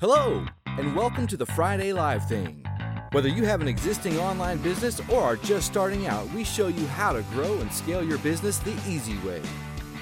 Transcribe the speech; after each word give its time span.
Hello, 0.00 0.46
and 0.64 0.96
welcome 0.96 1.26
to 1.26 1.36
the 1.36 1.44
Friday 1.44 1.92
Live 1.92 2.26
Thing. 2.26 2.64
Whether 3.12 3.28
you 3.28 3.44
have 3.44 3.60
an 3.60 3.68
existing 3.68 4.16
online 4.16 4.56
business 4.62 4.98
or 5.10 5.20
are 5.20 5.36
just 5.36 5.66
starting 5.66 6.06
out, 6.06 6.26
we 6.32 6.42
show 6.42 6.68
you 6.68 6.86
how 6.86 7.12
to 7.12 7.20
grow 7.34 7.58
and 7.58 7.70
scale 7.70 8.02
your 8.02 8.16
business 8.20 8.56
the 8.56 8.72
easy 8.88 9.18
way. 9.18 9.42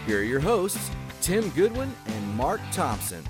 Here 0.06 0.20
are 0.20 0.22
your 0.22 0.38
hosts, 0.38 0.92
Tim 1.20 1.50
Goodwin 1.50 1.92
and 2.06 2.36
Mark 2.36 2.60
Thompson. 2.70 3.24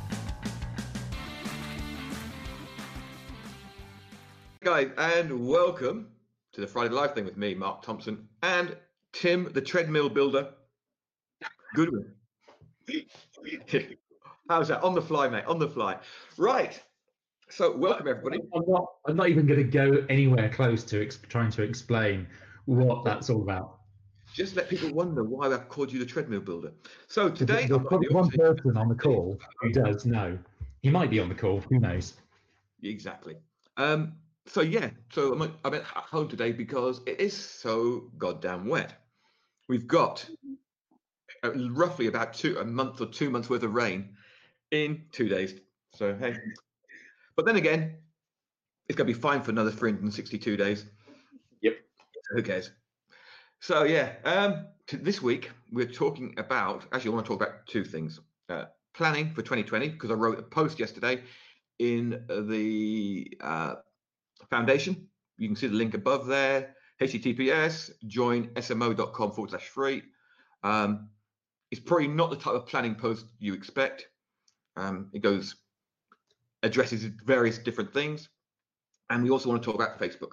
Guys, 4.62 4.90
and 4.98 5.48
welcome 5.48 6.08
to 6.52 6.60
the 6.60 6.66
Friday 6.66 6.92
Live 6.92 7.14
Thing 7.14 7.24
with 7.24 7.38
me, 7.38 7.54
Mark 7.54 7.80
Thompson, 7.80 8.28
and 8.42 8.76
Tim, 9.14 9.50
the 9.54 9.62
treadmill 9.62 10.10
builder. 10.10 10.50
Goodwin. 11.74 12.12
How's 14.48 14.68
that? 14.68 14.82
On 14.82 14.94
the 14.94 15.02
fly, 15.02 15.28
mate. 15.28 15.44
On 15.44 15.58
the 15.58 15.68
fly. 15.68 15.98
Right. 16.38 16.80
So, 17.50 17.76
welcome 17.76 18.08
everybody. 18.08 18.40
I'm 18.54 18.62
not. 18.66 18.86
I'm 19.06 19.16
not 19.16 19.28
even 19.28 19.46
going 19.46 19.58
to 19.58 19.64
go 19.64 20.04
anywhere 20.08 20.48
close 20.48 20.84
to 20.84 21.02
ex- 21.02 21.18
trying 21.28 21.50
to 21.52 21.62
explain 21.62 22.26
what 22.64 23.04
that's 23.04 23.28
all 23.28 23.42
about. 23.42 23.80
Just 24.34 24.56
let 24.56 24.68
people 24.68 24.92
wonder 24.92 25.22
why 25.24 25.46
I've 25.46 25.68
called 25.68 25.92
you 25.92 25.98
the 25.98 26.06
treadmill 26.06 26.40
builder. 26.40 26.72
So 27.08 27.28
today, 27.28 27.66
There's 27.66 27.72
I've 27.72 27.86
probably 27.86 28.08
the 28.08 28.14
one 28.14 28.30
person 28.30 28.76
on 28.76 28.88
the 28.88 28.94
call 28.94 29.38
who 29.60 29.70
does 29.70 30.06
know. 30.06 30.38
He 30.82 30.90
might 30.90 31.10
be 31.10 31.20
on 31.20 31.28
the 31.28 31.34
call. 31.34 31.60
Who 31.70 31.78
knows? 31.78 32.14
Exactly. 32.82 33.36
Um, 33.76 34.14
so 34.46 34.62
yeah, 34.62 34.90
so 35.12 35.32
I'm 35.32 35.42
at, 35.42 35.50
I'm 35.64 35.74
at 35.74 35.84
home 35.84 36.28
today 36.28 36.52
because 36.52 37.00
it 37.06 37.20
is 37.20 37.34
so 37.34 38.10
goddamn 38.16 38.66
wet. 38.66 38.94
We've 39.68 39.86
got 39.86 40.26
uh, 41.44 41.52
roughly 41.70 42.06
about 42.06 42.32
two 42.32 42.58
a 42.58 42.64
month 42.64 43.00
or 43.00 43.06
two 43.06 43.28
months 43.30 43.50
worth 43.50 43.62
of 43.62 43.74
rain 43.74 44.14
in 44.70 45.04
two 45.12 45.28
days. 45.28 45.54
So 45.94 46.14
hey, 46.14 46.34
but 47.36 47.46
then 47.46 47.56
again, 47.56 47.96
it's 48.88 48.96
going 48.96 49.06
to 49.06 49.14
be 49.14 49.20
fine 49.20 49.42
for 49.42 49.50
another 49.50 49.70
362 49.70 50.56
days. 50.56 50.84
Yep. 51.62 51.76
Who 52.30 52.42
cares? 52.42 52.70
So 53.60 53.84
yeah, 53.84 54.12
um, 54.24 54.66
this 54.92 55.20
week 55.20 55.50
we're 55.72 55.86
talking 55.86 56.34
about. 56.38 56.86
Actually, 56.92 57.10
I 57.10 57.14
want 57.14 57.26
to 57.26 57.32
talk 57.32 57.42
about 57.42 57.66
two 57.66 57.84
things: 57.84 58.20
uh, 58.48 58.66
planning 58.94 59.30
for 59.30 59.42
2020 59.42 59.88
because 59.90 60.10
I 60.10 60.14
wrote 60.14 60.38
a 60.38 60.42
post 60.42 60.78
yesterday 60.78 61.22
in 61.78 62.24
the 62.28 63.36
uh, 63.40 63.74
foundation. 64.50 65.08
You 65.38 65.48
can 65.48 65.56
see 65.56 65.68
the 65.68 65.74
link 65.74 65.94
above 65.94 66.26
there. 66.26 66.74
HTTPS 67.00 67.92
join 68.06 68.48
smo.com 68.56 69.32
forward 69.32 69.50
slash 69.50 69.68
free. 69.68 70.02
Um, 70.64 71.10
it's 71.70 71.80
probably 71.80 72.08
not 72.08 72.30
the 72.30 72.36
type 72.36 72.54
of 72.54 72.66
planning 72.66 72.94
post 72.94 73.26
you 73.38 73.54
expect. 73.54 74.08
Um, 74.78 75.10
it 75.12 75.22
goes 75.22 75.56
addresses 76.62 77.04
various 77.24 77.58
different 77.58 77.92
things, 77.92 78.28
and 79.10 79.22
we 79.22 79.30
also 79.30 79.48
want 79.48 79.62
to 79.62 79.66
talk 79.66 79.74
about 79.74 79.98
Facebook 79.98 80.32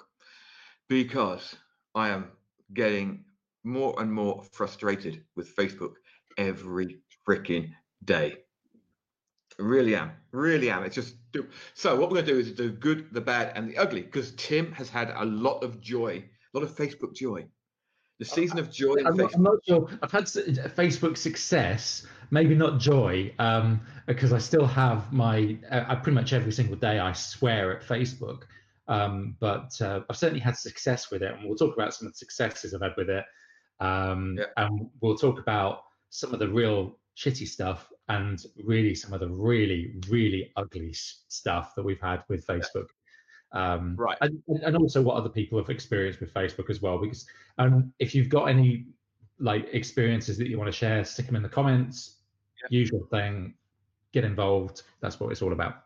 because 0.87 1.55
I 1.95 2.09
am 2.09 2.31
getting 2.73 3.25
more 3.63 3.95
and 3.99 4.11
more 4.11 4.43
frustrated 4.51 5.23
with 5.35 5.55
Facebook 5.55 5.93
every 6.37 6.99
freaking 7.27 7.71
day. 8.03 8.37
Really 9.57 9.95
am. 9.95 10.11
Really 10.31 10.69
am. 10.69 10.83
It's 10.83 10.95
just 10.95 11.15
do- 11.31 11.47
so. 11.73 11.95
What 11.95 12.09
we're 12.09 12.21
going 12.21 12.25
to 12.25 12.33
do 12.33 12.39
is 12.39 12.55
the 12.55 12.69
good, 12.69 13.13
the 13.13 13.21
bad, 13.21 13.53
and 13.55 13.69
the 13.69 13.77
ugly. 13.77 14.01
Because 14.01 14.33
Tim 14.35 14.71
has 14.73 14.89
had 14.89 15.11
a 15.15 15.25
lot 15.25 15.63
of 15.63 15.79
joy, 15.81 16.23
a 16.53 16.57
lot 16.57 16.63
of 16.63 16.75
Facebook 16.75 17.15
joy. 17.15 17.45
The 18.19 18.25
season 18.25 18.59
of 18.59 18.71
joy. 18.71 18.95
I'm 19.05 19.17
not, 19.17 19.35
I'm, 19.35 19.43
not, 19.43 19.57
sure. 19.67 19.89
I've 20.01 20.11
had 20.11 20.23
Facebook 20.23 21.17
success, 21.17 22.07
maybe 22.31 22.55
not 22.55 22.79
joy, 22.79 23.33
um, 23.39 23.81
because 24.05 24.31
I 24.31 24.37
still 24.37 24.65
have 24.65 25.11
my. 25.11 25.57
Uh, 25.69 25.83
I 25.87 25.95
pretty 25.95 26.15
much 26.15 26.31
every 26.31 26.53
single 26.53 26.77
day 26.77 26.99
I 26.99 27.11
swear 27.11 27.75
at 27.77 27.83
Facebook, 27.83 28.43
um, 28.87 29.35
but 29.41 29.79
uh, 29.81 30.01
I've 30.09 30.15
certainly 30.15 30.39
had 30.39 30.55
success 30.55 31.11
with 31.11 31.23
it, 31.23 31.33
and 31.33 31.45
we'll 31.45 31.57
talk 31.57 31.75
about 31.75 31.93
some 31.93 32.07
of 32.07 32.13
the 32.13 32.17
successes 32.17 32.73
I've 32.73 32.81
had 32.81 32.93
with 32.95 33.09
it, 33.09 33.25
um, 33.81 34.37
Yeah. 34.37 34.45
and 34.55 34.89
we'll 35.01 35.17
talk 35.17 35.39
about 35.39 35.83
some 36.09 36.33
of 36.33 36.39
the 36.39 36.47
real 36.47 36.97
shitty 37.17 37.47
stuff 37.47 37.91
and 38.07 38.45
really 38.63 38.93
some 38.95 39.11
of 39.13 39.19
the 39.19 39.27
really 39.29 39.95
really 40.09 40.51
ugly 40.55 40.93
stuff 40.93 41.73
that 41.75 41.83
we've 41.83 42.01
had 42.01 42.23
with 42.29 42.45
Facebook. 42.47 42.87
Um, 43.55 43.95
Right. 43.97 44.17
and, 44.21 44.41
and 44.47 44.75
also 44.77 45.01
what 45.01 45.15
other 45.15 45.29
people 45.29 45.57
have 45.57 45.69
experienced 45.69 46.19
with 46.19 46.33
Facebook 46.33 46.69
as 46.69 46.81
well. 46.81 46.97
Because 46.99 47.25
um, 47.57 47.93
if 47.99 48.13
you've 48.13 48.29
got 48.29 48.45
any 48.45 48.87
like 49.39 49.67
experiences 49.71 50.37
that 50.37 50.47
you 50.47 50.57
want 50.57 50.67
to 50.67 50.77
share, 50.77 51.03
stick 51.03 51.25
them 51.25 51.35
in 51.35 51.41
the 51.43 51.49
comments. 51.49 52.17
Usual 52.69 53.07
thing, 53.11 53.53
get 54.11 54.23
involved. 54.23 54.81
That's 54.99 55.19
what 55.19 55.31
it's 55.31 55.41
all 55.43 55.53
about. 55.53 55.83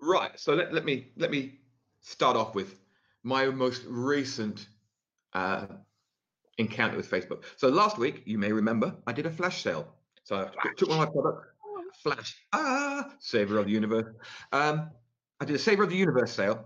Right. 0.00 0.38
So 0.38 0.54
let, 0.54 0.72
let 0.72 0.84
me 0.84 1.08
let 1.16 1.30
me 1.32 1.58
start 2.00 2.36
off 2.36 2.54
with 2.54 2.78
my 3.24 3.46
most 3.46 3.82
recent 3.88 4.68
uh, 5.32 5.66
encounter 6.58 6.96
with 6.96 7.10
Facebook. 7.10 7.42
So 7.56 7.68
last 7.68 7.98
week, 7.98 8.22
you 8.24 8.38
may 8.38 8.52
remember, 8.52 8.94
I 9.06 9.12
did 9.12 9.26
a 9.26 9.30
flash 9.30 9.62
sale. 9.62 9.88
So 10.22 10.36
I 10.36 10.68
took- 10.76 10.88
one 10.90 11.00
of 11.00 11.06
my 11.08 11.12
products, 11.12 11.48
flash, 12.02 12.36
ah, 12.52 13.10
saver 13.18 13.58
of 13.58 13.66
the 13.66 13.72
universe. 13.72 14.14
Um, 14.52 14.90
I 15.44 15.46
did 15.46 15.56
a 15.56 15.58
saver 15.58 15.82
of 15.82 15.90
the 15.90 15.96
universe 15.96 16.32
sale, 16.32 16.64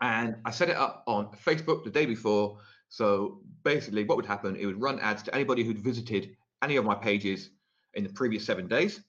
and 0.00 0.34
I 0.44 0.50
set 0.50 0.68
it 0.68 0.76
up 0.76 1.04
on 1.06 1.30
Facebook 1.46 1.84
the 1.84 1.90
day 1.90 2.04
before. 2.04 2.58
So 2.88 3.42
basically, 3.62 4.02
what 4.02 4.16
would 4.16 4.26
happen? 4.26 4.56
It 4.56 4.66
would 4.66 4.80
run 4.80 4.98
ads 4.98 5.22
to 5.22 5.32
anybody 5.32 5.62
who'd 5.62 5.78
visited 5.78 6.36
any 6.64 6.74
of 6.78 6.84
my 6.84 6.96
pages 6.96 7.50
in 7.94 8.02
the 8.02 8.10
previous 8.10 8.44
seven 8.44 8.66
days. 8.66 9.02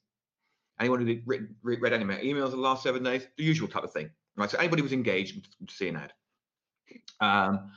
Anyone 0.79 1.03
who'd 1.03 1.23
written, 1.25 1.55
read 1.63 1.91
any 1.91 2.03
of 2.03 2.07
my 2.07 2.17
emails 2.17 2.51
in 2.51 2.57
the 2.57 2.57
last 2.57 2.83
seven 2.83 3.01
days, 3.01 3.25
the 3.35 3.43
usual 3.43 3.67
type 3.67 3.83
of 3.83 3.91
thing. 3.91 4.11
Right. 4.35 4.47
So 4.47 4.59
anybody 4.59 4.81
who 4.81 4.85
was 4.85 4.93
engaged 4.93 5.47
would 5.59 5.71
see 5.71 5.87
an 5.87 5.95
ad. 5.95 6.13
Um, 7.19 7.71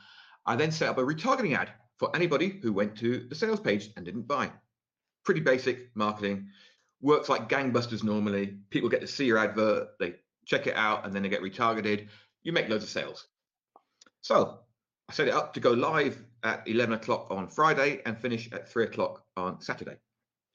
I 0.44 0.54
then 0.54 0.70
set 0.70 0.90
up 0.90 0.98
a 0.98 1.02
retargeting 1.02 1.56
ad 1.56 1.70
for 1.96 2.14
anybody 2.14 2.60
who 2.62 2.74
went 2.74 2.94
to 2.98 3.26
the 3.26 3.34
sales 3.34 3.60
page 3.60 3.88
and 3.96 4.04
didn't 4.04 4.28
buy. 4.28 4.50
Pretty 5.24 5.40
basic 5.40 5.96
marketing. 5.96 6.48
Works 7.00 7.30
like 7.30 7.48
gangbusters 7.48 8.04
normally. 8.04 8.58
People 8.68 8.90
get 8.90 9.00
to 9.00 9.06
see 9.06 9.24
your 9.24 9.38
advert, 9.38 9.98
they 9.98 10.16
check 10.50 10.66
it 10.66 10.76
out, 10.76 11.06
and 11.06 11.14
then 11.14 11.22
they 11.22 11.28
get 11.28 11.42
retargeted. 11.42 12.08
You 12.42 12.52
make 12.52 12.68
loads 12.68 12.82
of 12.82 12.90
sales. 12.90 13.28
So 14.20 14.58
I 15.08 15.12
set 15.12 15.28
it 15.28 15.34
up 15.34 15.54
to 15.54 15.60
go 15.60 15.70
live 15.70 16.22
at 16.42 16.66
11 16.66 16.94
o'clock 16.94 17.28
on 17.30 17.46
Friday 17.46 18.00
and 18.04 18.18
finish 18.18 18.50
at 18.52 18.68
3 18.68 18.84
o'clock 18.84 19.24
on 19.36 19.60
Saturday. 19.60 19.96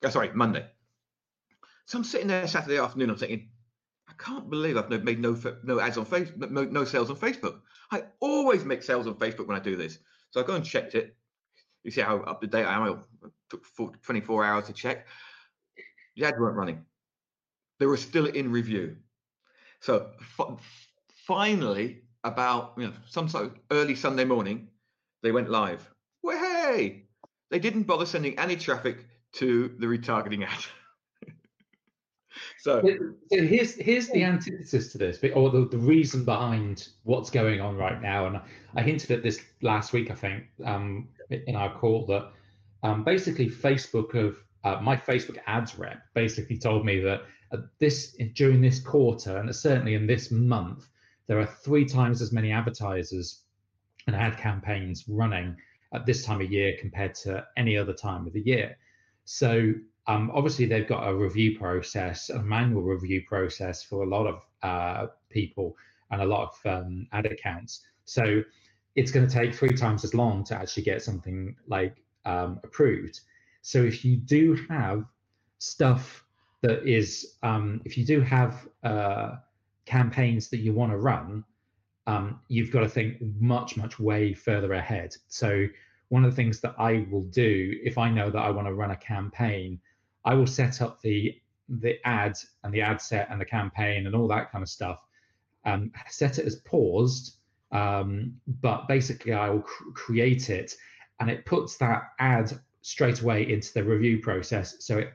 Oh, 0.03 0.09
sorry, 0.09 0.31
Monday. 0.34 0.66
So 1.85 1.97
I'm 1.97 2.03
sitting 2.03 2.28
there 2.28 2.47
Saturday 2.47 2.78
afternoon. 2.78 3.11
I'm 3.11 3.16
thinking, 3.16 3.50
I 4.09 4.13
can't 4.17 4.50
believe 4.50 4.78
I've 4.78 4.89
made 4.89 5.19
no 5.19 5.38
no 5.63 5.79
ads 5.79 5.97
on 5.97 6.05
Facebook, 6.05 6.72
no, 6.72 6.84
sales 6.84 7.09
on 7.09 7.16
Facebook. 7.16 7.61
I 7.91 8.03
always 8.19 8.66
make 8.66 8.84
sales 8.84 9.07
on 9.07 9.16
Facebook 9.16 9.47
when 9.47 9.57
I 9.57 9.61
do 9.61 9.75
this. 9.75 10.00
So 10.31 10.41
I 10.41 10.44
go 10.44 10.55
and 10.55 10.66
checked 10.66 10.95
it. 10.95 11.16
You 11.84 11.91
see 11.91 12.01
how 12.01 12.17
up 12.22 12.41
to 12.41 12.47
date 12.47 12.66
I 12.66 12.75
am. 12.75 13.03
It 13.23 13.31
took 13.50 13.66
four, 13.66 13.91
24 14.01 14.44
hours 14.44 14.66
to 14.66 14.73
check. 14.73 15.07
The 16.16 16.25
ads 16.25 16.39
weren't 16.39 16.57
running. 16.57 16.84
They 17.79 17.85
were 17.85 17.97
still 17.97 18.25
in 18.25 18.51
review. 18.51 18.97
So 19.81 20.12
fi- 20.22 20.58
finally, 21.28 22.02
about 22.24 22.74
you 22.78 22.88
know 22.88 22.94
some 23.08 23.30
sort 23.30 23.46
of 23.46 23.59
early 23.72 23.96
Sunday 23.96 24.25
morning, 24.25 24.68
they 25.24 25.31
went 25.31 25.50
live. 25.50 25.90
Hey, 26.24 27.03
they 27.52 27.59
didn't 27.59 27.84
bother 27.84 28.06
sending 28.06 28.38
any 28.40 28.56
traffic 28.56 29.06
to 29.34 29.75
the 29.80 29.85
retargeting 29.85 30.46
ad. 30.46 30.66
so 32.59 32.81
So 32.81 32.97
here's 33.30 33.75
here's 33.75 34.09
the 34.09 34.24
antithesis 34.24 34.91
to 34.91 34.97
this, 34.97 35.19
or 35.35 35.52
the, 35.52 35.68
the 35.68 35.78
reason 35.78 36.25
behind 36.25 36.90
what's 37.03 37.30
going 37.30 37.62
on 37.62 37.78
right 37.78 38.02
now. 38.02 38.25
And 38.25 38.41
I 38.75 38.81
hinted 38.81 39.12
at 39.12 39.24
this 39.24 39.40
last 39.62 39.94
week, 39.94 40.09
I 40.12 40.16
think, 40.16 40.46
um, 40.64 41.09
in 41.30 41.56
our 41.56 41.74
call 41.78 42.06
that 42.08 42.31
um, 42.84 43.03
basically 43.03 43.50
Facebook 43.50 44.16
of 44.16 44.38
uh, 44.66 44.80
my 44.81 44.98
Facebook 44.98 45.38
ads 45.46 45.78
rep 45.78 46.02
basically 46.16 46.58
told 46.58 46.86
me 46.86 47.00
that 47.00 47.22
this 47.80 48.18
during 48.34 48.59
this 48.59 48.80
quarter 48.80 49.38
and 49.38 49.56
certainly 49.56 49.94
in 49.94 50.08
this 50.08 50.32
month, 50.32 50.88
there 51.28 51.40
are 51.40 51.46
three 51.46 51.85
times 51.85 52.22
as 52.22 52.32
many 52.32 52.52
advertisers 52.52 53.44
and 54.08 54.16
ad 54.16 54.38
campaigns 54.38 55.06
running 55.08 55.56
at 55.94 56.06
this 56.06 56.26
time 56.26 56.41
of 56.41 56.52
year 56.52 56.76
compared 56.79 57.14
to 57.14 57.46
any 57.56 57.78
other 57.78 57.94
time 57.94 58.26
of 58.28 58.34
the 58.34 58.41
year. 58.41 58.76
So 59.23 59.73
um, 60.08 60.32
obviously 60.34 60.66
they've 60.66 60.88
got 60.88 61.08
a 61.08 61.16
review 61.16 61.58
process, 61.58 62.29
a 62.29 62.41
manual 62.41 62.82
review 62.82 63.23
process 63.28 63.84
for 63.84 64.03
a 64.03 64.08
lot 64.08 64.28
of 64.28 64.41
uh, 64.64 65.08
people 65.29 65.78
and 66.11 66.22
a 66.22 66.26
lot 66.26 66.50
of 66.50 66.84
um, 66.84 67.08
ad 67.11 67.26
accounts. 67.28 67.82
So 68.06 68.44
it's 68.96 69.11
going 69.11 69.28
to 69.28 69.34
take 69.34 69.53
three 69.53 69.76
times 69.76 70.03
as 70.03 70.14
long 70.14 70.44
to 70.46 70.56
actually 70.56 70.84
get 70.84 71.02
something 71.02 71.56
like 71.68 71.96
um, 72.26 72.59
approved. 72.64 73.22
So 73.66 73.82
if 73.82 74.06
you 74.06 74.16
do 74.16 74.56
have 74.70 75.06
stuff 75.58 76.23
that 76.62 76.88
is, 76.88 77.38
um, 77.41 77.82
if 77.84 77.97
you 77.97 78.06
do 78.06 78.22
have 78.22 78.67
uh, 78.84 79.38
campaigns 79.88 80.50
that 80.50 80.58
you 80.58 80.72
want 80.72 80.91
to 80.91 80.97
run, 80.97 81.44
um, 82.06 82.41
you've 82.47 82.70
got 82.70 82.82
to 82.82 82.88
think 82.88 83.17
much, 83.40 83.76
much 83.76 83.97
way 83.97 84.35
further 84.35 84.73
ahead. 84.73 85.17
So 85.29 85.66
one 86.09 86.23
of 86.23 86.29
the 86.29 86.35
things 86.35 86.59
that 86.59 86.76
I 86.78 87.08
will 87.09 87.23
do 87.23 87.76
if 87.84 87.97
I 87.97 88.08
know 88.12 88.29
that 88.29 88.38
I 88.38 88.52
want 88.52 88.67
to 88.67 88.76
run 88.76 88.91
a 88.91 88.96
campaign, 88.97 89.79
I 90.26 90.35
will 90.35 90.46
set 90.46 90.79
up 90.84 91.02
the 91.02 91.35
the 91.68 91.97
ad 92.06 92.38
and 92.64 92.72
the 92.72 92.82
ad 92.82 93.02
set 93.02 93.32
and 93.32 93.41
the 93.41 93.46
campaign 93.46 94.06
and 94.06 94.16
all 94.16 94.28
that 94.28 94.52
kind 94.52 94.61
of 94.61 94.70
stuff. 94.70 95.00
Um, 95.66 95.91
set 96.08 96.38
it 96.38 96.46
as 96.46 96.58
paused, 96.58 97.38
um, 97.72 98.40
but 98.61 98.88
basically 98.88 99.34
I 99.34 99.50
will 99.50 99.64
cr- 99.64 99.90
create 99.96 100.52
it, 100.52 100.76
and 101.20 101.32
it 101.32 101.47
puts 101.47 101.78
that 101.78 102.11
ad 102.20 102.59
straight 102.85 103.20
away 103.22 103.52
into 103.52 103.73
the 103.73 103.84
review 103.84 104.20
process, 104.20 104.76
so 104.78 104.99
it 104.99 105.11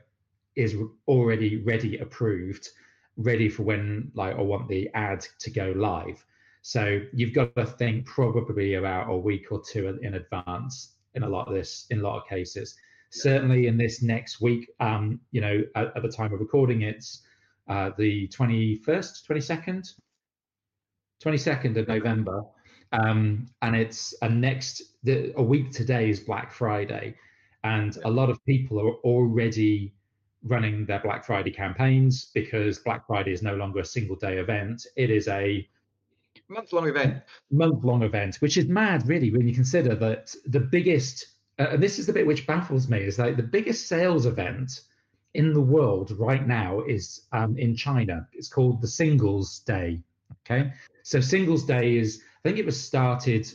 is 0.57 0.75
already 1.07 1.55
ready, 1.63 1.99
approved, 1.99 2.67
ready 3.15 3.47
for 3.47 3.63
when 3.63 4.11
like 4.13 4.35
I 4.35 4.41
want 4.41 4.67
the 4.67 4.89
ad 4.93 5.25
to 5.39 5.49
go 5.49 5.71
live. 5.73 6.21
So 6.63 6.99
you've 7.13 7.33
got 7.33 7.55
to 7.55 7.65
think 7.65 8.05
probably 8.05 8.73
about 8.73 9.09
a 9.09 9.15
week 9.15 9.53
or 9.53 9.61
two 9.61 9.97
in 10.01 10.15
advance 10.15 10.95
in 11.15 11.23
a 11.23 11.29
lot 11.29 11.47
of 11.47 11.53
this, 11.53 11.87
in 11.91 12.01
a 12.01 12.03
lot 12.03 12.17
of 12.17 12.27
cases. 12.27 12.75
Certainly 13.09 13.67
in 13.67 13.77
this 13.77 14.01
next 14.01 14.41
week, 14.41 14.69
um, 14.81 15.21
you 15.31 15.39
know, 15.39 15.63
at, 15.75 15.95
at 15.95 16.03
the 16.03 16.11
time 16.11 16.33
of 16.33 16.41
recording, 16.41 16.81
it's 16.81 17.21
uh, 17.69 17.91
the 17.97 18.27
21st, 18.27 19.25
22nd, 19.25 19.93
22nd 21.23 21.77
of 21.77 21.87
November. 21.87 22.43
Um, 22.91 23.47
and 23.61 23.77
it's 23.77 24.13
a 24.21 24.27
next, 24.27 24.81
the, 25.03 25.31
a 25.37 25.41
week 25.41 25.71
today 25.71 26.09
is 26.09 26.19
Black 26.19 26.51
Friday. 26.51 27.15
And 27.63 27.97
a 28.05 28.09
lot 28.09 28.29
of 28.29 28.43
people 28.45 28.79
are 28.79 28.93
already 29.03 29.93
running 30.43 30.85
their 30.85 30.99
Black 30.99 31.23
Friday 31.23 31.51
campaigns 31.51 32.31
because 32.33 32.79
Black 32.79 33.05
Friday 33.05 33.31
is 33.31 33.43
no 33.43 33.55
longer 33.55 33.79
a 33.81 33.85
single 33.85 34.15
day 34.15 34.37
event. 34.37 34.85
It 34.95 35.09
is 35.11 35.27
a 35.27 35.67
month 36.47 36.73
long 36.73 36.87
event. 36.87 37.23
Month 37.51 37.83
long 37.83 38.03
event, 38.03 38.37
which 38.37 38.57
is 38.57 38.67
mad, 38.67 39.07
really, 39.07 39.31
when 39.31 39.47
you 39.47 39.53
consider 39.53 39.95
that 39.95 40.33
the 40.45 40.59
biggest, 40.59 41.27
uh, 41.59 41.67
and 41.71 41.83
this 41.83 41.99
is 41.99 42.07
the 42.07 42.13
bit 42.13 42.25
which 42.25 42.47
baffles 42.47 42.89
me, 42.89 42.99
is 42.99 43.19
like 43.19 43.37
the 43.37 43.43
biggest 43.43 43.87
sales 43.87 44.25
event 44.25 44.81
in 45.33 45.53
the 45.53 45.61
world 45.61 46.11
right 46.17 46.47
now 46.47 46.81
is 46.81 47.21
um, 47.31 47.57
in 47.57 47.75
China. 47.75 48.27
It's 48.33 48.49
called 48.49 48.81
the 48.81 48.87
Singles 48.87 49.59
Day. 49.59 50.01
Okay. 50.45 50.73
So 51.03 51.21
Singles 51.21 51.65
Day 51.65 51.97
is, 51.97 52.21
I 52.43 52.49
think 52.49 52.57
it 52.57 52.65
was 52.65 52.81
started, 52.81 53.47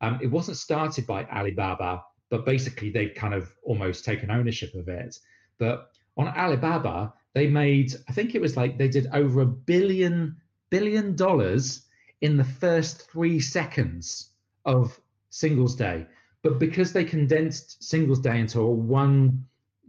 um, 0.00 0.18
it 0.22 0.30
wasn't 0.30 0.58
started 0.58 1.06
by 1.06 1.24
Alibaba, 1.24 2.04
but 2.30 2.44
basically 2.44 2.90
they've 2.90 3.14
kind 3.14 3.34
of 3.34 3.52
almost 3.62 4.04
taken 4.04 4.30
ownership 4.30 4.74
of 4.74 4.88
it. 4.88 5.18
But 5.58 5.90
on 6.16 6.28
Alibaba, 6.28 7.12
they 7.34 7.46
made, 7.46 7.94
I 8.08 8.12
think 8.12 8.34
it 8.34 8.40
was 8.40 8.56
like 8.56 8.78
they 8.78 8.88
did 8.88 9.08
over 9.12 9.40
a 9.40 9.46
billion 9.46 10.36
billion 10.70 11.14
dollars 11.14 11.86
in 12.20 12.36
the 12.36 12.44
first 12.44 13.10
three 13.10 13.38
seconds 13.38 14.30
of 14.64 14.98
Singles 15.30 15.76
Day. 15.76 16.06
But 16.42 16.58
because 16.58 16.92
they 16.92 17.04
condensed 17.04 17.82
Singles 17.82 18.20
Day 18.20 18.40
into 18.40 18.60
a 18.60 18.70
one 18.70 19.46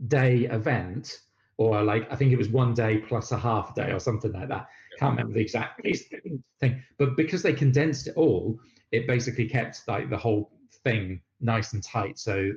day 0.08 0.46
event, 0.46 1.22
or 1.58 1.82
like 1.84 2.12
I 2.12 2.16
think 2.16 2.32
it 2.32 2.38
was 2.38 2.50
one 2.50 2.74
day 2.74 2.98
plus 2.98 3.32
a 3.32 3.38
half 3.38 3.74
day 3.76 3.92
or 3.92 4.00
something 4.00 4.32
like 4.32 4.50
that. 4.50 4.68
Can't 5.00 5.12
remember 5.18 5.34
the 5.34 5.42
exact 5.42 5.82
thing. 6.60 6.84
But 6.98 7.18
because 7.18 7.42
they 7.42 7.54
condensed 7.54 8.08
it 8.08 8.16
all, 8.16 8.60
it 8.92 9.08
basically 9.08 9.48
kept 9.48 9.88
like 9.88 10.10
the 10.10 10.18
whole 10.18 10.52
thing 10.84 11.22
nice 11.42 11.74
and 11.74 11.84
tight. 11.84 12.18
So 12.20 12.52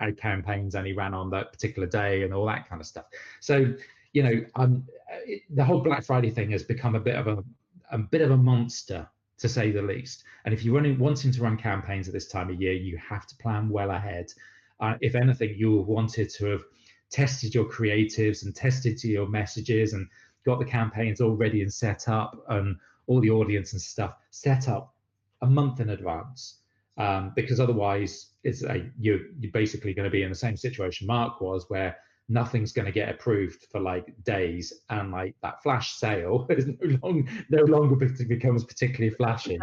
our 0.00 0.12
campaigns 0.12 0.74
only 0.74 0.92
ran 0.92 1.14
on 1.14 1.30
that 1.30 1.52
particular 1.52 1.88
day 1.88 2.22
and 2.22 2.32
all 2.32 2.46
that 2.46 2.68
kind 2.68 2.80
of 2.80 2.86
stuff. 2.86 3.06
So, 3.40 3.74
you 4.12 4.22
know, 4.22 4.44
um, 4.56 4.84
it, 5.26 5.42
the 5.50 5.64
whole 5.64 5.80
Black 5.80 6.04
Friday 6.04 6.30
thing 6.30 6.50
has 6.50 6.62
become 6.62 6.94
a 6.94 7.00
bit 7.00 7.16
of 7.16 7.26
a 7.26 7.44
a 7.90 7.98
bit 7.98 8.20
of 8.20 8.30
a 8.30 8.36
monster 8.36 9.08
to 9.38 9.48
say 9.48 9.70
the 9.70 9.80
least. 9.80 10.24
And 10.44 10.52
if 10.52 10.62
you're 10.62 10.74
running 10.74 10.98
wanting 10.98 11.32
to 11.32 11.42
run 11.42 11.56
campaigns 11.56 12.06
at 12.08 12.14
this 12.14 12.28
time 12.28 12.50
of 12.50 12.60
year, 12.60 12.72
you 12.72 12.98
have 12.98 13.26
to 13.26 13.36
plan 13.36 13.68
well 13.68 13.90
ahead. 13.90 14.32
Uh, 14.80 14.94
if 15.00 15.14
anything, 15.14 15.54
you 15.56 15.80
wanted 15.80 16.30
to 16.30 16.46
have 16.46 16.62
tested 17.10 17.54
your 17.54 17.64
creatives 17.64 18.44
and 18.44 18.54
tested 18.54 19.02
your 19.02 19.26
messages 19.26 19.94
and 19.94 20.06
got 20.44 20.58
the 20.58 20.64
campaigns 20.64 21.20
all 21.20 21.34
ready 21.34 21.62
and 21.62 21.72
set 21.72 22.08
up 22.08 22.44
and 22.48 22.76
all 23.06 23.20
the 23.20 23.30
audience 23.30 23.72
and 23.72 23.80
stuff 23.80 24.14
set 24.30 24.68
up 24.68 24.94
a 25.42 25.46
month 25.46 25.80
in 25.80 25.90
advance 25.90 26.58
um, 26.98 27.32
because 27.36 27.60
otherwise 27.60 28.32
it's 28.44 28.62
a, 28.62 28.90
you're, 28.98 29.20
you're 29.38 29.52
basically 29.52 29.94
going 29.94 30.04
to 30.04 30.10
be 30.10 30.22
in 30.22 30.28
the 30.28 30.34
same 30.34 30.56
situation 30.56 31.06
Mark 31.06 31.40
was 31.40 31.64
where 31.68 31.96
nothing's 32.28 32.72
going 32.72 32.86
to 32.86 32.92
get 32.92 33.08
approved 33.08 33.66
for 33.72 33.80
like 33.80 34.12
days 34.24 34.72
and 34.90 35.10
like 35.10 35.34
that 35.42 35.62
flash 35.62 35.94
sale 35.94 36.46
is 36.50 36.66
no, 36.66 36.98
long, 37.02 37.28
no 37.50 37.62
longer 37.64 37.96
becomes 37.96 38.64
particularly 38.64 39.14
flashy 39.14 39.58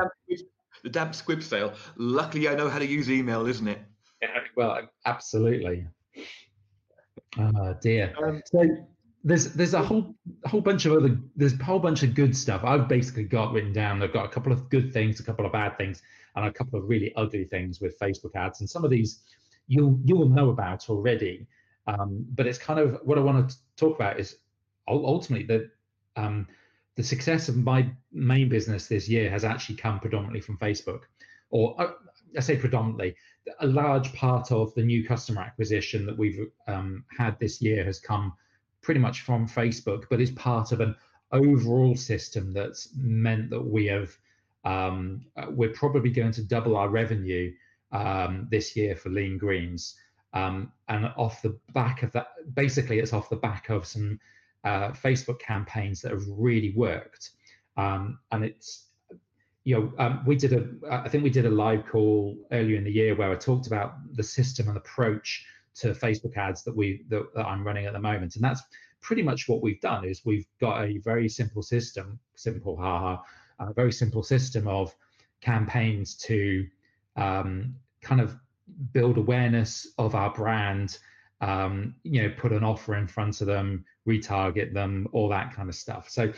the 0.84 0.90
damp 0.90 1.16
squib 1.16 1.42
sale. 1.42 1.74
Luckily 1.98 2.48
i 2.48 2.56
know 2.56 2.70
how 2.70 2.80
to 2.80 2.86
use 2.86 3.10
email 3.10 3.48
isn't 3.48 3.68
it? 3.68 3.80
Yeah, 4.22 4.40
well 4.56 4.88
absolutely. 5.06 5.88
Oh 7.38 7.76
dear. 7.82 8.14
Um, 8.24 8.42
so 8.46 8.88
there's 9.26 9.54
there's 9.54 9.74
a 9.74 9.82
whole 9.82 10.16
whole 10.46 10.62
bunch 10.62 10.86
of 10.86 10.94
other 10.94 11.18
there's 11.36 11.60
a 11.60 11.64
whole 11.64 11.80
bunch 11.80 12.04
of 12.04 12.14
good 12.14 12.38
stuff. 12.38 12.62
I've 12.64 12.88
basically 12.88 13.24
got 13.24 13.52
written 13.52 13.74
down. 13.74 14.02
I've 14.04 14.14
got 14.14 14.26
a 14.26 14.30
couple 14.30 14.52
of 14.54 14.70
good 14.70 14.94
things 14.94 15.20
a 15.20 15.24
couple 15.24 15.46
of 15.46 15.52
bad 15.52 15.78
things 15.78 16.04
and 16.36 16.46
a 16.46 16.54
couple 16.54 16.78
of 16.78 16.88
really 16.88 17.12
ugly 17.16 17.44
things 17.46 17.82
with 17.82 17.98
facebook 18.00 18.36
ads. 18.36 18.60
And 18.60 18.70
some 18.70 18.86
of 18.86 18.92
these 18.92 19.24
you'll 19.68 20.00
you'll 20.06 20.30
know 20.30 20.52
about 20.52 20.90
already. 20.92 21.48
Um, 21.88 22.26
but 22.36 22.46
it's 22.46 22.60
kind 22.60 22.80
of 22.80 23.00
what 23.04 23.18
I 23.18 23.22
want 23.22 23.50
to 23.50 23.56
talk 23.78 23.96
about 23.96 24.20
is 24.20 24.38
ultimately 24.88 25.48
that 25.48 25.72
um, 26.16 26.48
the 26.96 27.04
success 27.04 27.50
of 27.50 27.58
my 27.58 27.90
main 28.14 28.48
business 28.48 28.88
this 28.88 29.10
year 29.10 29.30
has 29.32 29.44
actually 29.44 29.76
come 29.76 30.00
predominantly 30.00 30.42
from 30.42 30.58
Facebook, 30.60 31.02
or 31.50 31.80
uh, 31.82 31.94
I 32.38 32.42
say 32.42 32.58
predominantly. 32.58 33.16
A 33.60 33.68
large 33.68 34.12
part 34.14 34.52
of 34.52 34.74
the 34.74 34.82
new 34.82 35.08
customer 35.08 35.42
acquisition 35.42 36.06
that 36.08 36.18
we've 36.18 36.48
um, 36.68 37.06
had 37.16 37.38
this 37.40 37.62
year 37.62 37.84
has 37.86 38.00
come 38.00 38.34
pretty 38.86 39.00
much 39.00 39.22
from 39.22 39.48
Facebook, 39.48 40.04
but 40.10 40.22
is 40.22 40.32
part 40.32 40.72
of 40.72 40.80
an 40.80 40.96
overall 41.32 41.96
system 41.96 42.54
that's 42.54 42.90
meant 42.96 43.50
that 43.50 43.60
we 43.60 43.88
have 43.88 44.16
um, 44.64 45.22
uh, 45.38 45.48
we're 45.50 45.70
probably 45.70 46.10
going 46.10 46.32
to 46.32 46.44
double 46.44 46.76
our 46.76 46.90
revenue 46.90 47.52
um, 47.92 48.48
this 48.50 48.76
year 48.76 48.96
for 48.96 49.10
Lean 49.10 49.38
Greens. 49.38 49.96
Um, 50.34 50.72
and 50.90 51.06
off 51.18 51.42
the 51.42 51.58
back 51.74 52.04
of 52.04 52.12
that, 52.14 52.28
basically, 52.56 53.00
it's 53.00 53.14
off 53.14 53.30
the 53.30 53.36
back 53.36 53.70
of 53.70 53.86
some 53.86 54.20
uh, 54.64 54.90
Facebook 54.90 55.40
campaigns 55.40 56.02
that 56.02 56.12
have 56.12 56.26
really 56.28 56.74
worked. 56.76 57.32
Um, 57.78 58.20
and 58.32 58.44
it's, 58.44 58.88
you 59.64 59.76
know, 59.76 59.94
um, 59.98 60.24
we 60.26 60.36
did 60.36 60.54
a, 60.54 60.68
I 60.92 61.10
think 61.10 61.24
we 61.24 61.30
did 61.30 61.46
a 61.46 61.50
live 61.50 61.86
call 61.86 62.36
earlier 62.52 62.78
in 62.78 62.84
the 62.84 62.92
year 62.92 63.16
where 63.16 63.32
I 63.32 63.36
talked 63.36 63.68
about 63.68 63.96
the 64.14 64.24
system 64.24 64.68
and 64.68 64.78
approach 64.78 65.46
to 65.76 65.92
Facebook 65.92 66.38
ads 66.38 66.64
that 66.64 66.76
we 66.76 67.04
that, 67.10 67.34
that 67.36 67.46
I'm 67.46 67.66
running 67.66 67.86
at 67.86 67.94
the 67.94 68.00
moment, 68.00 68.36
and 68.36 68.44
that's 68.44 68.62
pretty 69.02 69.22
much 69.22 69.48
what 69.48 69.62
we've 69.62 69.82
done. 69.82 70.06
Is 70.06 70.26
we've 70.26 70.48
got 70.60 70.84
a 70.84 70.98
very 71.00 71.30
simple 71.30 71.62
system, 71.62 72.20
simple, 72.36 72.76
haha, 72.78 73.22
a 73.60 73.74
very 73.74 73.92
simple 73.92 74.24
system 74.24 74.68
of 74.68 74.96
campaigns 75.42 76.16
to 76.16 76.66
um, 77.16 77.76
kind 78.02 78.22
of 78.22 78.38
build 78.94 79.18
awareness 79.18 79.88
of 79.98 80.16
our 80.16 80.34
brand 80.34 80.98
um, 81.42 81.96
you 82.04 82.24
know 82.24 82.34
put 82.38 82.52
an 82.52 82.64
offer 82.64 82.96
in 82.96 83.08
front 83.08 83.42
of 83.42 83.48
them 83.48 83.86
retarget 84.08 84.74
them 84.74 85.08
all 85.12 85.30
that 85.30 85.54
kind 85.54 85.70
of 85.70 85.76
stuff 85.76 86.10
so 86.10 86.32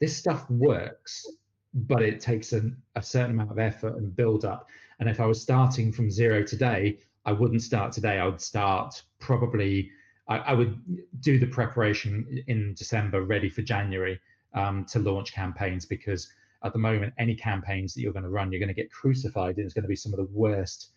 this 0.00 0.16
stuff 0.16 0.48
works 0.50 1.26
but 1.74 2.02
it 2.02 2.20
takes 2.20 2.52
a, 2.52 2.70
a 2.96 3.02
certain 3.02 3.32
amount 3.32 3.50
of 3.50 3.58
effort 3.58 3.96
and 3.96 4.14
build 4.14 4.44
up 4.44 4.68
and 5.00 5.08
if 5.08 5.20
i 5.20 5.26
was 5.26 5.40
starting 5.40 5.90
from 5.90 6.10
zero 6.10 6.42
today 6.42 6.98
i 7.24 7.32
wouldn't 7.32 7.62
start 7.62 7.92
today 7.92 8.18
i 8.18 8.26
would 8.26 8.40
start 8.40 9.02
probably 9.18 9.90
i, 10.28 10.38
I 10.38 10.52
would 10.52 10.80
do 11.20 11.38
the 11.38 11.46
preparation 11.46 12.42
in 12.46 12.74
december 12.74 13.22
ready 13.22 13.48
for 13.48 13.62
january 13.62 14.20
um, 14.54 14.84
to 14.86 14.98
launch 14.98 15.32
campaigns 15.32 15.86
because 15.86 16.28
at 16.62 16.72
the 16.72 16.78
moment 16.78 17.14
any 17.18 17.34
campaigns 17.34 17.94
that 17.94 18.02
you're 18.02 18.12
going 18.12 18.24
to 18.24 18.28
run 18.28 18.52
you're 18.52 18.60
going 18.60 18.68
to 18.68 18.74
get 18.74 18.90
crucified 18.90 19.56
and 19.56 19.64
it's 19.64 19.74
going 19.74 19.82
to 19.82 19.88
be 19.88 19.96
some 19.96 20.12
of 20.12 20.18
the 20.18 20.28
worst 20.32 20.90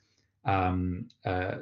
um, 0.45 1.07
uh, 1.25 1.55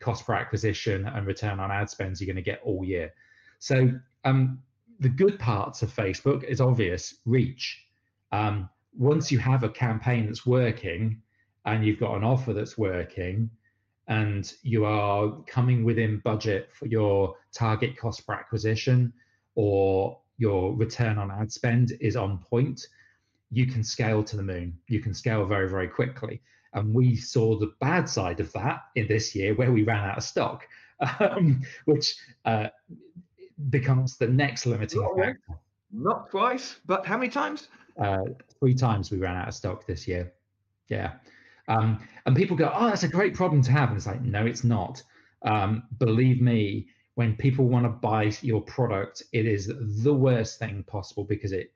cost 0.00 0.26
per 0.26 0.34
acquisition 0.34 1.06
and 1.06 1.26
return 1.26 1.60
on 1.60 1.70
ad 1.70 1.90
spends 1.90 2.20
you're 2.20 2.26
going 2.26 2.36
to 2.36 2.42
get 2.42 2.60
all 2.64 2.84
year. 2.84 3.12
So 3.58 3.92
um, 4.24 4.62
the 5.00 5.08
good 5.08 5.38
parts 5.38 5.82
of 5.82 5.94
Facebook 5.94 6.44
is 6.44 6.60
obvious 6.60 7.16
reach. 7.24 7.84
Um, 8.32 8.68
once 8.96 9.32
you 9.32 9.38
have 9.38 9.64
a 9.64 9.68
campaign 9.68 10.26
that's 10.26 10.46
working 10.46 11.20
and 11.64 11.84
you've 11.84 11.98
got 11.98 12.16
an 12.16 12.24
offer 12.24 12.52
that's 12.52 12.78
working 12.78 13.50
and 14.08 14.52
you 14.62 14.84
are 14.84 15.32
coming 15.46 15.84
within 15.84 16.20
budget 16.24 16.70
for 16.72 16.86
your 16.86 17.36
target 17.52 17.96
cost 17.96 18.26
per 18.26 18.34
acquisition 18.34 19.12
or 19.54 20.18
your 20.36 20.74
return 20.74 21.18
on 21.18 21.30
ad 21.30 21.52
spend 21.52 21.92
is 22.00 22.16
on 22.16 22.38
point, 22.38 22.86
you 23.50 23.66
can 23.66 23.84
scale 23.84 24.22
to 24.24 24.36
the 24.36 24.42
moon. 24.42 24.76
You 24.88 25.00
can 25.00 25.14
scale 25.14 25.46
very, 25.46 25.68
very 25.68 25.88
quickly. 25.88 26.42
And 26.74 26.92
we 26.92 27.16
saw 27.16 27.58
the 27.58 27.72
bad 27.80 28.08
side 28.08 28.40
of 28.40 28.52
that 28.52 28.80
in 28.96 29.06
this 29.06 29.34
year 29.34 29.54
where 29.54 29.70
we 29.70 29.84
ran 29.84 30.10
out 30.10 30.18
of 30.18 30.24
stock, 30.24 30.66
um, 31.20 31.62
which 31.84 32.16
uh, 32.44 32.68
becomes 33.70 34.16
the 34.16 34.26
next 34.26 34.66
limiting 34.66 35.00
not 35.00 35.16
factor. 35.16 35.60
Not 35.92 36.30
twice, 36.30 36.76
but 36.84 37.06
how 37.06 37.16
many 37.16 37.30
times? 37.30 37.68
Uh, 37.96 38.24
three 38.58 38.74
times 38.74 39.12
we 39.12 39.18
ran 39.18 39.36
out 39.36 39.48
of 39.48 39.54
stock 39.54 39.86
this 39.86 40.08
year. 40.08 40.32
Yeah. 40.88 41.12
Um, 41.68 42.06
and 42.26 42.36
people 42.36 42.56
go, 42.56 42.70
oh, 42.74 42.86
that's 42.86 43.02
a 43.02 43.08
great 43.08 43.34
problem 43.34 43.62
to 43.62 43.72
have. 43.72 43.88
And 43.88 43.96
it's 43.96 44.06
like, 44.06 44.22
no, 44.22 44.44
it's 44.46 44.64
not. 44.64 45.02
Um, 45.42 45.84
believe 45.98 46.40
me, 46.40 46.88
when 47.14 47.36
people 47.36 47.66
want 47.66 47.84
to 47.84 47.90
buy 47.90 48.32
your 48.42 48.62
product, 48.62 49.22
it 49.32 49.46
is 49.46 49.72
the 50.04 50.14
worst 50.14 50.58
thing 50.58 50.84
possible 50.86 51.24
because 51.24 51.52
it 51.52 51.72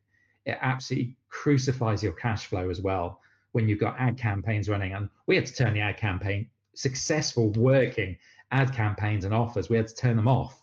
it 0.47 0.57
absolutely 0.62 1.14
crucifies 1.28 2.02
your 2.02 2.12
cash 2.12 2.47
flow 2.47 2.71
as 2.71 2.80
well 2.80 3.21
when 3.52 3.68
you've 3.68 3.80
got 3.80 3.99
ad 3.99 4.16
campaigns 4.16 4.68
running. 4.68 4.95
And 4.95 5.11
we 5.26 5.37
had 5.37 5.45
to 5.47 5.54
turn 5.54 5.75
the 5.75 5.80
ad 5.80 5.99
campaign 5.99 6.49
successful 6.75 7.50
working 7.52 8.16
ad 8.50 8.73
campaigns 8.73 9.25
and 9.25 9.35
offers. 9.35 9.68
We 9.68 9.76
had 9.76 9.88
to 9.88 9.95
turn 9.95 10.16
them 10.16 10.28
off, 10.28 10.62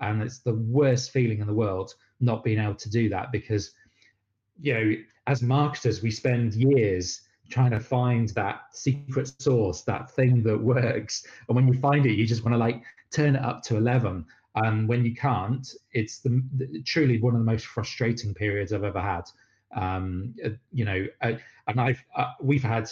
and 0.00 0.22
it's 0.22 0.38
the 0.40 0.54
worst 0.54 1.10
feeling 1.10 1.40
in 1.40 1.46
the 1.46 1.54
world 1.54 1.94
not 2.20 2.44
being 2.44 2.58
able 2.60 2.74
to 2.76 2.90
do 2.90 3.08
that 3.08 3.32
because 3.32 3.72
you 4.60 4.74
know 4.74 4.94
as 5.26 5.42
marketers 5.42 6.02
we 6.02 6.10
spend 6.10 6.54
years 6.54 7.22
trying 7.50 7.70
to 7.70 7.80
find 7.80 8.28
that 8.30 8.62
secret 8.72 9.32
sauce, 9.40 9.82
that 9.82 10.10
thing 10.10 10.42
that 10.42 10.60
works. 10.60 11.26
And 11.48 11.56
when 11.56 11.68
you 11.68 11.78
find 11.78 12.06
it, 12.06 12.12
you 12.12 12.26
just 12.26 12.44
want 12.44 12.54
to 12.54 12.58
like 12.58 12.82
turn 13.10 13.36
it 13.36 13.42
up 13.42 13.62
to 13.64 13.76
11. 13.76 14.24
And 14.56 14.88
when 14.88 15.04
you 15.04 15.14
can't, 15.14 15.66
it's 15.92 16.20
the, 16.20 16.42
the 16.56 16.82
truly 16.82 17.20
one 17.20 17.34
of 17.34 17.40
the 17.40 17.44
most 17.44 17.66
frustrating 17.66 18.34
periods 18.34 18.72
I've 18.72 18.84
ever 18.84 19.00
had. 19.00 19.24
Um, 19.74 20.34
uh, 20.44 20.50
you 20.72 20.84
know, 20.84 21.06
uh, 21.20 21.32
and 21.66 21.80
I've 21.80 22.02
uh, 22.14 22.32
we've 22.40 22.62
had 22.62 22.90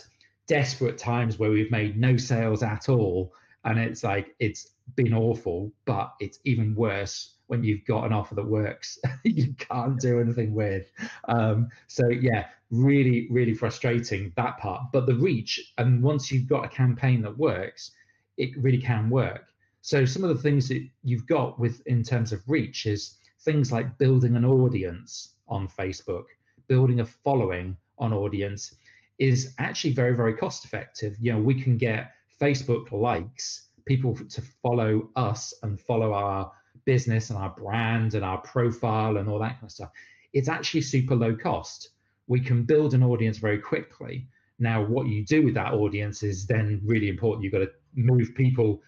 desperate 0.49 0.99
times 0.99 1.39
where 1.39 1.51
we've 1.51 1.71
made 1.71 1.97
no 1.97 2.17
sales 2.17 2.65
at 2.65 2.89
all, 2.89 3.33
and 3.65 3.79
it's 3.79 4.03
like 4.03 4.35
it's 4.41 4.72
been 4.95 5.15
awful. 5.15 5.73
But 5.85 6.15
it's 6.21 6.39
even 6.45 6.75
worse 6.75 7.35
when 7.53 7.63
you've 7.63 7.85
got 7.85 8.07
an 8.07 8.15
offer 8.15 8.35
that 8.35 8.47
works 8.47 8.99
you 9.25 9.55
can't 9.59 10.01
do 10.01 10.21
anything 10.21 10.55
with. 10.55 10.91
Um, 11.29 11.69
so 11.87 12.09
yeah 12.09 12.47
really 12.71 13.29
really 13.31 13.53
frustrating 13.53 14.33
that 14.37 14.59
part. 14.59 14.85
But 14.93 15.07
the 15.07 15.15
reach 15.15 15.75
and 15.77 16.03
once 16.03 16.33
you've 16.33 16.49
got 16.49 16.65
a 16.65 16.69
campaign 16.69 17.21
that 17.23 17.37
works 17.37 17.93
it 18.39 18.57
really 18.57 18.81
can 18.81 19.11
work. 19.11 19.45
So 19.83 20.07
some 20.07 20.25
of 20.25 20.35
the 20.35 20.43
things 20.43 20.69
that 20.69 20.83
you've 21.05 21.27
got 21.27 21.59
with 21.59 21.87
in 21.87 22.03
terms 22.03 22.33
of 22.33 22.43
reach 22.49 22.87
is 22.87 23.19
things 23.41 23.71
like 23.71 23.99
building 23.99 24.37
an 24.37 24.47
audience 24.47 25.35
on 25.49 25.69
facebook. 25.69 26.25
Building 26.69 27.01
a 27.01 27.05
following 27.05 27.77
on 27.99 28.15
audience 28.15 28.75
is 29.19 29.53
actually 29.59 29.93
very 29.93 30.17
very 30.17 30.35
cost 30.35 30.65
effective. 30.65 31.17
You 31.21 31.35
know 31.35 31.41
we 31.41 31.61
can 31.61 31.77
get 31.77 32.13
facebook 32.41 32.91
likes 32.93 33.69
people 33.87 34.15
to 34.15 34.43
follow 34.63 35.09
us 35.17 35.55
and 35.63 35.81
follow 35.81 36.13
our 36.13 36.53
business 36.85 37.31
and 37.31 37.39
our 37.39 37.51
brand 37.51 38.15
and 38.15 38.25
our 38.25 38.39
profile 38.39 39.19
and 39.19 39.29
all 39.29 39.39
that 39.39 39.55
kind 39.55 39.65
of 39.65 39.71
stuff, 39.71 39.91
it's 40.33 40.49
actually 40.49 40.81
super 40.81 41.15
low 41.15 41.37
cost. 41.37 41.91
We 42.27 42.41
can 42.41 42.65
build 42.65 42.95
an 42.95 43.03
audience 43.03 43.39
very 43.39 43.59
quickly. 43.59 44.27
Now, 44.59 44.85
what 44.85 45.07
you 45.07 45.25
do 45.25 45.43
with 45.43 45.55
that 45.55 45.75
audience 45.75 46.23
is 46.23 46.47
then 46.47 46.81
really 46.85 47.09
important. 47.09 47.45
You've 47.45 47.53
got 47.53 47.61
to 47.61 47.71
move 47.95 48.35
people 48.35 48.81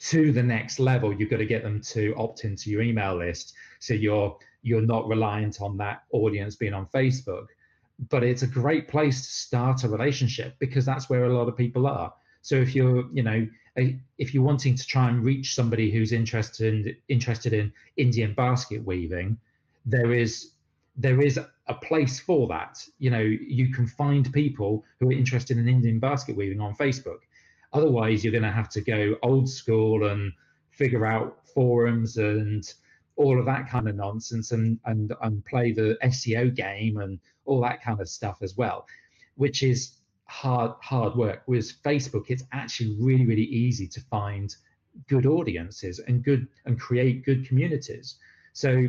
to 0.00 0.32
the 0.32 0.42
next 0.42 0.80
level. 0.80 1.12
You've 1.12 1.30
got 1.30 1.36
to 1.36 1.46
get 1.46 1.62
them 1.62 1.80
to 1.80 2.14
opt 2.16 2.44
into 2.44 2.70
your 2.70 2.82
email 2.82 3.16
list. 3.16 3.54
So 3.80 3.94
you're 3.94 4.36
you're 4.62 4.82
not 4.82 5.08
reliant 5.08 5.60
on 5.60 5.76
that 5.78 6.02
audience 6.12 6.56
being 6.56 6.74
on 6.74 6.86
Facebook. 6.86 7.46
But 8.08 8.24
it's 8.24 8.42
a 8.42 8.46
great 8.46 8.88
place 8.88 9.22
to 9.22 9.32
start 9.32 9.84
a 9.84 9.88
relationship 9.88 10.56
because 10.58 10.84
that's 10.84 11.08
where 11.08 11.24
a 11.24 11.32
lot 11.36 11.48
of 11.48 11.56
people 11.56 11.86
are. 11.86 12.12
So 12.42 12.56
if 12.56 12.74
you're, 12.74 13.08
you 13.12 13.22
know, 13.22 13.46
if 14.18 14.34
you're 14.34 14.42
wanting 14.42 14.74
to 14.74 14.86
try 14.86 15.08
and 15.08 15.24
reach 15.24 15.54
somebody 15.54 15.90
who's 15.90 16.12
interested 16.12 16.74
in, 16.74 16.96
interested 17.08 17.52
in 17.52 17.72
Indian 17.96 18.34
basket 18.34 18.84
weaving, 18.84 19.38
there 19.86 20.12
is 20.12 20.50
there 20.96 21.22
is 21.22 21.38
a 21.68 21.74
place 21.74 22.20
for 22.20 22.46
that. 22.48 22.84
You 22.98 23.10
know, 23.10 23.20
you 23.20 23.72
can 23.72 23.86
find 23.86 24.30
people 24.32 24.84
who 25.00 25.08
are 25.08 25.12
interested 25.12 25.56
in 25.56 25.68
Indian 25.68 25.98
basket 25.98 26.36
weaving 26.36 26.60
on 26.60 26.74
Facebook. 26.74 27.20
Otherwise, 27.72 28.22
you're 28.22 28.32
going 28.32 28.42
to 28.42 28.50
have 28.50 28.68
to 28.70 28.82
go 28.82 29.16
old 29.22 29.48
school 29.48 30.08
and 30.08 30.32
figure 30.70 31.06
out 31.06 31.38
forums 31.54 32.18
and 32.18 32.74
all 33.16 33.38
of 33.38 33.46
that 33.46 33.68
kind 33.68 33.88
of 33.88 33.94
nonsense 33.94 34.52
and 34.52 34.78
and 34.84 35.14
and 35.22 35.44
play 35.44 35.72
the 35.72 35.96
SEO 36.02 36.54
game 36.54 36.98
and 36.98 37.18
all 37.44 37.60
that 37.60 37.82
kind 37.82 38.00
of 38.00 38.08
stuff 38.08 38.38
as 38.42 38.56
well, 38.56 38.86
which 39.36 39.62
is 39.62 39.92
hard 40.32 40.72
hard 40.80 41.14
work. 41.14 41.42
Whereas 41.46 41.72
Facebook, 41.84 42.26
it's 42.28 42.44
actually 42.52 42.96
really 42.98 43.26
really 43.26 43.50
easy 43.64 43.86
to 43.88 44.00
find 44.00 44.54
good 45.08 45.26
audiences 45.26 46.00
and 46.00 46.24
good 46.24 46.48
and 46.66 46.80
create 46.80 47.24
good 47.24 47.46
communities. 47.46 48.16
So 48.52 48.88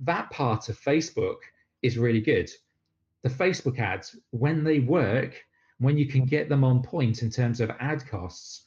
that 0.00 0.30
part 0.30 0.68
of 0.68 0.80
Facebook 0.80 1.38
is 1.82 1.98
really 1.98 2.20
good. 2.20 2.50
The 3.22 3.28
Facebook 3.28 3.78
ads, 3.78 4.16
when 4.30 4.64
they 4.64 4.80
work, 4.80 5.34
when 5.78 5.98
you 5.98 6.06
can 6.06 6.24
get 6.24 6.48
them 6.48 6.64
on 6.64 6.82
point 6.82 7.22
in 7.22 7.30
terms 7.30 7.60
of 7.60 7.70
ad 7.80 8.06
costs, 8.06 8.64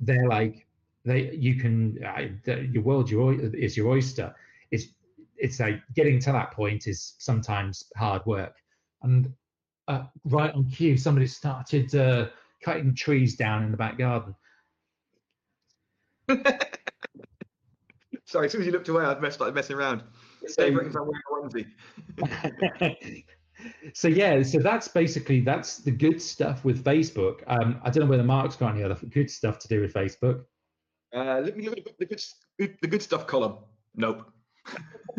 they're 0.00 0.28
like 0.28 0.66
they 1.04 1.32
you 1.32 1.54
can 1.56 1.98
uh, 2.04 2.52
your 2.72 2.82
world 2.82 3.10
your, 3.10 3.34
is 3.54 3.76
your 3.76 3.88
oyster. 3.88 4.34
It's 4.70 4.86
it's 5.36 5.60
like 5.60 5.80
getting 5.94 6.18
to 6.20 6.32
that 6.32 6.52
point 6.52 6.86
is 6.86 7.14
sometimes 7.18 7.84
hard 7.96 8.24
work. 8.26 8.54
And 9.02 9.32
uh, 9.88 10.04
right 10.24 10.52
on 10.54 10.64
cue, 10.64 10.96
somebody 10.96 11.26
started 11.26 11.94
uh, 11.94 12.28
cutting 12.62 12.94
trees 12.94 13.36
down 13.36 13.64
in 13.64 13.70
the 13.70 13.76
back 13.76 13.98
garden. 13.98 14.34
Sorry, 18.24 18.46
as 18.46 18.52
soon 18.52 18.62
as 18.62 18.66
you 18.66 18.72
looked 18.72 18.88
away, 18.88 19.04
I 19.04 19.28
started 19.28 19.54
messing 19.54 19.76
around. 19.76 20.02
So, 20.48 20.90
so 23.92 24.08
yeah, 24.08 24.42
so 24.42 24.58
that's 24.58 24.88
basically 24.88 25.40
that's 25.40 25.76
the 25.78 25.90
good 25.90 26.20
stuff 26.20 26.64
with 26.64 26.82
Facebook. 26.82 27.42
Um, 27.46 27.80
I 27.84 27.90
don't 27.90 28.04
know 28.04 28.10
whether 28.10 28.22
Mark's 28.22 28.56
got 28.56 28.74
any 28.74 28.82
other 28.82 28.96
good 29.10 29.30
stuff 29.30 29.58
to 29.60 29.68
do 29.68 29.82
with 29.82 29.92
Facebook. 29.92 30.44
Uh, 31.14 31.42
let 31.44 31.56
me 31.56 31.68
look 31.68 31.78
at 31.78 31.98
the 31.98 32.06
good, 32.06 32.22
the 32.80 32.88
good 32.88 33.02
stuff 33.02 33.26
column. 33.26 33.58
Nope. 33.94 34.32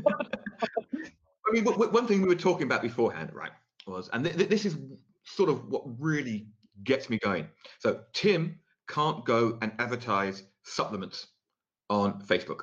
I 0.08 1.52
mean, 1.52 1.66
one 1.66 2.08
thing 2.08 2.22
we 2.22 2.28
were 2.28 2.36
talking 2.36 2.66
about 2.66 2.82
beforehand, 2.82 3.30
right? 3.34 3.52
Was, 3.88 4.10
and 4.14 4.24
th- 4.24 4.38
th- 4.38 4.50
this 4.50 4.66
is 4.66 4.78
sort 5.24 5.50
of 5.50 5.68
what 5.70 5.84
really 6.00 6.48
gets 6.84 7.10
me 7.10 7.18
going. 7.20 7.48
So 7.80 8.02
Tim 8.14 8.60
can't 8.88 9.24
go 9.26 9.58
and 9.62 9.72
advertise 9.80 10.44
supplements 10.64 11.28
on 11.90 12.22
Facebook. 12.22 12.62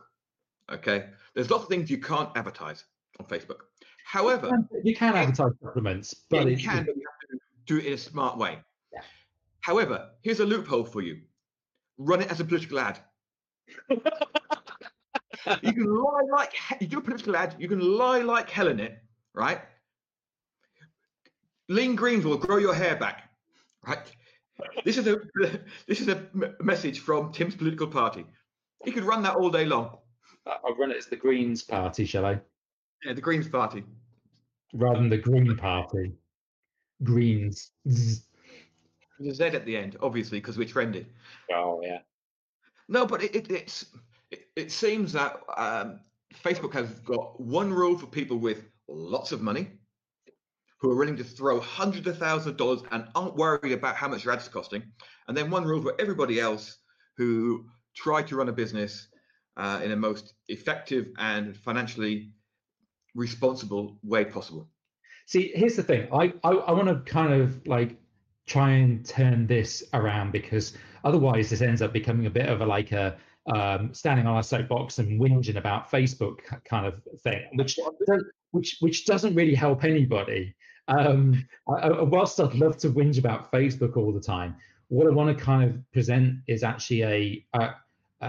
Okay, 0.73 1.07
there's 1.35 1.51
lots 1.51 1.65
of 1.65 1.69
things 1.69 1.91
you 1.91 1.99
can't 1.99 2.31
advertise 2.37 2.85
on 3.19 3.27
Facebook. 3.27 3.59
However, 4.05 4.47
you 4.47 4.53
can, 4.53 4.69
you 4.85 4.97
can 4.97 5.15
advertise 5.15 5.53
supplements, 5.63 6.15
but 6.31 6.49
you 6.49 6.57
can, 6.57 6.85
but 6.85 6.97
you 6.97 7.03
have 7.03 7.31
to 7.31 7.39
do 7.67 7.79
it 7.79 7.87
in 7.87 7.93
a 7.95 7.99
smart 7.99 8.39
way. 8.39 8.59
Yeah. 8.93 9.01
However, 9.61 10.11
here's 10.23 10.41
a 10.41 10.47
loophole 10.47 10.85
for 10.85 11.03
you: 11.03 11.21
run 11.99 12.21
it 12.23 12.31
as 12.31 12.41
a 12.41 12.45
political 12.45 12.79
ad. 12.79 12.99
you 13.89 15.73
can 15.73 15.87
lie 15.87 16.23
like 16.33 16.53
you 16.81 16.87
do 16.87 16.99
a 16.99 17.03
political 17.03 17.37
ad. 17.37 17.57
You 17.59 17.69
can 17.69 17.81
lie 17.81 18.21
like 18.21 18.51
hell 18.51 18.69
in 18.69 18.81
it, 18.81 19.03
right? 19.35 19.61
Lean 21.71 21.95
greens 21.95 22.25
will 22.25 22.37
grow 22.37 22.57
your 22.57 22.75
hair 22.75 22.97
back. 22.97 23.31
Right. 23.87 24.01
This 24.85 24.99
is 24.99 25.07
a 25.07 25.21
this 25.87 26.01
is 26.01 26.09
a 26.09 26.27
message 26.61 26.99
from 26.99 27.33
Tim's 27.33 27.55
political 27.55 27.87
party. 27.87 28.27
He 28.85 28.91
could 28.91 29.05
run 29.05 29.23
that 29.23 29.37
all 29.37 29.51
day 29.51 29.65
long. 29.65 29.97
I'll 30.47 30.75
run 30.75 30.91
it 30.91 30.97
as 30.97 31.07
the 31.07 31.17
Greens 31.17 31.63
Party, 31.63 32.05
shall 32.05 32.27
I? 32.27 32.41
Yeah, 33.05 33.13
the 33.13 33.21
Greens 33.21 33.47
Party. 33.49 33.85
Rather 34.73 34.99
than 34.99 35.11
the 35.11 35.19
Green 35.19 35.57
Party. 35.57 36.13
Greens. 37.05 37.71
There's 37.85 38.25
a 39.25 39.35
Z 39.35 39.45
at 39.45 39.65
the 39.65 39.77
end, 39.77 39.97
obviously, 40.03 40.41
because 40.41 40.59
we're 40.59 40.69
trendy. 40.69 41.07
Oh 41.53 41.81
yeah. 41.85 41.99
No, 42.89 43.07
but 43.07 43.23
it, 43.23 43.37
it 43.37 43.51
it's 43.51 43.87
it, 44.33 44.49
it 44.57 44.73
seems 44.73 45.13
that 45.13 45.41
um, 45.57 46.01
Facebook 46.43 46.73
has 46.73 46.91
got 47.01 47.41
one 47.41 47.73
rule 47.73 47.97
for 47.97 48.07
people 48.07 48.39
with 48.39 48.65
lots 48.89 49.31
of 49.31 49.41
money 49.41 49.69
who 50.81 50.91
are 50.91 50.97
willing 50.97 51.17
to 51.17 51.25
throw 51.25 51.61
hundreds 51.61 52.07
of 52.07 52.19
thousands 52.19 52.49
of 52.49 52.57
dollars 52.57 52.83
and 52.91 53.07
aren't 53.15 53.37
worried 53.37 53.73
about 53.73 53.97
how 53.97 54.09
much 54.09 54.25
your 54.25 54.33
ads 54.33 54.47
are 54.49 54.51
costing. 54.51 54.83
And 55.29 55.37
then 55.37 55.51
one 55.51 55.65
rule 55.65 55.83
for 55.83 55.95
everybody 56.01 56.41
else 56.41 56.79
who 57.17 57.67
try 57.95 58.23
to 58.23 58.37
run 58.37 58.49
a 58.49 58.53
business 58.53 59.09
uh, 59.57 59.81
in 59.85 59.93
a 59.93 59.97
most 59.97 60.35
effective 60.49 61.09
and 61.19 61.57
financially 61.57 62.31
responsible 63.15 63.99
way 64.03 64.25
possible. 64.25 64.69
See, 65.27 65.53
here's 65.55 65.77
the 65.77 65.83
thing. 65.83 66.09
I, 66.13 66.33
I, 66.43 66.51
I 66.51 66.73
want 66.73 66.89
to 66.89 67.11
kind 67.11 67.33
of 67.35 67.67
like 67.67 67.97
try 68.47 68.71
and 68.71 69.05
turn 69.05 69.47
this 69.47 69.85
around 69.93 70.33
because 70.33 70.77
otherwise 71.05 71.51
this 71.51 71.61
ends 71.61 71.83
up 71.83 71.93
becoming 71.93 72.27
a 72.27 72.31
bit 72.31 72.49
of 72.49 72.63
a 72.63 72.67
like 72.67 72.93
a 72.93 73.17
um, 73.55 73.93
standing 73.95 74.27
on 74.27 74.39
a 74.39 74.43
soapbox 74.43 74.99
and 74.99 75.21
whinging 75.21 75.57
about 75.57 75.91
Facebook 75.91 76.39
kind 76.65 76.87
of 76.87 77.01
thing, 77.23 77.43
which 77.55 77.79
which 78.51 78.77
which 78.81 79.07
doesn't 79.07 79.35
really 79.35 79.55
help 79.55 79.85
anybody. 79.85 80.55
Um, 80.91 81.47
I, 81.69 82.03
whilst 82.03 82.41
I'd 82.41 82.55
love 82.55 82.77
to 82.79 82.91
whinge 82.91 83.19
about 83.19 83.51
Facebook 83.51 83.97
all 83.97 84.13
the 84.13 84.21
time, 84.21 84.57
what 84.89 85.07
I 85.07 85.11
want 85.11 85.37
to 85.37 85.45
kind 85.45 85.71
of 85.71 85.93
present 85.93 86.41
is 86.49 86.63
actually 86.63 87.03
a, 87.55 87.75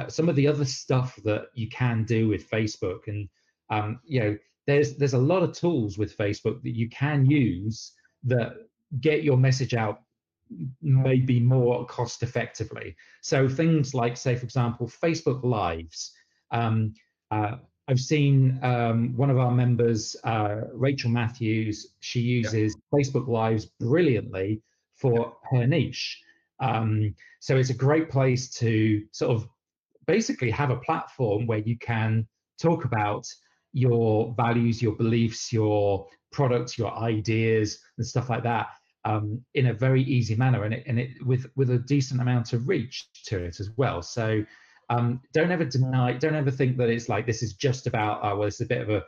some 0.07 0.29
of 0.29 0.35
the 0.35 0.47
other 0.47 0.65
stuff 0.65 1.17
that 1.23 1.47
you 1.53 1.67
can 1.69 2.05
do 2.05 2.27
with 2.27 2.49
Facebook, 2.49 3.07
and 3.07 3.27
um, 3.69 3.99
you 4.05 4.19
know, 4.19 4.37
there's 4.67 4.95
there's 4.95 5.15
a 5.15 5.17
lot 5.17 5.43
of 5.43 5.53
tools 5.53 5.97
with 5.97 6.15
Facebook 6.17 6.61
that 6.63 6.75
you 6.75 6.87
can 6.89 7.25
use 7.25 7.93
that 8.23 8.53
get 8.99 9.23
your 9.23 9.37
message 9.37 9.73
out 9.73 10.01
maybe 10.81 11.39
more 11.39 11.85
cost 11.85 12.23
effectively. 12.23 12.95
So 13.21 13.47
things 13.47 13.93
like, 13.93 14.17
say, 14.17 14.35
for 14.35 14.43
example, 14.43 14.87
Facebook 14.87 15.43
Lives. 15.43 16.11
Um, 16.51 16.93
uh, 17.31 17.57
I've 17.91 17.99
seen 17.99 18.57
um, 18.63 19.17
one 19.17 19.29
of 19.29 19.37
our 19.37 19.51
members, 19.51 20.15
uh, 20.23 20.61
Rachel 20.71 21.11
Matthews. 21.11 21.87
She 21.99 22.21
uses 22.21 22.77
Facebook 22.93 23.27
Lives 23.27 23.65
brilliantly 23.65 24.61
for 24.95 25.35
her 25.51 25.67
niche. 25.67 26.21
Um, 26.61 27.13
so 27.41 27.57
it's 27.57 27.69
a 27.69 27.73
great 27.73 28.09
place 28.09 28.49
to 28.59 29.03
sort 29.11 29.35
of 29.35 29.49
basically 30.07 30.49
have 30.51 30.69
a 30.69 30.77
platform 30.77 31.45
where 31.47 31.57
you 31.57 31.77
can 31.79 32.25
talk 32.61 32.85
about 32.85 33.27
your 33.73 34.33
values, 34.37 34.81
your 34.81 34.95
beliefs, 34.95 35.51
your 35.51 36.07
products, 36.31 36.77
your 36.77 36.95
ideas, 36.97 37.77
and 37.97 38.07
stuff 38.07 38.29
like 38.29 38.43
that 38.43 38.67
um, 39.03 39.43
in 39.53 39.67
a 39.67 39.73
very 39.73 40.03
easy 40.03 40.35
manner, 40.35 40.63
and 40.63 40.73
it, 40.73 40.83
and 40.87 40.99
it 40.99 41.09
with 41.25 41.45
with 41.55 41.71
a 41.71 41.77
decent 41.77 42.21
amount 42.21 42.53
of 42.53 42.67
reach 42.67 43.07
to 43.25 43.37
it 43.37 43.59
as 43.59 43.71
well. 43.75 44.01
So 44.01 44.45
um, 44.91 45.21
don't 45.33 45.51
ever 45.51 45.63
deny, 45.63 46.11
don't 46.13 46.35
ever 46.35 46.51
think 46.51 46.75
that 46.77 46.89
it's 46.89 47.07
like 47.07 47.25
this 47.25 47.41
is 47.41 47.53
just 47.53 47.87
about 47.87 48.19
oh, 48.23 48.37
well, 48.37 48.47
it's 48.47 48.59
a 48.59 48.65
bit 48.65 48.81
of 48.81 48.89
a 48.89 49.03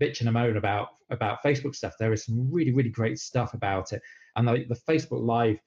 bitch 0.00 0.20
and 0.20 0.28
a 0.28 0.32
moan 0.32 0.56
about 0.56 0.88
about 1.10 1.42
Facebook 1.44 1.74
stuff. 1.74 1.94
There 1.98 2.12
is 2.14 2.24
some 2.24 2.50
really 2.50 2.72
really 2.72 2.88
great 2.88 3.18
stuff 3.18 3.52
about 3.52 3.92
it, 3.92 4.00
and 4.36 4.48
the, 4.48 4.64
the 4.68 4.80
Facebook 4.88 5.22
Live 5.22 5.58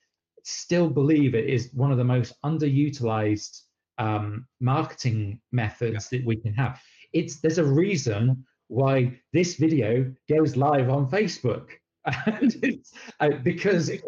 still 0.43 0.89
believe 0.89 1.35
it 1.35 1.47
is 1.47 1.69
one 1.73 1.91
of 1.91 1.99
the 1.99 2.03
most 2.03 2.33
underutilized 2.43 3.61
um, 3.99 4.47
marketing 4.59 5.39
methods 5.51 6.09
yeah. 6.11 6.17
that 6.17 6.25
we 6.25 6.37
can 6.37 6.55
have. 6.55 6.81
It's 7.13 7.39
there's 7.39 7.59
a 7.59 7.63
reason 7.63 8.43
why 8.67 9.19
this 9.31 9.57
video 9.57 10.11
goes 10.27 10.57
live 10.57 10.89
on 10.89 11.07
Facebook, 11.07 11.67
and 12.25 12.55
it's 12.63 12.93
uh, 13.19 13.29
because 13.43 13.89
it, 13.89 14.01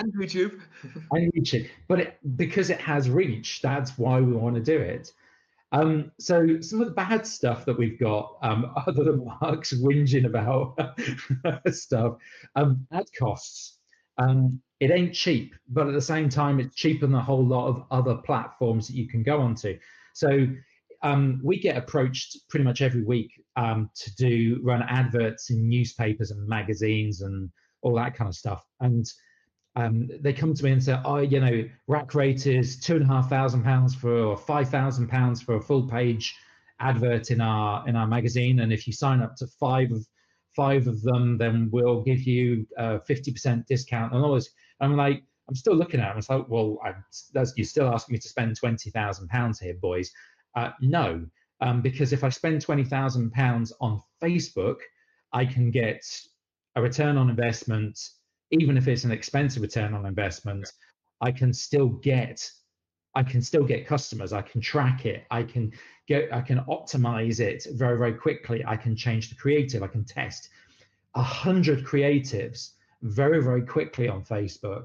and 0.00 0.12
YouTube 0.14 0.60
and 1.10 1.32
YouTube, 1.32 1.68
but 1.88 2.00
it, 2.00 2.18
because 2.36 2.70
it 2.70 2.80
has 2.80 3.08
reach, 3.10 3.60
that's 3.62 3.98
why 3.98 4.20
we 4.20 4.32
want 4.32 4.56
to 4.56 4.62
do 4.62 4.78
it. 4.78 5.12
Um, 5.72 6.10
so 6.18 6.60
some 6.60 6.80
of 6.80 6.88
the 6.88 6.94
bad 6.94 7.26
stuff 7.26 7.64
that 7.64 7.78
we've 7.78 7.98
got, 7.98 8.36
um, 8.42 8.72
other 8.86 9.04
than 9.04 9.24
Mark's 9.24 9.72
whinging 9.72 10.26
about 10.26 10.78
stuff, 11.72 12.16
um, 12.56 12.86
ad 12.92 13.06
costs. 13.18 13.78
Um, 14.18 14.60
it 14.80 14.90
ain't 14.90 15.14
cheap, 15.14 15.54
but 15.68 15.86
at 15.86 15.94
the 15.94 16.00
same 16.00 16.28
time, 16.28 16.58
it's 16.58 16.74
cheaper 16.74 17.06
than 17.06 17.14
a 17.14 17.22
whole 17.22 17.44
lot 17.44 17.68
of 17.68 17.84
other 17.90 18.16
platforms 18.16 18.88
that 18.88 18.96
you 18.96 19.06
can 19.06 19.22
go 19.22 19.40
onto. 19.40 19.78
So 20.14 20.48
um, 21.02 21.40
we 21.42 21.58
get 21.58 21.76
approached 21.76 22.48
pretty 22.48 22.64
much 22.64 22.82
every 22.82 23.02
week 23.02 23.30
um, 23.56 23.90
to 23.94 24.14
do 24.16 24.60
run 24.62 24.82
adverts 24.82 25.50
in 25.50 25.68
newspapers 25.68 26.30
and 26.30 26.46
magazines 26.48 27.22
and 27.22 27.50
all 27.82 27.94
that 27.96 28.14
kind 28.14 28.28
of 28.28 28.34
stuff. 28.34 28.64
And 28.80 29.06
um, 29.76 30.08
they 30.20 30.32
come 30.32 30.54
to 30.54 30.64
me 30.64 30.72
and 30.72 30.82
say, 30.82 30.98
"Oh, 31.04 31.18
you 31.18 31.40
know, 31.40 31.68
rack 31.86 32.14
rate 32.14 32.46
is 32.46 32.78
two 32.80 32.96
and 32.96 33.04
a 33.04 33.06
half 33.06 33.28
thousand 33.28 33.62
pounds 33.62 33.94
for 33.94 34.12
or 34.12 34.36
five 34.36 34.68
thousand 34.68 35.08
pounds 35.08 35.40
for 35.40 35.56
a 35.56 35.60
full 35.60 35.88
page 35.88 36.34
advert 36.80 37.30
in 37.30 37.40
our 37.40 37.88
in 37.88 37.96
our 37.96 38.06
magazine, 38.06 38.60
and 38.60 38.72
if 38.72 38.86
you 38.86 38.92
sign 38.92 39.20
up 39.20 39.36
to 39.36 39.46
five 39.46 39.92
of 39.92 40.06
five 40.56 40.88
of 40.88 41.00
them, 41.02 41.38
then 41.38 41.68
we'll 41.72 42.02
give 42.02 42.22
you 42.22 42.66
a 42.76 43.00
fifty 43.00 43.32
percent 43.32 43.66
discount." 43.66 44.12
And 44.12 44.24
all 44.24 44.34
this, 44.34 44.50
I'm 44.80 44.96
like, 44.96 45.22
I'm 45.48 45.54
still 45.54 45.74
looking 45.74 46.00
at 46.00 46.14
it. 46.14 46.18
It's 46.18 46.30
like, 46.30 46.48
well, 46.48 46.78
I'm, 46.84 47.04
you're 47.56 47.64
still 47.64 47.88
asking 47.88 48.14
me 48.14 48.18
to 48.18 48.28
spend 48.28 48.56
twenty 48.56 48.90
thousand 48.90 49.28
pounds 49.28 49.60
here, 49.60 49.74
boys. 49.74 50.12
Uh, 50.56 50.70
no, 50.80 51.24
um, 51.60 51.80
because 51.80 52.12
if 52.12 52.24
I 52.24 52.28
spend 52.28 52.60
twenty 52.60 52.84
thousand 52.84 53.32
pounds 53.32 53.72
on 53.80 54.02
Facebook, 54.20 54.78
I 55.32 55.44
can 55.44 55.70
get 55.70 56.04
a 56.76 56.82
return 56.82 57.16
on 57.16 57.30
investment, 57.30 57.98
even 58.50 58.76
if 58.76 58.88
it's 58.88 59.04
an 59.04 59.12
expensive 59.12 59.62
return 59.62 59.94
on 59.94 60.06
investment. 60.06 60.72
I 61.20 61.30
can 61.32 61.52
still 61.52 61.88
get, 61.88 62.50
I 63.14 63.22
can 63.22 63.42
still 63.42 63.64
get 63.64 63.86
customers. 63.86 64.32
I 64.32 64.42
can 64.42 64.60
track 64.60 65.04
it. 65.06 65.24
I 65.30 65.42
can 65.42 65.72
get, 66.06 66.32
I 66.32 66.40
can 66.40 66.60
optimize 66.60 67.40
it 67.40 67.66
very, 67.72 67.98
very 67.98 68.14
quickly. 68.14 68.64
I 68.66 68.76
can 68.76 68.96
change 68.96 69.28
the 69.28 69.36
creative. 69.36 69.82
I 69.82 69.88
can 69.88 70.04
test 70.04 70.48
a 71.14 71.22
hundred 71.22 71.84
creatives 71.84 72.70
very, 73.02 73.42
very 73.42 73.62
quickly 73.62 74.08
on 74.08 74.24
Facebook. 74.24 74.84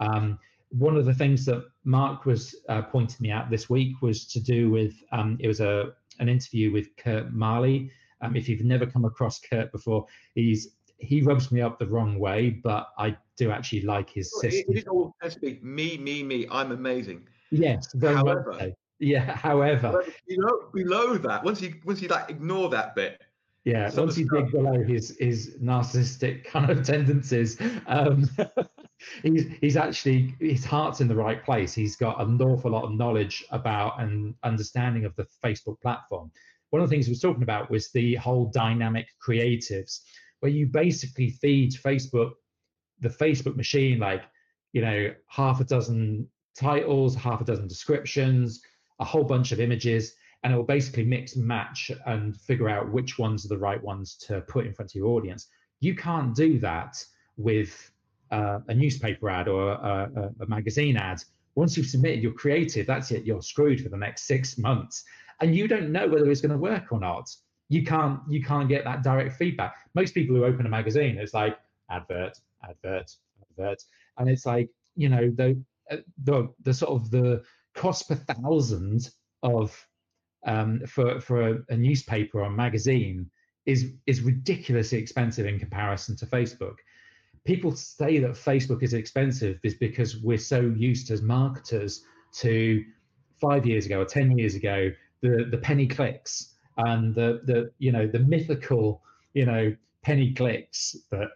Um, 0.00 0.38
one 0.70 0.96
of 0.96 1.04
the 1.04 1.14
things 1.14 1.44
that 1.46 1.64
Mark 1.84 2.26
was 2.26 2.54
uh, 2.68 2.82
pointing 2.82 3.18
me 3.20 3.30
out 3.30 3.50
this 3.50 3.70
week 3.70 4.02
was 4.02 4.26
to 4.26 4.40
do 4.40 4.70
with 4.70 4.94
um, 5.12 5.36
it 5.40 5.48
was 5.48 5.60
a 5.60 5.92
an 6.18 6.28
interview 6.28 6.72
with 6.72 6.96
Curt 6.96 7.32
Maly. 7.34 7.90
Um, 8.22 8.34
if 8.36 8.48
you've 8.48 8.64
never 8.64 8.86
come 8.86 9.04
across 9.04 9.38
Curt 9.40 9.70
before, 9.70 10.06
he's 10.34 10.75
he 10.98 11.22
rubs 11.22 11.52
me 11.52 11.60
up 11.60 11.78
the 11.78 11.86
wrong 11.86 12.18
way, 12.18 12.50
but 12.50 12.88
I 12.98 13.16
do 13.36 13.50
actually 13.50 13.82
like 13.82 14.10
his 14.10 14.32
system. 14.40 14.64
It 14.74 14.78
is 14.78 14.86
all 14.86 15.14
me, 15.62 15.98
me, 15.98 16.22
me. 16.22 16.46
I'm 16.50 16.72
amazing. 16.72 17.26
Yes, 17.50 17.94
however. 18.00 18.72
Yeah. 18.98 19.36
However, 19.36 20.04
below, 20.26 20.70
below 20.72 21.18
that, 21.18 21.44
once 21.44 21.60
you 21.60 21.74
once 21.84 22.00
you 22.00 22.08
like 22.08 22.30
ignore 22.30 22.70
that 22.70 22.94
bit, 22.94 23.20
yeah, 23.66 23.90
once 23.94 24.16
you 24.16 24.28
dig 24.28 24.52
below 24.52 24.82
his 24.82 25.16
his 25.18 25.56
narcissistic 25.60 26.44
kind 26.52 26.70
of 26.70 26.84
tendencies, 26.84 27.58
um, 27.88 28.28
he's 29.22 29.46
he's 29.60 29.76
actually 29.76 30.34
his 30.40 30.64
heart's 30.64 31.00
in 31.00 31.08
the 31.08 31.16
right 31.16 31.44
place. 31.44 31.74
He's 31.74 31.96
got 31.96 32.20
an 32.20 32.40
awful 32.40 32.70
lot 32.70 32.84
of 32.84 32.92
knowledge 32.92 33.44
about 33.50 34.00
and 34.00 34.34
understanding 34.44 35.04
of 35.04 35.14
the 35.16 35.26
Facebook 35.44 35.80
platform. 35.80 36.30
One 36.70 36.80
of 36.80 36.88
the 36.88 36.94
things 36.94 37.06
he 37.06 37.12
was 37.12 37.20
talking 37.20 37.42
about 37.42 37.70
was 37.70 37.90
the 37.90 38.14
whole 38.16 38.46
dynamic 38.46 39.08
creatives, 39.20 40.00
where 40.40 40.52
you 40.52 40.66
basically 40.66 41.30
feed 41.30 41.72
Facebook, 41.72 42.32
the 43.00 43.08
Facebook 43.08 43.56
machine, 43.56 43.98
like 43.98 44.22
you 44.72 44.82
know 44.82 45.12
half 45.28 45.60
a 45.60 45.64
dozen 45.64 46.28
titles, 46.58 47.14
half 47.14 47.40
a 47.40 47.44
dozen 47.44 47.68
descriptions, 47.68 48.62
a 49.00 49.04
whole 49.04 49.24
bunch 49.24 49.52
of 49.52 49.60
images, 49.60 50.14
and 50.42 50.52
it 50.52 50.56
will 50.56 50.64
basically 50.64 51.04
mix 51.04 51.36
match 51.36 51.90
and 52.06 52.36
figure 52.36 52.68
out 52.68 52.92
which 52.92 53.18
ones 53.18 53.44
are 53.44 53.48
the 53.48 53.58
right 53.58 53.82
ones 53.82 54.16
to 54.16 54.40
put 54.42 54.66
in 54.66 54.72
front 54.72 54.90
of 54.90 54.94
your 54.94 55.08
audience. 55.08 55.48
You 55.80 55.94
can't 55.94 56.34
do 56.34 56.58
that 56.60 57.02
with 57.36 57.90
uh, 58.30 58.60
a 58.68 58.74
newspaper 58.74 59.28
ad 59.28 59.48
or 59.48 59.72
a, 59.72 60.10
a, 60.16 60.44
a, 60.44 60.46
magazine 60.46 60.96
ad. 60.96 61.22
Once 61.54 61.76
you've 61.76 61.86
submitted 61.86 62.22
your 62.22 62.32
creative, 62.32 62.86
that's 62.86 63.10
it. 63.10 63.24
You're 63.24 63.42
screwed 63.42 63.82
for 63.82 63.88
the 63.88 63.96
next 63.96 64.22
six 64.22 64.58
months, 64.58 65.04
and 65.40 65.54
you 65.54 65.68
don't 65.68 65.90
know 65.90 66.08
whether 66.08 66.30
it's 66.30 66.40
going 66.40 66.52
to 66.52 66.58
work 66.58 66.92
or 66.92 67.00
not. 67.00 67.28
You 67.68 67.84
can't 67.84 68.20
you 68.28 68.42
can't 68.42 68.68
get 68.68 68.84
that 68.84 69.02
direct 69.02 69.36
feedback. 69.36 69.74
Most 69.94 70.14
people 70.14 70.36
who 70.36 70.44
open 70.44 70.66
a 70.66 70.68
magazine, 70.68 71.18
it's 71.18 71.34
like 71.34 71.58
advert, 71.90 72.38
advert, 72.62 73.10
advert, 73.50 73.82
and 74.18 74.28
it's 74.28 74.46
like 74.46 74.70
you 74.94 75.08
know 75.08 75.30
the 75.30 75.60
the 76.24 76.48
the 76.62 76.74
sort 76.74 76.92
of 76.92 77.10
the 77.10 77.42
cost 77.74 78.08
per 78.08 78.14
thousand 78.14 79.10
of 79.42 79.86
um, 80.46 80.80
for 80.86 81.20
for 81.20 81.48
a, 81.48 81.58
a 81.70 81.76
newspaper 81.76 82.40
or 82.40 82.44
a 82.44 82.50
magazine 82.50 83.30
is 83.66 83.92
is 84.06 84.22
ridiculously 84.22 84.98
expensive 84.98 85.46
in 85.46 85.58
comparison 85.58 86.16
to 86.16 86.26
Facebook. 86.26 86.76
People 87.44 87.74
say 87.74 88.18
that 88.18 88.32
Facebook 88.32 88.82
is 88.82 88.94
expensive 88.94 89.58
is 89.62 89.74
because 89.74 90.18
we're 90.18 90.38
so 90.38 90.60
used 90.76 91.10
as 91.10 91.22
marketers 91.22 92.04
to 92.34 92.84
five 93.40 93.66
years 93.66 93.86
ago 93.86 94.00
or 94.00 94.04
10 94.04 94.36
years 94.38 94.54
ago, 94.54 94.90
the, 95.20 95.46
the 95.50 95.58
penny 95.58 95.86
clicks 95.86 96.55
and 96.78 97.14
the, 97.14 97.40
the, 97.44 97.70
you 97.78 97.92
know, 97.92 98.06
the 98.06 98.18
mythical, 98.18 99.02
you 99.34 99.46
know, 99.46 99.74
penny 100.02 100.32
clicks 100.32 100.96
that 101.10 101.28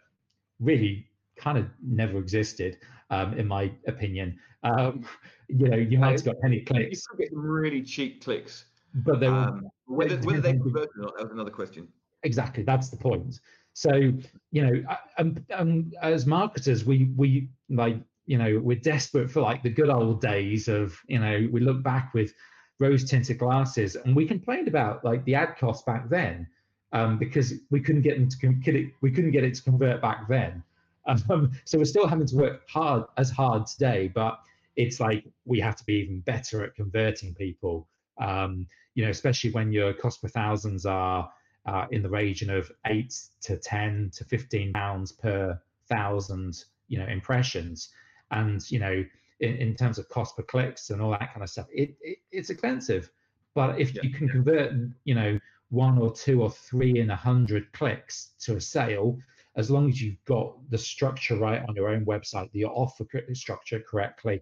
really 0.61 1.07
kind 1.37 1.59
of 1.59 1.67
never 1.83 2.19
existed, 2.19 2.79
um, 3.11 3.35
in 3.35 3.49
my 3.49 3.73
opinion. 3.87 4.39
Um, 4.63 5.05
you 5.49 5.69
know, 5.69 5.77
you 5.77 5.99
might 5.99 6.13
have 6.13 6.25
got 6.25 6.41
penny 6.41 6.61
clicks. 6.61 7.05
You 7.13 7.19
get 7.19 7.31
really 7.33 7.83
cheap 7.83 8.23
clicks. 8.23 8.67
But 8.95 9.21
they 9.21 9.29
were, 9.29 9.35
um, 9.35 9.69
whether, 9.87 10.19
whether 10.19 10.41
they 10.41 10.53
convert 10.53 10.89
or 10.97 11.03
not, 11.03 11.17
that 11.17 11.25
was 11.25 11.33
another 11.33 11.51
question. 11.51 11.89
Exactly, 12.23 12.63
that's 12.63 12.91
the 12.91 12.97
point. 12.97 13.41
So 13.73 14.13
you 14.51 14.63
know, 14.67 14.83
and, 15.19 15.45
and 15.51 15.95
as 16.03 16.27
marketers, 16.27 16.85
we 16.85 17.11
we 17.17 17.49
like 17.69 17.97
you 18.27 18.37
know 18.37 18.61
we're 18.63 18.79
desperate 18.79 19.31
for 19.31 19.41
like 19.41 19.63
the 19.63 19.71
good 19.71 19.89
old 19.89 20.21
days 20.21 20.69
of 20.69 20.99
you 21.07 21.19
know 21.19 21.49
we 21.51 21.61
look 21.61 21.83
back 21.83 22.13
with 22.13 22.33
rose 22.81 23.05
tinted 23.05 23.39
glasses 23.39 23.95
and 23.95 24.17
we 24.17 24.27
complained 24.27 24.67
about 24.67 25.05
like 25.05 25.25
the 25.25 25.35
ad 25.35 25.57
cost 25.59 25.87
back 25.87 26.09
then 26.09 26.47
um, 26.93 27.19
because 27.19 27.55
we 27.71 27.81
couldn't 27.81 28.03
get 28.03 28.17
them 28.17 28.29
to 28.29 28.91
we 29.01 29.11
couldn't 29.11 29.31
get 29.31 29.45
it 29.45 29.55
to 29.55 29.63
convert 29.63 30.03
back 30.03 30.29
then. 30.29 30.63
Um, 31.07 31.53
so 31.65 31.79
we're 31.79 31.85
still 31.85 32.07
having 32.07 32.27
to 32.27 32.37
work 32.37 32.69
hard 32.69 33.05
as 33.17 33.31
hard 33.31 33.67
today, 33.67 34.11
but 34.13 34.41
it's 34.77 35.01
like 35.01 35.25
we 35.45 35.61
have 35.61 35.77
to 35.77 35.85
be 35.85 35.95
even 35.95 36.21
better 36.21 36.65
at 36.65 36.75
converting 36.75 37.35
people. 37.35 37.87
Um, 38.21 38.67
you 38.95 39.05
know, 39.05 39.11
especially 39.11 39.51
when 39.51 39.73
your 39.73 39.93
cost 39.93 40.21
per 40.21 40.29
thousands 40.29 40.85
are 40.85 41.31
uh, 41.67 41.87
in 41.91 42.03
the 42.03 42.09
region 42.09 42.51
of 42.51 42.71
eight 42.87 43.15
to 43.43 43.57
10 43.57 44.11
to 44.15 44.25
15 44.25 44.73
pounds 44.73 45.13
per 45.13 45.61
thousand, 45.89 46.65
you 46.89 46.99
know, 46.99 47.07
impressions. 47.07 47.91
And, 48.31 48.69
you 48.71 48.79
know, 48.79 49.05
in, 49.41 49.57
in 49.57 49.75
terms 49.75 49.99
of 49.99 50.09
cost 50.09 50.37
per 50.37 50.43
clicks 50.43 50.91
and 50.91 51.01
all 51.03 51.11
that 51.11 51.33
kind 51.33 51.43
of 51.43 51.51
stuff, 51.51 51.67
it, 51.73 51.97
it 52.01 52.19
it's 52.31 52.51
expensive. 52.51 53.11
But 53.55 53.81
if 53.81 53.95
yeah, 53.95 54.03
you 54.03 54.11
can 54.11 54.29
convert, 54.29 54.73
you 55.05 55.15
know, 55.15 55.39
one 55.71 55.99
or 55.99 56.13
two 56.13 56.43
or 56.43 56.51
three 56.51 57.01
in 57.01 57.11
a 57.11 57.17
hundred 57.17 57.73
clicks 57.73 58.33
to 58.41 58.57
a 58.57 58.61
sale, 58.61 59.19
as 59.57 59.71
long 59.71 59.89
as 59.89 60.01
you've 60.01 60.23
got 60.25 60.57
the 60.71 60.79
structure 60.79 61.37
right 61.37 61.63
on 61.69 61.75
your 61.75 61.89
own 61.89 62.05
website, 62.05 62.51
the 62.53 62.65
offer 62.65 63.05
structure 63.33 63.81
correctly, 63.81 64.41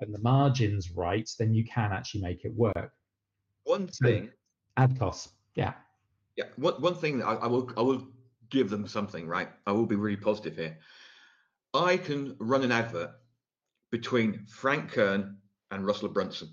and 0.00 0.12
the 0.12 0.18
margins 0.18 0.90
right, 0.90 1.28
then 1.38 1.54
you 1.54 1.64
can 1.64 1.92
actually 1.92 2.20
make 2.20 2.44
it 2.44 2.54
work. 2.54 2.92
One 3.64 3.86
thing 3.86 4.30
ad 4.76 4.98
costs. 4.98 5.32
Yeah. 5.54 5.74
Yeah. 6.36 6.46
One 6.56 6.74
one 6.80 6.94
thing 6.94 7.18
that 7.18 7.26
I, 7.26 7.34
I 7.34 7.46
will 7.46 7.70
I 7.76 7.82
will 7.82 8.06
give 8.50 8.68
them 8.68 8.86
something, 8.86 9.26
right? 9.26 9.48
I 9.66 9.72
will 9.72 9.86
be 9.86 9.96
really 9.96 10.16
positive 10.16 10.56
here. 10.56 10.78
I 11.72 11.96
can 11.96 12.36
run 12.40 12.62
an 12.62 12.72
advert 12.72 13.12
between 13.90 14.46
Frank 14.46 14.92
Kern 14.92 15.36
and 15.70 15.86
Russell 15.86 16.08
Brunson. 16.08 16.48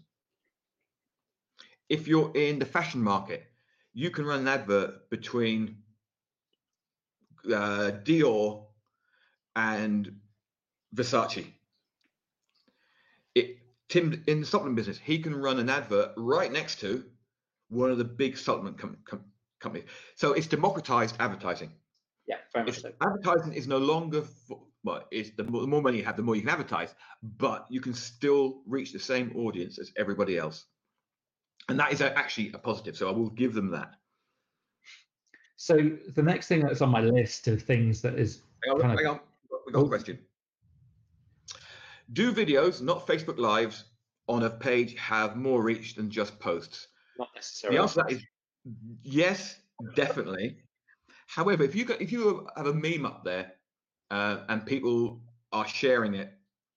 If 1.90 2.08
you're 2.08 2.32
in 2.36 2.60
the 2.60 2.66
fashion 2.66 3.02
market, 3.02 3.44
you 3.94 4.12
can 4.12 4.26
run 4.26 4.42
an 4.42 4.48
advert 4.48 5.10
between 5.10 5.78
uh, 7.46 7.92
Dior 8.04 8.66
and 9.56 10.20
Versace. 10.94 11.46
It, 13.36 13.58
Tim 13.90 14.24
in 14.28 14.42
the 14.42 14.46
supplement 14.46 14.76
business, 14.76 14.98
he 14.98 15.20
can 15.20 15.36
run 15.36 15.60
an 15.60 15.70
advert 15.70 16.12
right 16.18 16.52
next 16.52 16.80
to 16.82 17.06
one 17.70 17.90
of 17.90 17.98
the 17.98 18.04
big 18.04 18.38
supplement 18.38 18.78
com- 18.78 18.98
com- 19.06 19.26
companies. 19.60 19.88
So 20.16 20.34
it's 20.34 20.48
democratized 20.48 21.16
advertising. 21.20 21.72
Yeah, 22.28 22.38
very 22.54 22.66
much 22.66 22.82
so. 22.82 22.92
Advertising 23.02 23.54
is 23.54 23.68
no 23.68 23.78
longer 23.78 24.22
for, 24.22 24.62
well, 24.84 25.04
it's 25.12 25.32
the 25.32 25.44
more, 25.44 25.62
the 25.62 25.68
more 25.68 25.82
money 25.82 25.98
you 25.98 26.06
have, 26.06 26.16
the 26.18 26.24
more 26.24 26.36
you 26.36 26.42
can 26.42 26.50
advertise, 26.50 26.96
but 27.38 27.66
you 27.70 27.82
can 27.82 27.94
still 27.94 28.62
reach 28.66 28.94
the 28.94 29.00
same 29.00 29.32
audience 29.36 29.80
as 29.80 29.92
everybody 29.98 30.38
else, 30.38 30.66
and 31.70 31.80
that 31.80 31.92
is 31.92 32.02
a, 32.02 32.18
actually 32.18 32.52
a 32.54 32.58
positive. 32.58 32.96
So 32.96 33.08
I 33.10 33.12
will 33.12 33.30
give 33.32 33.54
them 33.54 33.70
that. 33.72 33.96
So 35.56 35.76
the 36.16 36.22
next 36.24 36.48
thing 36.48 36.62
that's 36.62 36.82
on 36.82 36.90
my 36.90 37.02
list 37.02 37.48
of 37.48 37.62
things 37.64 38.02
that 38.04 38.16
is 38.16 38.42
Hang 38.64 38.74
on, 38.76 38.82
kind 38.82 38.94
of- 38.94 39.00
hang 39.00 39.08
on. 39.08 39.20
we 39.66 39.74
got 39.74 39.80
a 39.80 39.86
Oh. 39.86 39.88
question. 39.88 40.20
Do 42.14 42.32
videos, 42.32 42.82
not 42.82 43.06
Facebook 43.06 43.38
Lives, 43.38 43.86
on 44.30 44.44
a 44.44 44.50
page 44.50 44.96
have 44.98 45.36
more 45.36 45.62
reach 45.62 45.96
than 45.96 46.10
just 46.10 46.40
posts? 46.40 46.88
not 47.18 47.30
necessarily. 47.34 47.78
The 47.78 47.82
answer 47.82 48.02
to 48.02 48.04
that 48.08 48.12
is 48.14 48.24
yes, 49.02 49.60
definitely. 49.96 50.62
However, 51.26 51.64
if 51.64 51.74
you 51.76 51.84
got, 51.84 52.00
if 52.00 52.12
you 52.12 52.48
have 52.56 52.68
a 52.68 52.74
meme 52.74 53.06
up 53.06 53.24
there 53.24 53.54
uh, 54.12 54.40
and 54.50 54.66
people 54.66 55.22
are 55.52 55.68
sharing 55.68 56.14
it, 56.14 56.34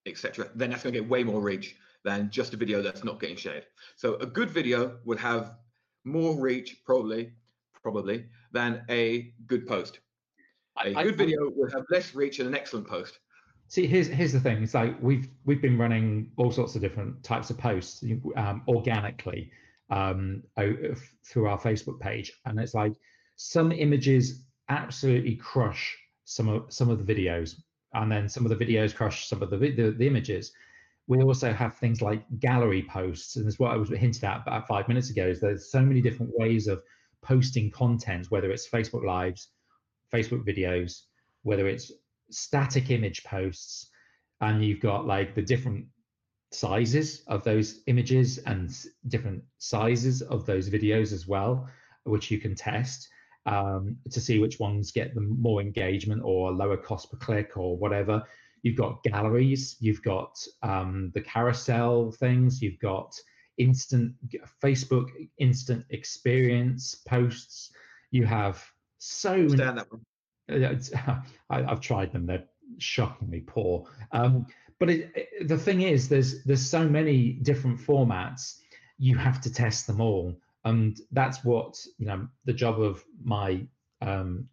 etc., 0.07 0.49
then 0.55 0.71
that's 0.71 0.83
going 0.83 0.95
to 0.95 1.01
get 1.01 1.09
way 1.09 1.25
more 1.25 1.41
reach 1.41 1.77
than 2.05 2.31
just 2.31 2.55
a 2.55 2.57
video 2.57 2.83
that's 2.83 3.05
not 3.05 3.21
getting 3.21 3.37
shared. 3.37 3.67
So 3.97 4.15
a 4.17 4.27
good 4.27 4.51
video 4.51 4.99
would 5.05 5.19
have 5.19 5.57
more 6.05 6.41
reach, 6.41 6.83
probably, 6.85 7.33
probably, 7.83 8.27
than 8.53 8.83
a 8.89 9.33
good 9.47 9.67
post. 9.67 10.01
A 10.79 10.97
I- 10.97 11.03
good 11.03 11.15
I- 11.15 11.17
video 11.17 11.51
would 11.55 11.73
have 11.73 11.85
less 11.91 12.15
reach 12.15 12.39
than 12.39 12.47
an 12.47 12.55
excellent 12.55 12.89
post. 12.89 13.19
See, 13.69 13.87
here's 13.87 14.09
here's 14.09 14.33
the 14.33 14.41
thing. 14.41 14.65
It's 14.65 14.75
like 14.75 15.01
we've 15.01 15.29
we've 15.45 15.63
been 15.63 15.79
running 15.79 16.33
all 16.37 16.51
sorts 16.51 16.75
of 16.75 16.81
different 16.81 17.23
types 17.23 17.51
of 17.51 17.59
posts 17.59 18.03
um, 18.35 18.65
organically 18.67 19.53
um, 19.91 20.43
through 21.25 21.47
our 21.47 21.59
Facebook 21.59 22.01
page, 22.01 22.33
and 22.47 22.59
it's 22.59 22.75
like 22.75 22.95
some 23.37 23.71
images 23.71 24.43
absolutely 24.69 25.37
crush 25.37 25.97
some 26.25 26.49
of 26.49 26.73
some 26.73 26.91
of 26.91 27.05
the 27.05 27.15
videos, 27.15 27.57
and 27.95 28.11
then 28.11 28.29
some 28.29 28.45
of 28.47 28.57
the 28.57 28.65
videos 28.65 28.95
crush 28.95 29.27
some 29.27 29.43
of 29.43 29.51
the 29.51 29.57
the, 29.57 29.95
the 29.97 30.07
images. 30.07 30.53
We 31.07 31.23
also 31.23 31.53
have 31.53 31.77
things 31.77 32.03
like 32.03 32.23
gallery 32.39 32.87
posts, 32.89 33.37
and 33.37 33.47
it's 33.47 33.59
what 33.59 33.73
I 33.73 33.77
was 33.77 33.89
hinted 33.89 34.23
at 34.25 34.43
about 34.43 34.69
five 34.69 34.87
minutes 34.89 35.11
ago. 35.11 35.27
Is 35.27 35.41
there's 35.41 35.71
so 35.71 35.81
many 35.81 36.01
different 36.01 36.33
ways 36.37 36.69
of 36.69 36.83
posting 37.23 37.71
content, 37.71 38.31
whether 38.31 38.51
it's 38.51 38.69
Facebook 38.69 39.05
Lives, 39.05 39.49
Facebook 40.13 40.47
videos, 40.47 41.03
whether 41.43 41.67
it's 41.69 41.93
static 42.31 42.91
image 42.91 43.25
posts 43.25 43.91
and 44.41 44.65
you've 44.65 44.81
got 44.81 45.07
like 45.07 45.35
the 45.35 45.43
different 45.43 45.87
sizes 46.53 47.23
of 47.29 47.45
those 47.45 47.81
images 47.87 48.39
and 48.39 48.71
different 49.09 49.43
sizes 49.59 50.23
of 50.23 50.47
those 50.47 50.69
videos 50.69 51.13
as 51.13 51.27
well 51.27 51.69
which 52.05 52.31
you 52.31 52.39
can 52.39 52.55
test 52.55 53.09
um, 53.47 53.97
to 54.11 54.21
see 54.21 54.39
which 54.39 54.59
ones 54.61 54.91
get 54.93 55.15
the 55.15 55.21
more 55.21 55.61
engagement 55.61 56.23
or 56.25 56.53
lower 56.53 56.77
cost 56.77 57.11
per 57.11 57.17
click 57.17 57.57
or 57.57 57.77
whatever 57.77 58.23
you've 58.63 58.77
got 58.77 59.03
galleries 59.05 59.77
you've 59.81 60.03
got 60.03 60.39
um, 60.63 61.11
the 61.15 61.21
carousel 61.23 62.11
things 62.13 62.61
you've 62.61 62.79
got 62.81 63.15
instant 63.59 64.13
facebook 64.63 65.09
instant 65.39 65.85
experience 65.91 66.95
posts 67.07 67.73
you 68.11 68.25
have 68.27 68.63
so 68.99 69.37
many 69.37 69.57
Stand 69.57 69.83
one. 69.89 70.05
I, 71.51 71.63
I've 71.65 71.81
tried 71.81 72.13
them. 72.13 72.27
They're 72.27 72.45
shockingly 72.79 73.41
poor. 73.41 73.87
Um, 74.13 74.47
but 74.79 74.91
it, 74.91 75.11
it- 75.15 75.49
the 75.49 75.57
thing 75.59 75.83
is, 75.83 76.09
there's 76.09 76.43
there's 76.45 76.65
so 76.69 76.89
many 76.89 77.33
different 77.35 77.81
formats. 77.81 78.59
You 78.99 79.17
have 79.17 79.41
to 79.43 79.53
test 79.53 79.87
them 79.87 80.01
all, 80.01 80.37
and 80.65 81.01
that's 81.13 81.45
what 81.45 81.79
you 81.99 82.07
know. 82.07 82.29
The 82.45 82.53
job 82.53 82.81
of 82.81 83.05
my 83.23 83.67
um, 84.01 84.49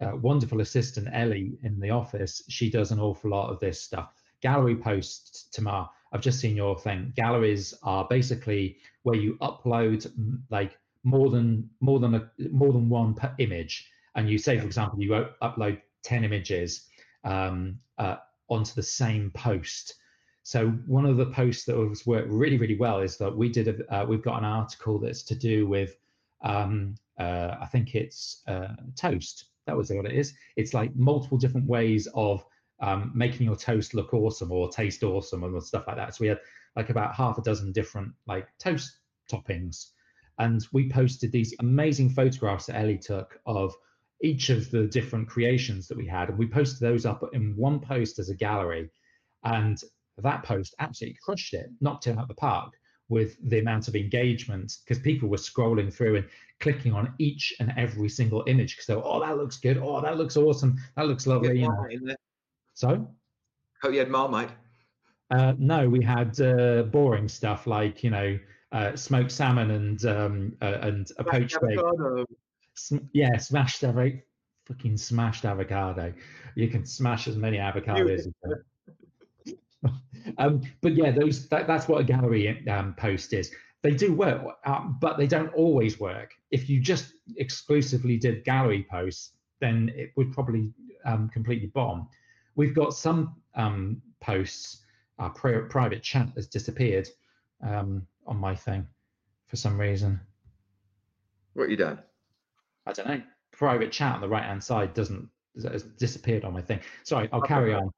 uh, 0.00 0.16
wonderful 0.16 0.60
assistant 0.60 1.08
Ellie 1.12 1.58
in 1.62 1.78
the 1.80 1.90
office. 1.90 2.42
She 2.48 2.70
does 2.70 2.90
an 2.90 3.00
awful 3.00 3.30
lot 3.30 3.50
of 3.50 3.60
this 3.60 3.80
stuff. 3.80 4.12
Gallery 4.42 4.76
posts, 4.76 5.48
Tamar. 5.52 5.88
I've 6.12 6.22
just 6.22 6.40
seen 6.40 6.56
your 6.56 6.78
thing. 6.78 7.12
Galleries 7.14 7.74
are 7.82 8.06
basically 8.08 8.78
where 9.04 9.16
you 9.16 9.36
upload 9.40 10.10
like 10.50 10.76
more 11.04 11.30
than 11.30 11.70
more 11.80 12.00
than 12.00 12.14
a 12.14 12.30
more 12.50 12.72
than 12.72 12.88
one 12.88 13.14
per 13.14 13.32
image 13.38 13.88
and 14.14 14.28
you 14.28 14.38
say, 14.38 14.58
for 14.58 14.66
example, 14.66 15.00
you 15.00 15.26
upload 15.42 15.80
10 16.02 16.24
images 16.24 16.86
um, 17.24 17.78
uh, 17.98 18.16
onto 18.48 18.74
the 18.74 18.82
same 18.82 19.30
post. 19.30 19.94
So 20.42 20.68
one 20.86 21.06
of 21.06 21.16
the 21.16 21.26
posts 21.26 21.64
that 21.66 21.76
was 21.76 22.06
worked 22.06 22.30
really, 22.30 22.58
really 22.58 22.76
well 22.76 23.00
is 23.00 23.16
that 23.18 23.36
we 23.36 23.48
did, 23.48 23.68
a, 23.68 23.94
uh, 23.94 24.04
we've 24.06 24.22
got 24.22 24.38
an 24.38 24.44
article 24.44 24.98
that's 24.98 25.22
to 25.24 25.34
do 25.34 25.66
with, 25.66 25.96
um, 26.42 26.94
uh, 27.18 27.56
I 27.60 27.66
think 27.66 27.94
it's 27.94 28.42
uh, 28.48 28.74
toast. 28.96 29.46
That 29.66 29.76
was 29.76 29.90
what 29.90 30.06
it 30.06 30.12
is. 30.12 30.34
It's 30.56 30.74
like 30.74 30.94
multiple 30.96 31.38
different 31.38 31.68
ways 31.68 32.08
of 32.14 32.44
um, 32.80 33.12
making 33.14 33.46
your 33.46 33.56
toast 33.56 33.94
look 33.94 34.14
awesome 34.14 34.50
or 34.50 34.70
taste 34.70 35.02
awesome 35.02 35.44
and 35.44 35.62
stuff 35.62 35.84
like 35.86 35.96
that. 35.96 36.14
So 36.14 36.22
we 36.22 36.28
had 36.28 36.40
like 36.76 36.90
about 36.90 37.14
half 37.14 37.38
a 37.38 37.42
dozen 37.42 37.72
different 37.72 38.12
like 38.26 38.48
toast 38.58 38.98
toppings. 39.30 39.90
And 40.38 40.66
we 40.72 40.88
posted 40.88 41.30
these 41.30 41.54
amazing 41.60 42.10
photographs 42.10 42.66
that 42.66 42.76
Ellie 42.76 42.96
took 42.98 43.38
of 43.44 43.74
each 44.22 44.48
of 44.48 44.70
the 44.70 44.86
different 44.86 45.28
creations 45.28 45.86
that 45.88 45.96
we 45.96 46.06
had, 46.06 46.28
and 46.28 46.38
we 46.38 46.46
posted 46.46 46.80
those 46.80 47.04
up 47.06 47.22
in 47.32 47.54
one 47.56 47.80
post 47.80 48.18
as 48.18 48.30
a 48.30 48.34
gallery. 48.34 48.90
And 49.44 49.82
that 50.22 50.42
post 50.42 50.74
absolutely 50.78 51.18
crushed 51.22 51.54
it, 51.54 51.66
knocked 51.80 52.06
it 52.06 52.16
out 52.16 52.22
of 52.22 52.28
the 52.28 52.34
park 52.34 52.72
with 53.08 53.36
the 53.50 53.58
amount 53.58 53.88
of 53.88 53.96
engagement 53.96 54.72
because 54.84 55.02
people 55.02 55.28
were 55.28 55.36
scrolling 55.36 55.92
through 55.92 56.16
and 56.16 56.26
clicking 56.60 56.92
on 56.92 57.12
each 57.18 57.52
and 57.58 57.72
every 57.76 58.08
single 58.08 58.44
image 58.46 58.76
because 58.76 58.86
they 58.86 58.94
were, 58.94 59.04
oh, 59.04 59.20
that 59.20 59.36
looks 59.36 59.56
good. 59.56 59.78
Oh, 59.78 60.00
that 60.00 60.16
looks 60.16 60.36
awesome. 60.36 60.76
That 60.96 61.06
looks 61.06 61.26
lovely. 61.26 61.58
You 61.58 61.68
know. 61.68 61.74
Marmite. 61.74 62.16
So, 62.74 63.10
Hope 63.82 63.92
you 63.92 63.98
had 63.98 64.10
Marmite. 64.10 64.52
uh, 65.32 65.54
no, 65.58 65.88
we 65.88 66.04
had 66.04 66.40
uh, 66.40 66.84
boring 66.84 67.28
stuff 67.28 67.66
like, 67.66 68.04
you 68.04 68.10
know, 68.10 68.38
uh, 68.72 68.94
smoked 68.94 69.32
salmon 69.32 69.72
and 69.72 70.04
um, 70.04 70.56
uh, 70.62 70.78
and 70.82 71.10
a 71.18 71.24
poached 71.24 71.58
egg. 71.68 71.78
Sm- 72.76 72.98
yeah, 73.12 73.36
smashed 73.36 73.82
avocado, 73.82 74.22
fucking 74.66 74.96
smashed 74.96 75.44
avocado. 75.44 76.14
You 76.54 76.68
can 76.68 76.86
smash 76.86 77.26
as 77.26 77.36
many 77.36 77.58
avocados. 77.58 78.18
as 78.18 78.26
you 78.26 78.34
want. 78.42 78.62
Um, 80.38 80.62
but 80.80 80.94
yeah, 80.94 81.10
those 81.10 81.48
that, 81.48 81.66
that's 81.66 81.88
what 81.88 82.00
a 82.00 82.04
gallery 82.04 82.66
um, 82.68 82.94
post 82.94 83.32
is. 83.32 83.50
They 83.82 83.92
do 83.92 84.12
work, 84.12 84.42
uh, 84.64 84.80
but 85.00 85.16
they 85.16 85.26
don't 85.26 85.52
always 85.54 85.98
work. 85.98 86.34
If 86.50 86.68
you 86.68 86.80
just 86.80 87.14
exclusively 87.36 88.18
did 88.18 88.44
gallery 88.44 88.86
posts, 88.90 89.32
then 89.60 89.90
it 89.94 90.12
would 90.16 90.32
probably 90.32 90.72
um, 91.04 91.30
completely 91.30 91.68
bomb. 91.68 92.08
We've 92.56 92.74
got 92.74 92.94
some 92.94 93.36
um, 93.54 94.02
posts. 94.20 94.82
Our 95.18 95.30
pri- 95.30 95.66
private 95.68 96.02
chat 96.02 96.28
has 96.36 96.46
disappeared 96.46 97.08
um, 97.62 98.06
on 98.26 98.36
my 98.36 98.54
thing 98.54 98.86
for 99.46 99.56
some 99.56 99.78
reason. 99.78 100.20
What 101.54 101.68
you 101.68 101.76
done? 101.76 101.98
I 102.86 102.92
don't 102.92 103.08
know. 103.08 103.22
Private 103.52 103.92
chat 103.92 104.14
on 104.14 104.20
the 104.20 104.28
right 104.28 104.44
hand 104.44 104.62
side 104.62 104.94
doesn't 104.94 105.28
has 105.70 105.82
disappeared 105.82 106.44
on 106.44 106.54
my 106.54 106.62
thing. 106.62 106.80
Sorry, 107.02 107.28
I'll 107.32 107.40
carry 107.40 107.74
on. 107.74 107.90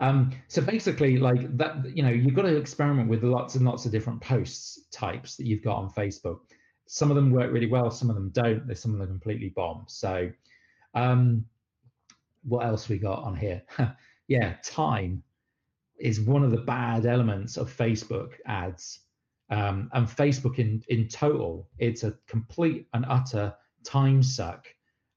Um, 0.00 0.32
so 0.48 0.62
basically, 0.62 1.18
like 1.18 1.56
that, 1.58 1.94
you 1.94 2.02
know, 2.02 2.08
you've 2.08 2.34
got 2.34 2.42
to 2.42 2.56
experiment 2.56 3.08
with 3.08 3.22
lots 3.22 3.54
and 3.54 3.66
lots 3.66 3.84
of 3.84 3.92
different 3.92 4.20
posts 4.20 4.86
types 4.90 5.36
that 5.36 5.46
you've 5.46 5.62
got 5.62 5.76
on 5.76 5.90
Facebook. 5.90 6.40
Some 6.86 7.10
of 7.10 7.16
them 7.16 7.30
work 7.30 7.52
really 7.52 7.66
well, 7.66 7.90
some 7.90 8.08
of 8.08 8.16
them 8.16 8.30
don't. 8.30 8.66
There's 8.66 8.80
some 8.80 8.94
of 8.94 8.98
them 8.98 9.08
completely 9.08 9.50
bomb. 9.50 9.84
So, 9.86 10.30
um, 10.94 11.44
what 12.42 12.64
else 12.64 12.88
we 12.88 12.98
got 12.98 13.22
on 13.22 13.36
here? 13.36 13.62
yeah, 14.28 14.54
time 14.64 15.22
is 15.98 16.20
one 16.20 16.42
of 16.42 16.50
the 16.50 16.62
bad 16.62 17.04
elements 17.04 17.58
of 17.58 17.74
Facebook 17.74 18.32
ads. 18.46 19.00
Um, 19.50 19.90
and 19.92 20.06
Facebook 20.06 20.58
in 20.58 20.82
in 20.88 21.08
total, 21.08 21.68
it's 21.78 22.04
a 22.04 22.14
complete 22.26 22.86
and 22.94 23.04
utter 23.08 23.52
time 23.84 24.22
suck. 24.22 24.66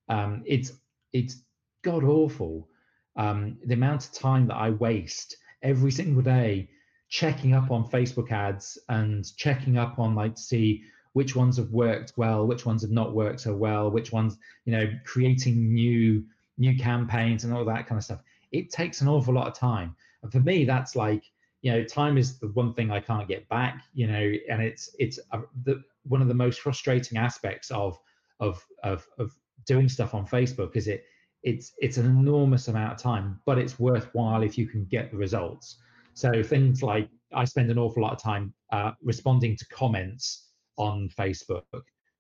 Um, 0.10 0.44
it's 0.46 0.74
it's 1.14 1.44
god 1.84 2.04
awful. 2.04 2.68
Um, 3.16 3.58
the 3.66 3.74
amount 3.74 4.06
of 4.06 4.12
time 4.12 4.48
that 4.48 4.56
I 4.56 4.72
waste 4.72 5.38
every 5.62 5.92
single 5.92 6.22
day 6.22 6.70
checking 7.10 7.54
up 7.54 7.70
on 7.70 7.88
Facebook 7.88 8.32
ads 8.32 8.78
and 8.90 9.26
checking 9.38 9.78
up 9.78 10.00
on 10.00 10.16
like 10.16 10.36
to 10.36 10.42
see 10.42 10.84
which 11.14 11.36
ones 11.36 11.58
have 11.58 11.70
worked 11.70 12.14
well, 12.18 12.48
which 12.48 12.66
ones 12.66 12.82
have 12.82 12.92
not 12.92 13.14
worked 13.14 13.42
so 13.42 13.54
well, 13.56 13.92
which 13.92 14.12
ones, 14.12 14.38
you 14.66 14.74
know, 14.74 14.92
creating 15.06 15.74
new 15.74 16.24
new 16.58 16.78
campaigns 16.78 17.44
and 17.44 17.54
all 17.54 17.66
that 17.66 17.88
kind 17.88 17.98
of 17.98 18.04
stuff. 18.04 18.22
It 18.52 18.72
takes 18.72 19.02
an 19.02 19.08
awful 19.08 19.34
lot 19.34 19.48
of 19.48 19.54
time. 19.54 19.96
And 20.22 20.32
for 20.32 20.40
me, 20.40 20.66
that's 20.66 20.96
like, 20.96 21.24
you 21.62 21.72
know, 21.72 21.84
time 21.84 22.18
is 22.18 22.40
the 22.40 22.48
one 22.50 22.74
thing 22.74 22.92
I 22.92 23.00
can't 23.00 23.28
get 23.28 23.48
back, 23.48 23.84
you 23.94 24.08
know, 24.08 24.34
and 24.50 24.62
it's 24.62 24.96
it's 25.00 25.20
a, 25.32 25.42
the, 25.64 25.84
one 26.04 26.22
of 26.22 26.28
the 26.28 26.34
most 26.34 26.62
frustrating 26.62 27.18
aspects 27.18 27.72
of 27.72 28.00
of 28.40 28.66
of 28.84 29.08
of 29.20 29.36
doing 29.66 29.88
stuff 29.88 30.14
on 30.14 30.26
Facebook 30.26 30.76
is 30.76 30.88
it 30.88 31.06
it's 31.44 31.74
it's 31.80 31.98
an 31.98 32.06
enormous 32.06 32.68
amount 32.70 32.94
of 32.94 32.98
time, 32.98 33.40
but 33.46 33.58
it's 33.58 33.80
worthwhile 33.80 34.44
if 34.44 34.58
you 34.58 34.68
can 34.68 34.86
get 34.86 35.12
the 35.12 35.18
results. 35.18 35.78
So 36.14 36.42
things 36.42 36.82
like 36.82 37.10
I 37.34 37.46
spend 37.46 37.70
an 37.70 37.78
awful 37.78 38.04
lot 38.04 38.14
of 38.14 38.22
time 38.22 38.54
uh, 38.72 38.92
responding 39.02 39.58
to 39.58 39.66
comments 39.68 40.50
on 40.78 41.10
Facebook. 41.18 41.64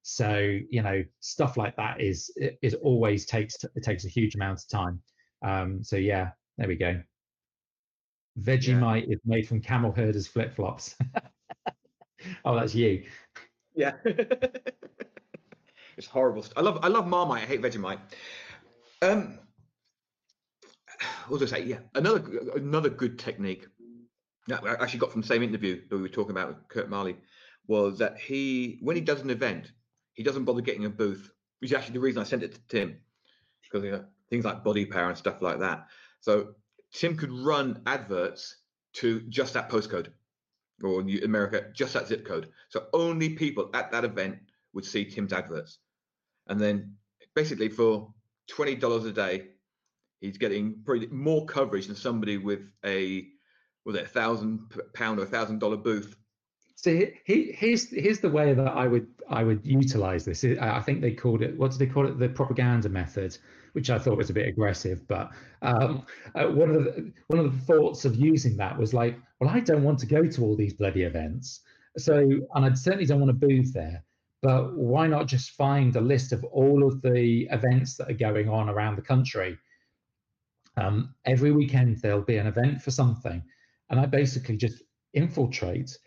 So 0.01 0.59
you 0.69 0.81
know 0.81 1.03
stuff 1.21 1.55
like 1.57 1.75
that 1.77 2.01
is 2.01 2.31
is 2.61 2.73
always 2.75 3.25
takes 3.25 3.55
it 3.63 3.83
takes 3.83 4.05
a 4.05 4.09
huge 4.09 4.35
amount 4.35 4.59
of 4.59 4.67
time. 4.67 5.01
Um, 5.41 5.83
so 5.83 5.95
yeah, 5.95 6.31
there 6.57 6.67
we 6.67 6.75
go. 6.75 7.01
Vegemite 8.41 9.07
yeah. 9.07 9.15
is 9.15 9.19
made 9.25 9.47
from 9.47 9.61
camel 9.61 9.91
herders 9.91 10.27
flip 10.27 10.55
flops. 10.55 10.95
oh, 12.45 12.55
that's 12.55 12.75
you. 12.75 13.03
Yeah. 13.75 13.93
it's 15.97 16.07
horrible. 16.07 16.45
I 16.57 16.61
love 16.61 16.79
I 16.81 16.87
love 16.89 17.07
Marmite. 17.07 17.43
I 17.43 17.45
hate 17.45 17.61
Vegemite. 17.61 17.99
Um, 19.03 19.39
what 21.27 21.41
was 21.41 21.53
I 21.53 21.57
say? 21.57 21.65
Yeah, 21.65 21.79
another 21.95 22.23
another 22.55 22.89
good 22.89 23.19
technique 23.19 23.67
that 24.47 24.63
I 24.63 24.81
actually 24.81 24.99
got 24.99 25.11
from 25.11 25.21
the 25.21 25.27
same 25.27 25.43
interview 25.43 25.81
that 25.89 25.95
we 25.95 26.01
were 26.01 26.09
talking 26.09 26.31
about 26.31 26.47
with 26.47 26.67
Curt 26.69 26.89
Maly 26.89 27.17
was 27.67 27.97
that 27.99 28.17
he 28.17 28.79
when 28.81 28.95
he 28.95 29.01
does 29.01 29.21
an 29.21 29.29
event, 29.29 29.71
he 30.13 30.23
doesn't 30.23 30.45
bother 30.45 30.61
getting 30.61 30.85
a 30.85 30.89
booth, 30.89 31.29
which 31.59 31.71
is 31.71 31.77
actually 31.77 31.95
the 31.95 31.99
reason 31.99 32.21
I 32.21 32.25
sent 32.25 32.43
it 32.43 32.53
to 32.53 32.61
Tim 32.69 32.97
because 33.63 33.83
you 33.83 33.91
know, 33.91 34.05
things 34.29 34.45
like 34.45 34.63
body 34.63 34.85
power 34.85 35.09
and 35.09 35.17
stuff 35.17 35.41
like 35.41 35.59
that. 35.59 35.87
So 36.21 36.55
Tim 36.93 37.17
could 37.17 37.31
run 37.31 37.81
adverts 37.85 38.57
to 38.93 39.21
just 39.29 39.53
that 39.55 39.69
postcode 39.69 40.07
or 40.81 41.01
in 41.01 41.23
America, 41.23 41.65
just 41.73 41.93
that 41.93 42.07
zip 42.07 42.25
code. 42.25 42.49
So 42.69 42.85
only 42.93 43.29
people 43.29 43.69
at 43.73 43.91
that 43.91 44.05
event 44.05 44.37
would 44.73 44.85
see 44.85 45.05
Tim's 45.05 45.33
adverts. 45.33 45.79
And 46.47 46.59
then 46.59 46.95
basically 47.35 47.69
for 47.69 48.13
$20 48.51 49.07
a 49.07 49.11
day, 49.11 49.47
he's 50.21 50.37
getting 50.37 50.81
pretty 50.85 51.07
more 51.07 51.45
coverage 51.45 51.87
than 51.87 51.95
somebody 51.95 52.37
with 52.37 52.61
a 52.85 53.27
was 53.85 53.95
it 53.95 54.05
a 54.05 54.07
thousand 54.07 54.59
pound 54.93 55.19
or 55.19 55.23
a 55.23 55.27
thousand 55.27 55.59
dollar 55.59 55.75
booth 55.75 56.15
so 56.75 56.91
he, 57.25 57.53
here's 57.55 57.89
here's 57.89 58.19
the 58.19 58.29
way 58.29 58.53
that 58.53 58.67
I 58.67 58.87
would 58.87 59.07
I 59.29 59.43
would 59.43 59.65
utilize 59.65 60.25
this. 60.25 60.43
I 60.43 60.81
think 60.81 60.99
they 60.99 61.11
called 61.11 61.41
it 61.41 61.57
what 61.57 61.71
did 61.71 61.79
they 61.79 61.85
call 61.85 62.07
it 62.07 62.19
the 62.19 62.27
propaganda 62.27 62.89
method, 62.89 63.37
which 63.71 63.89
I 63.89 63.97
thought 63.97 64.17
was 64.17 64.29
a 64.29 64.33
bit 64.33 64.47
aggressive. 64.47 65.07
But 65.07 65.29
um, 65.61 66.05
uh, 66.35 66.47
one 66.47 66.71
of 66.71 66.83
the 66.83 67.13
one 67.27 67.39
of 67.39 67.53
the 67.53 67.65
thoughts 67.65 68.03
of 68.03 68.15
using 68.15 68.57
that 68.57 68.77
was 68.77 68.93
like, 68.93 69.17
well, 69.39 69.49
I 69.49 69.61
don't 69.61 69.83
want 69.83 69.99
to 69.99 70.05
go 70.05 70.25
to 70.25 70.41
all 70.41 70.57
these 70.57 70.73
bloody 70.73 71.03
events, 71.03 71.61
so 71.97 72.17
and 72.17 72.65
I 72.65 72.73
certainly 72.73 73.05
don't 73.05 73.19
want 73.19 73.31
a 73.31 73.33
booth 73.33 73.73
there. 73.73 74.03
But 74.43 74.73
why 74.73 75.07
not 75.07 75.27
just 75.27 75.51
find 75.51 75.95
a 75.95 76.01
list 76.01 76.33
of 76.33 76.43
all 76.43 76.85
of 76.85 77.01
the 77.01 77.47
events 77.49 77.95
that 77.95 78.11
are 78.11 78.25
going 78.27 78.49
on 78.49 78.69
around 78.69 78.97
the 78.97 79.01
country? 79.01 79.57
Um, 80.75 81.15
every 81.25 81.53
weekend 81.53 82.01
there'll 82.01 82.21
be 82.21 82.35
an 82.35 82.47
event 82.47 82.81
for 82.81 82.91
something, 82.91 83.41
and 83.89 83.99
I 83.99 84.05
basically 84.05 84.57
just 84.57 84.83
infiltrate 85.13 85.97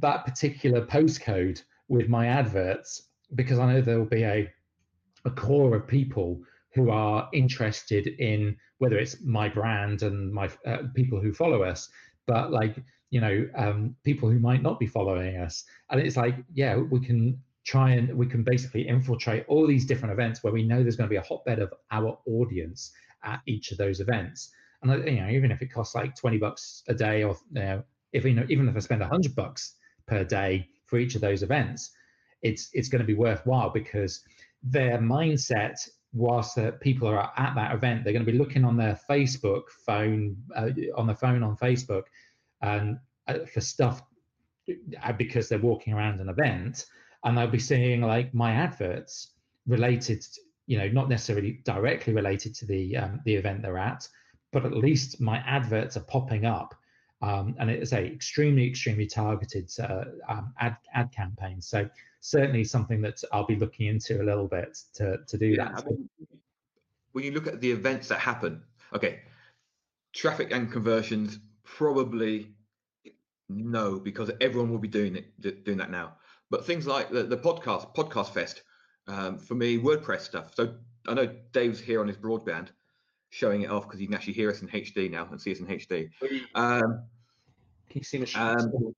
that 0.00 0.24
particular 0.24 0.84
postcode 0.84 1.62
with 1.88 2.08
my 2.08 2.26
adverts 2.26 3.08
because 3.36 3.60
I 3.60 3.72
know 3.72 3.80
there 3.80 3.98
will 3.98 4.04
be 4.04 4.24
a 4.24 4.52
a 5.24 5.30
core 5.30 5.76
of 5.76 5.86
people 5.86 6.40
who 6.74 6.90
are 6.90 7.28
interested 7.32 8.06
in 8.18 8.56
whether 8.78 8.96
it's 8.98 9.22
my 9.22 9.48
brand 9.48 10.02
and 10.02 10.32
my 10.32 10.48
uh, 10.66 10.78
people 10.94 11.20
who 11.20 11.32
follow 11.32 11.62
us, 11.62 11.88
but 12.26 12.50
like 12.50 12.82
you 13.10 13.20
know 13.20 13.48
um, 13.54 13.94
people 14.02 14.28
who 14.28 14.40
might 14.40 14.62
not 14.62 14.80
be 14.80 14.86
following 14.86 15.36
us, 15.36 15.62
and 15.90 16.00
it's 16.00 16.16
like 16.16 16.34
yeah 16.52 16.74
we 16.74 16.98
can 16.98 17.40
try 17.64 17.90
and 17.90 18.16
we 18.16 18.26
can 18.26 18.42
basically 18.42 18.88
infiltrate 18.88 19.44
all 19.48 19.66
these 19.66 19.86
different 19.86 20.12
events 20.12 20.42
where 20.42 20.52
we 20.52 20.62
know 20.62 20.82
there's 20.82 20.96
going 20.96 21.08
to 21.08 21.12
be 21.12 21.16
a 21.16 21.22
hotbed 21.22 21.58
of 21.58 21.72
our 21.90 22.18
audience 22.26 22.92
at 23.24 23.40
each 23.46 23.70
of 23.70 23.78
those 23.78 24.00
events, 24.00 24.50
and 24.82 25.06
you 25.06 25.20
know 25.20 25.28
even 25.28 25.50
if 25.50 25.62
it 25.62 25.72
costs 25.72 25.94
like 25.94 26.14
twenty 26.16 26.38
bucks 26.38 26.82
a 26.88 26.94
day 26.94 27.22
or 27.22 27.36
you 27.52 27.60
know 27.60 27.82
if 28.12 28.24
you 28.24 28.34
know 28.34 28.46
even 28.48 28.68
if 28.68 28.76
I 28.76 28.80
spend 28.80 29.02
a 29.02 29.08
hundred 29.08 29.34
bucks 29.34 29.74
per 30.06 30.24
day 30.24 30.68
for 30.86 30.98
each 30.98 31.14
of 31.14 31.20
those 31.20 31.42
events, 31.42 31.90
it's 32.42 32.70
it's 32.72 32.88
going 32.88 33.00
to 33.00 33.06
be 33.06 33.14
worthwhile 33.14 33.70
because 33.70 34.22
their 34.62 34.98
mindset 34.98 35.76
whilst 36.12 36.56
the 36.56 36.72
people 36.80 37.06
are 37.08 37.32
at 37.36 37.54
that 37.54 37.74
event, 37.74 38.04
they're 38.04 38.12
going 38.12 38.24
to 38.24 38.30
be 38.30 38.36
looking 38.36 38.64
on 38.64 38.76
their 38.76 38.98
Facebook 39.08 39.68
phone, 39.86 40.36
uh, 40.56 40.70
on 40.96 41.06
the 41.06 41.14
phone 41.14 41.42
on 41.42 41.56
Facebook, 41.56 42.04
and 42.62 42.98
uh, 43.28 43.38
for 43.52 43.60
stuff 43.60 44.02
uh, 45.02 45.12
because 45.12 45.48
they're 45.48 45.58
walking 45.58 45.92
around 45.92 46.20
an 46.20 46.28
event, 46.28 46.86
and 47.24 47.36
they'll 47.36 47.46
be 47.46 47.58
seeing 47.58 48.00
like 48.00 48.32
my 48.34 48.52
adverts 48.52 49.32
related, 49.66 50.24
you 50.66 50.78
know, 50.78 50.88
not 50.88 51.08
necessarily 51.08 51.60
directly 51.64 52.12
related 52.12 52.54
to 52.56 52.66
the 52.66 52.96
um, 52.96 53.20
the 53.24 53.34
event 53.34 53.62
they're 53.62 53.78
at, 53.78 54.08
but 54.52 54.64
at 54.64 54.72
least 54.72 55.20
my 55.20 55.38
adverts 55.46 55.96
are 55.96 56.04
popping 56.04 56.44
up 56.44 56.74
um, 57.22 57.54
and 57.58 57.70
it 57.70 57.82
is 57.82 57.92
a 57.92 58.04
extremely, 58.04 58.66
extremely 58.66 59.06
targeted 59.06 59.70
uh, 59.78 60.04
um, 60.28 60.54
ad 60.58 60.76
ad 60.94 61.12
campaign. 61.12 61.60
So 61.60 61.88
certainly 62.20 62.64
something 62.64 63.00
that 63.02 63.22
I'll 63.32 63.46
be 63.46 63.56
looking 63.56 63.86
into 63.86 64.22
a 64.22 64.24
little 64.24 64.48
bit 64.48 64.78
to 64.94 65.18
to 65.26 65.38
do 65.38 65.48
yeah, 65.48 65.64
that. 65.64 65.82
I 65.82 65.90
mean, 65.90 66.08
when 67.12 67.24
you 67.24 67.32
look 67.32 67.46
at 67.46 67.60
the 67.60 67.70
events 67.70 68.08
that 68.08 68.20
happen, 68.20 68.62
okay, 68.94 69.20
traffic 70.12 70.50
and 70.50 70.70
conversions 70.72 71.38
probably 71.62 72.52
no 73.48 73.98
because 73.98 74.30
everyone 74.40 74.70
will 74.70 74.78
be 74.78 74.88
doing 74.88 75.16
it 75.16 75.64
doing 75.64 75.78
that 75.78 75.90
now. 75.90 76.14
But 76.50 76.66
things 76.66 76.86
like 76.86 77.10
the, 77.10 77.22
the 77.22 77.36
podcast 77.36 77.94
podcast 77.94 78.30
fest 78.30 78.62
um, 79.06 79.38
for 79.38 79.54
me, 79.54 79.78
WordPress 79.78 80.20
stuff. 80.20 80.54
So 80.54 80.74
I 81.06 81.14
know 81.14 81.30
Dave's 81.52 81.80
here 81.80 82.00
on 82.00 82.08
his 82.08 82.16
broadband 82.16 82.68
showing 83.30 83.62
it 83.62 83.70
off 83.70 83.86
because 83.86 84.00
you 84.00 84.06
can 84.06 84.14
actually 84.14 84.32
hear 84.32 84.50
us 84.50 84.60
in 84.60 84.68
HD 84.68 85.10
now 85.10 85.28
and 85.30 85.40
see 85.40 85.52
us 85.52 85.60
in 85.60 85.66
HD. 85.66 86.10
Um, 86.54 87.04
can 87.88 87.98
you 87.98 88.04
see 88.04 88.18
the 88.18 88.40
um, 88.40 88.94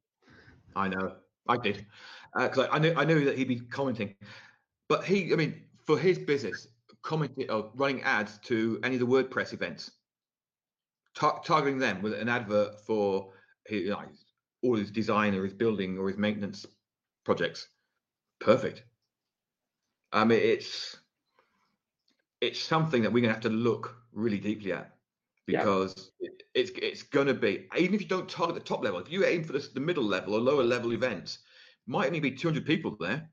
I 0.74 0.88
know, 0.88 1.16
I 1.48 1.56
did, 1.56 1.86
because 2.34 2.58
uh, 2.58 2.68
I, 2.70 2.76
I, 2.76 2.78
knew 2.78 2.94
I 2.96 3.04
knew 3.04 3.24
that 3.26 3.36
he'd 3.36 3.48
be 3.48 3.60
commenting, 3.60 4.14
but 4.88 5.04
he, 5.04 5.32
I 5.32 5.36
mean, 5.36 5.62
for 5.86 5.98
his 5.98 6.18
business, 6.18 6.68
commenting 7.02 7.50
or 7.50 7.70
running 7.74 8.02
ads 8.02 8.38
to 8.44 8.80
any 8.82 8.94
of 8.94 9.00
the 9.00 9.06
WordPress 9.06 9.52
events, 9.52 9.90
tar- 11.14 11.42
targeting 11.44 11.78
them 11.78 12.00
with 12.00 12.14
an 12.14 12.28
advert 12.28 12.80
for 12.80 13.32
his, 13.66 13.88
know, 13.88 14.02
all 14.62 14.76
his 14.76 14.90
design 14.90 15.34
or 15.34 15.44
his 15.44 15.52
building 15.52 15.98
or 15.98 16.08
his 16.08 16.16
maintenance 16.16 16.66
projects, 17.24 17.68
perfect. 18.40 18.82
I 20.12 20.24
mean, 20.24 20.40
it's 20.42 20.96
it's 22.40 22.60
something 22.60 23.02
that 23.02 23.12
we're 23.12 23.20
going 23.20 23.30
to 23.30 23.34
have 23.34 23.42
to 23.42 23.48
look 23.48 23.96
really 24.12 24.38
deeply 24.38 24.72
at 24.72 24.94
because 25.46 26.10
yeah. 26.20 26.28
it, 26.28 26.42
it's 26.54 26.70
it's 26.82 27.02
going 27.02 27.26
to 27.26 27.34
be 27.34 27.66
even 27.78 27.94
if 27.94 28.02
you 28.02 28.08
don't 28.08 28.28
target 28.28 28.54
the 28.54 28.60
top 28.60 28.82
level, 28.82 29.00
if 29.00 29.10
you 29.10 29.24
aim 29.24 29.44
for 29.44 29.52
this, 29.52 29.68
the 29.68 29.80
middle 29.80 30.04
level 30.04 30.34
or 30.34 30.40
lower 30.40 30.64
level 30.64 30.92
events, 30.92 31.38
might 31.86 32.06
only 32.06 32.20
be 32.20 32.30
200 32.30 32.66
people 32.66 32.96
there, 33.00 33.28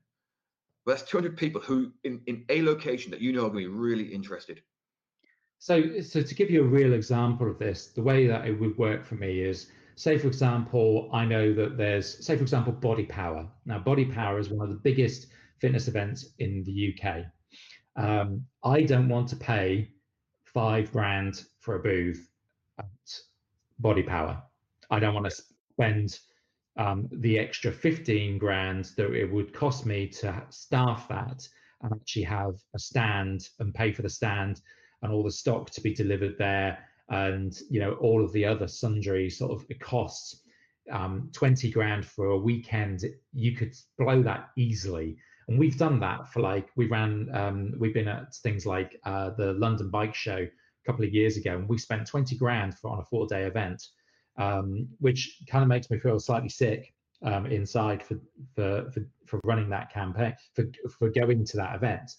but 0.84 0.92
that's 0.92 1.10
200 1.10 1.36
people 1.36 1.60
who 1.60 1.92
in 2.04 2.20
in 2.26 2.44
a 2.48 2.62
location 2.62 3.10
that 3.10 3.20
you 3.20 3.32
know 3.32 3.46
are 3.46 3.50
going 3.50 3.64
to 3.64 3.70
be 3.70 3.76
really 3.76 4.04
interested. 4.04 4.62
So, 5.60 6.00
so 6.00 6.22
to 6.22 6.34
give 6.34 6.50
you 6.50 6.62
a 6.62 6.66
real 6.66 6.94
example 6.94 7.48
of 7.48 7.58
this, 7.58 7.88
the 7.88 8.02
way 8.02 8.26
that 8.26 8.46
it 8.46 8.58
would 8.58 8.78
work 8.78 9.04
for 9.04 9.16
me 9.16 9.42
is, 9.42 9.66
say 10.00 10.16
for 10.16 10.28
example, 10.28 11.10
I 11.12 11.26
know 11.26 11.52
that 11.52 11.76
there's, 11.76 12.24
say 12.24 12.34
for 12.34 12.42
example, 12.42 12.72
Body 12.72 13.04
Power. 13.04 13.46
Now, 13.66 13.78
Body 13.78 14.06
Power 14.06 14.38
is 14.38 14.48
one 14.48 14.66
of 14.66 14.70
the 14.70 14.80
biggest 14.80 15.26
fitness 15.58 15.88
events 15.88 16.30
in 16.38 16.64
the 16.64 16.94
UK. 16.94 17.26
Um, 18.02 18.46
I 18.64 18.80
don't 18.80 19.10
want 19.10 19.28
to 19.28 19.36
pay 19.36 19.90
five 20.42 20.90
grand 20.90 21.44
for 21.58 21.74
a 21.74 21.80
booth 21.80 22.26
at 22.78 22.86
Body 23.78 24.02
Power. 24.02 24.42
I 24.90 25.00
don't 25.00 25.12
want 25.12 25.28
to 25.28 25.42
spend 25.72 26.18
um, 26.78 27.06
the 27.12 27.38
extra 27.38 27.70
15 27.70 28.38
grand 28.38 28.92
that 28.96 29.12
it 29.12 29.30
would 29.30 29.52
cost 29.52 29.84
me 29.84 30.08
to 30.08 30.42
staff 30.48 31.08
that 31.08 31.46
and 31.82 31.92
actually 31.92 32.22
have 32.22 32.54
a 32.74 32.78
stand 32.78 33.50
and 33.58 33.74
pay 33.74 33.92
for 33.92 34.00
the 34.00 34.08
stand 34.08 34.62
and 35.02 35.12
all 35.12 35.22
the 35.22 35.30
stock 35.30 35.68
to 35.72 35.82
be 35.82 35.92
delivered 35.92 36.36
there 36.38 36.78
and 37.10 37.60
you 37.68 37.80
know 37.80 37.92
all 37.94 38.24
of 38.24 38.32
the 38.32 38.44
other 38.44 38.68
sundry 38.68 39.28
sort 39.28 39.52
of 39.52 39.64
costs 39.80 40.42
um, 40.90 41.30
20 41.32 41.70
grand 41.70 42.04
for 42.04 42.26
a 42.26 42.38
weekend 42.38 43.04
you 43.32 43.54
could 43.56 43.74
blow 43.98 44.22
that 44.22 44.50
easily 44.56 45.16
and 45.48 45.58
we've 45.58 45.78
done 45.78 46.00
that 46.00 46.32
for 46.32 46.40
like 46.40 46.68
we 46.76 46.86
ran 46.86 47.28
um, 47.34 47.72
we've 47.78 47.94
been 47.94 48.08
at 48.08 48.34
things 48.36 48.66
like 48.66 48.98
uh, 49.04 49.30
the 49.36 49.52
london 49.54 49.90
bike 49.90 50.14
show 50.14 50.38
a 50.38 50.86
couple 50.86 51.04
of 51.04 51.12
years 51.12 51.36
ago 51.36 51.56
and 51.56 51.68
we 51.68 51.78
spent 51.78 52.06
20 52.06 52.36
grand 52.36 52.76
for 52.78 52.90
on 52.90 53.00
a 53.00 53.04
four 53.04 53.26
day 53.26 53.44
event 53.44 53.82
um, 54.38 54.88
which 54.98 55.42
kind 55.48 55.62
of 55.62 55.68
makes 55.68 55.90
me 55.90 55.98
feel 55.98 56.18
slightly 56.18 56.48
sick 56.48 56.94
um, 57.22 57.46
inside 57.46 58.02
for, 58.02 58.18
for 58.54 58.90
for 58.90 59.06
for 59.26 59.40
running 59.44 59.68
that 59.70 59.92
campaign 59.92 60.34
for 60.54 60.64
for 60.98 61.10
going 61.10 61.44
to 61.44 61.56
that 61.56 61.76
event. 61.76 62.10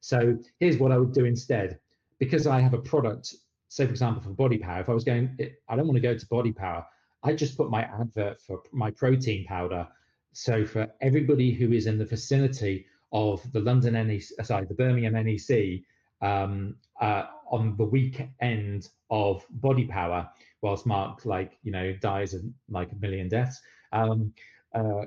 So 0.00 0.38
here's 0.58 0.78
what 0.78 0.92
I 0.92 0.98
would 0.98 1.12
do 1.12 1.24
instead, 1.24 1.78
because 2.18 2.46
I 2.46 2.60
have 2.60 2.74
a 2.74 2.78
product. 2.78 3.34
Say 3.68 3.84
for 3.84 3.90
example 3.90 4.22
for 4.22 4.30
Body 4.30 4.58
Power, 4.58 4.80
if 4.80 4.88
I 4.88 4.94
was 4.94 5.04
going, 5.04 5.36
I 5.68 5.76
don't 5.76 5.86
want 5.86 5.96
to 5.96 6.00
go 6.00 6.16
to 6.16 6.26
Body 6.26 6.52
Power. 6.52 6.86
I 7.22 7.32
just 7.34 7.56
put 7.56 7.70
my 7.70 7.82
advert 7.82 8.40
for 8.40 8.62
my 8.72 8.90
protein 8.90 9.44
powder. 9.44 9.86
So 10.32 10.64
for 10.64 10.86
everybody 11.00 11.50
who 11.50 11.72
is 11.72 11.86
in 11.86 11.98
the 11.98 12.04
vicinity 12.04 12.86
of 13.12 13.42
the 13.52 13.60
London 13.60 13.94
NEC, 13.94 14.22
sorry, 14.44 14.66
the 14.66 14.74
Birmingham 14.74 15.14
NEC 15.14 15.80
um, 16.20 16.76
uh, 17.00 17.24
on 17.50 17.76
the 17.76 17.84
weekend 17.84 18.88
of 19.10 19.44
Body 19.50 19.86
Power, 19.86 20.28
whilst 20.62 20.86
Mark 20.86 21.24
like 21.24 21.58
you 21.62 21.72
know 21.72 21.92
dies 21.94 22.34
of 22.34 22.42
like 22.68 22.92
a 22.92 22.96
million 22.96 23.28
deaths. 23.28 23.60
Um, 23.92 24.32
uh, 24.74 25.06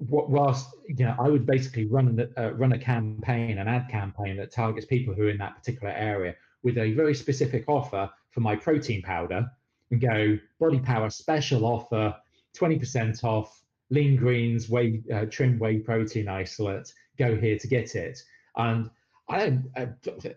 whilst 0.00 0.74
you 0.88 1.04
know, 1.04 1.14
I 1.18 1.28
would 1.28 1.46
basically 1.46 1.86
run 1.86 2.28
uh, 2.36 2.52
run 2.54 2.72
a 2.72 2.78
campaign, 2.78 3.58
an 3.58 3.68
ad 3.68 3.88
campaign 3.88 4.36
that 4.36 4.50
targets 4.50 4.86
people 4.86 5.14
who 5.14 5.22
are 5.22 5.30
in 5.30 5.38
that 5.38 5.56
particular 5.56 5.92
area 5.92 6.34
with 6.62 6.78
a 6.78 6.92
very 6.92 7.14
specific 7.14 7.64
offer 7.68 8.10
for 8.30 8.40
my 8.40 8.56
protein 8.56 9.02
powder, 9.02 9.46
and 9.90 10.00
go 10.00 10.38
Body 10.60 10.80
Power 10.80 11.10
special 11.10 11.64
offer, 11.64 12.14
twenty 12.54 12.78
percent 12.78 13.24
off, 13.24 13.62
lean 13.90 14.16
greens, 14.16 14.68
whey 14.68 15.02
uh, 15.12 15.26
trim 15.26 15.58
whey 15.58 15.78
protein 15.78 16.28
isolate. 16.28 16.92
Go 17.18 17.36
here 17.36 17.58
to 17.58 17.66
get 17.66 17.94
it, 17.94 18.18
and 18.56 18.90
I 19.28 19.38
don't. 19.38 19.70
Uh, 19.76 19.86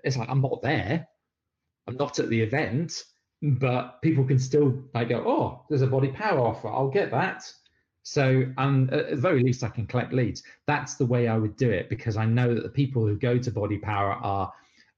it's 0.03 0.17
like 0.17 0.29
I'm 0.29 0.41
not 0.41 0.61
there. 0.61 1.07
I'm 1.87 1.95
not 1.97 2.19
at 2.19 2.29
the 2.29 2.41
event, 2.41 3.03
but 3.41 4.01
people 4.01 4.23
can 4.23 4.39
still 4.39 4.83
like 4.93 5.09
go. 5.09 5.23
Oh, 5.25 5.65
there's 5.69 5.81
a 5.81 5.87
body 5.87 6.09
power 6.09 6.39
offer. 6.39 6.69
I'll 6.69 6.89
get 6.89 7.11
that. 7.11 7.51
So, 8.03 8.45
um, 8.57 8.89
at 8.91 9.11
the 9.11 9.15
very 9.15 9.43
least, 9.43 9.63
I 9.63 9.69
can 9.69 9.85
collect 9.85 10.11
leads. 10.11 10.43
That's 10.65 10.95
the 10.95 11.05
way 11.05 11.27
I 11.27 11.37
would 11.37 11.55
do 11.55 11.69
it 11.69 11.87
because 11.87 12.17
I 12.17 12.25
know 12.25 12.53
that 12.55 12.63
the 12.63 12.69
people 12.69 13.05
who 13.05 13.15
go 13.15 13.37
to 13.37 13.51
Body 13.51 13.77
Power 13.77 14.13
are 14.13 14.51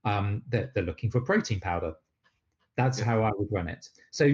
um, 0.06 0.42
they're, 0.50 0.72
they're 0.74 0.84
looking 0.84 1.12
for 1.12 1.22
protein 1.22 1.60
powder. 1.60 1.94
That's 2.76 3.00
yeah. 3.00 3.06
how 3.06 3.24
I 3.24 3.32
would 3.38 3.50
run 3.52 3.68
it. 3.68 3.90
So, 4.12 4.32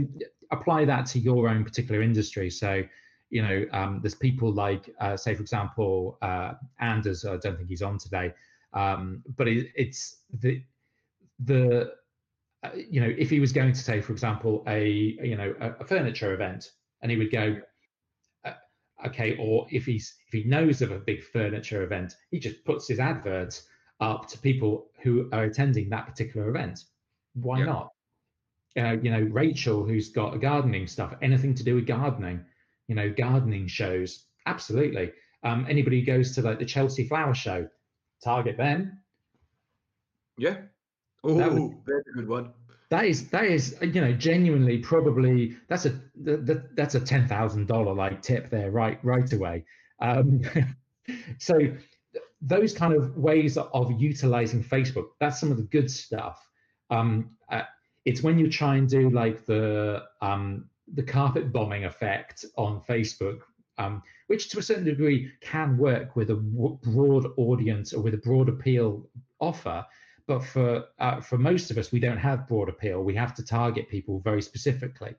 apply 0.52 0.86
that 0.86 1.06
to 1.08 1.20
your 1.20 1.48
own 1.50 1.64
particular 1.64 2.02
industry. 2.02 2.50
So, 2.50 2.84
you 3.30 3.42
know, 3.44 3.66
um, 3.72 4.00
there's 4.02 4.16
people 4.16 4.52
like, 4.52 4.90
uh, 5.00 5.16
say, 5.16 5.36
for 5.36 5.42
example, 5.42 6.18
uh, 6.22 6.54
Anders. 6.80 7.26
I 7.26 7.38
don't 7.38 7.58
think 7.58 7.70
he's 7.70 7.82
on 7.82 7.98
today. 7.98 8.34
Um, 8.74 9.24
but 9.36 9.48
it, 9.48 9.72
it's 9.76 10.18
the 10.42 10.64
the 11.40 11.94
uh, 12.64 12.70
you 12.76 13.02
know 13.02 13.12
if 13.18 13.30
he 13.30 13.40
was 13.40 13.52
going 13.52 13.74
to 13.74 13.80
say, 13.80 14.02
for 14.02 14.12
example, 14.12 14.64
a 14.68 14.88
you 14.88 15.36
know 15.36 15.54
a, 15.60 15.72
a 15.82 15.86
furniture 15.86 16.34
event, 16.34 16.72
and 17.02 17.12
he 17.12 17.18
would 17.18 17.32
go, 17.32 17.60
uh, 18.46 18.54
okay, 19.08 19.38
or 19.40 19.66
if 19.72 19.86
he's 19.86 20.16
if 20.28 20.34
he 20.34 20.48
knows 20.48 20.82
of 20.82 20.92
a 20.92 21.00
big 21.00 21.24
furniture 21.24 21.84
event, 21.84 22.16
he 22.32 22.40
just 22.40 22.64
puts 22.66 22.88
his 22.88 23.00
adverts 23.00 23.64
up 24.00 24.28
to 24.30 24.38
people 24.38 24.88
who 25.02 25.30
are 25.32 25.44
attending 25.44 25.90
that 25.90 26.08
particular 26.08 26.50
event. 26.50 26.86
Why 27.34 27.64
not? 27.64 27.92
Uh, 28.78 28.98
you 29.02 29.12
know, 29.12 29.22
Rachel, 29.22 29.84
who's 29.84 30.10
got 30.10 30.36
a 30.36 30.38
gardening 30.38 30.88
stuff, 30.88 31.14
anything 31.22 31.56
to 31.56 31.64
do 31.64 31.76
with 31.76 31.88
gardening, 31.88 32.46
you 32.88 32.96
know, 32.96 33.12
gardening 33.12 33.68
shows, 33.68 34.26
absolutely. 34.46 35.12
Um, 35.44 35.66
anybody 35.70 36.00
who 36.00 36.06
goes 36.06 36.36
to 36.36 36.42
like 36.42 36.60
the 36.60 36.66
Chelsea 36.66 37.08
Flower 37.08 37.34
Show, 37.34 37.68
target 38.24 38.58
them. 38.58 39.00
Yeah. 40.38 40.58
Oh, 41.24 41.74
very 41.86 42.04
good 42.16 42.28
one. 42.28 42.54
That 42.90 43.06
is 43.06 43.30
that 43.30 43.46
is 43.46 43.78
you 43.82 44.02
know 44.02 44.14
genuinely 44.14 44.80
probably 44.80 45.56
that's 45.68 45.86
a 45.86 46.00
that, 46.24 46.76
that's 46.76 46.96
a 46.96 47.00
ten 47.00 47.28
thousand 47.28 47.68
dollar 47.68 47.94
like 47.94 48.22
tip 48.22 48.50
there 48.50 48.72
right 48.72 49.00
right 49.04 49.32
away. 49.32 49.66
Um, 50.02 50.42
so 51.40 51.60
those 52.42 52.74
kind 52.74 52.94
of 52.94 53.18
ways 53.18 53.58
of 53.58 53.92
utilizing 54.00 54.64
Facebook 54.64 55.08
that's 55.20 55.40
some 55.40 55.52
of 55.52 55.58
the 55.58 55.64
good 55.64 55.92
stuff. 55.92 56.48
Um, 56.90 57.32
uh, 57.52 57.64
it's 58.06 58.24
when 58.24 58.40
you 58.40 58.50
try 58.50 58.78
and 58.78 58.90
do 58.90 59.10
like 59.10 59.46
the 59.46 60.04
um, 60.22 60.70
the 60.94 61.04
carpet 61.04 61.52
bombing 61.52 61.86
effect 61.86 62.46
on 62.58 62.82
Facebook 62.82 63.42
um, 63.80 64.04
which 64.28 64.50
to 64.50 64.60
a 64.60 64.62
certain 64.62 64.84
degree 64.84 65.32
can 65.42 65.78
work 65.78 66.16
with 66.16 66.30
a 66.30 66.36
broad 66.36 67.26
audience 67.38 67.94
or 67.94 68.02
with 68.02 68.14
a 68.14 68.18
broad 68.18 68.50
appeal 68.50 69.10
offer. 69.40 69.84
But 70.28 70.44
for 70.44 70.86
uh, 71.00 71.22
for 71.22 71.40
most 71.40 71.72
of 71.72 71.80
us, 71.80 71.92
we 71.92 72.00
don't 72.00 72.18
have 72.18 72.48
broad 72.48 72.70
appeal. 72.70 73.02
We 73.02 73.16
have 73.16 73.34
to 73.36 73.44
target 73.44 73.90
people 73.90 74.20
very 74.20 74.44
specifically. 74.44 75.16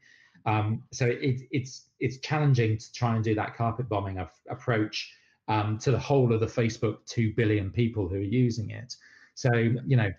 Um, 0.46 0.84
so 0.92 1.06
it, 1.06 1.40
it's 1.50 1.88
it's 1.98 2.18
challenging 2.18 2.78
to 2.78 2.92
try 2.92 3.16
and 3.16 3.24
do 3.24 3.34
that 3.34 3.56
carpet 3.56 3.88
bombing 3.88 4.18
of, 4.18 4.30
approach 4.48 5.12
um, 5.50 5.78
to 5.78 5.90
the 5.90 5.98
whole 5.98 6.32
of 6.32 6.40
the 6.40 6.46
Facebook 6.46 6.98
two 7.06 7.34
billion 7.34 7.70
people 7.70 8.08
who 8.08 8.14
are 8.14 8.18
using 8.18 8.70
it. 8.70 8.94
So 9.34 9.52
you 9.54 9.96
know 9.96 10.10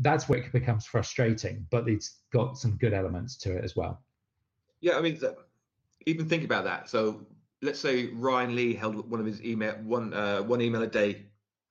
that's 0.00 0.28
where 0.28 0.38
it 0.38 0.52
becomes 0.52 0.86
frustrating, 0.86 1.66
but 1.70 1.88
it's 1.88 2.20
got 2.32 2.56
some 2.56 2.76
good 2.76 2.94
elements 2.94 3.36
to 3.38 3.56
it 3.56 3.64
as 3.64 3.74
well. 3.74 4.00
Yeah, 4.80 4.96
I 4.96 5.00
mean, 5.00 5.18
even 6.06 6.28
think 6.28 6.44
about 6.44 6.64
that. 6.64 6.88
So 6.88 7.26
let's 7.62 7.80
say 7.80 8.06
Ryan 8.12 8.54
Lee 8.54 8.74
held 8.74 9.10
one 9.10 9.18
of 9.18 9.26
his 9.26 9.42
email 9.42 9.74
one 9.82 10.14
uh, 10.14 10.40
one 10.42 10.60
email 10.60 10.82
a 10.82 10.86
day 10.86 11.26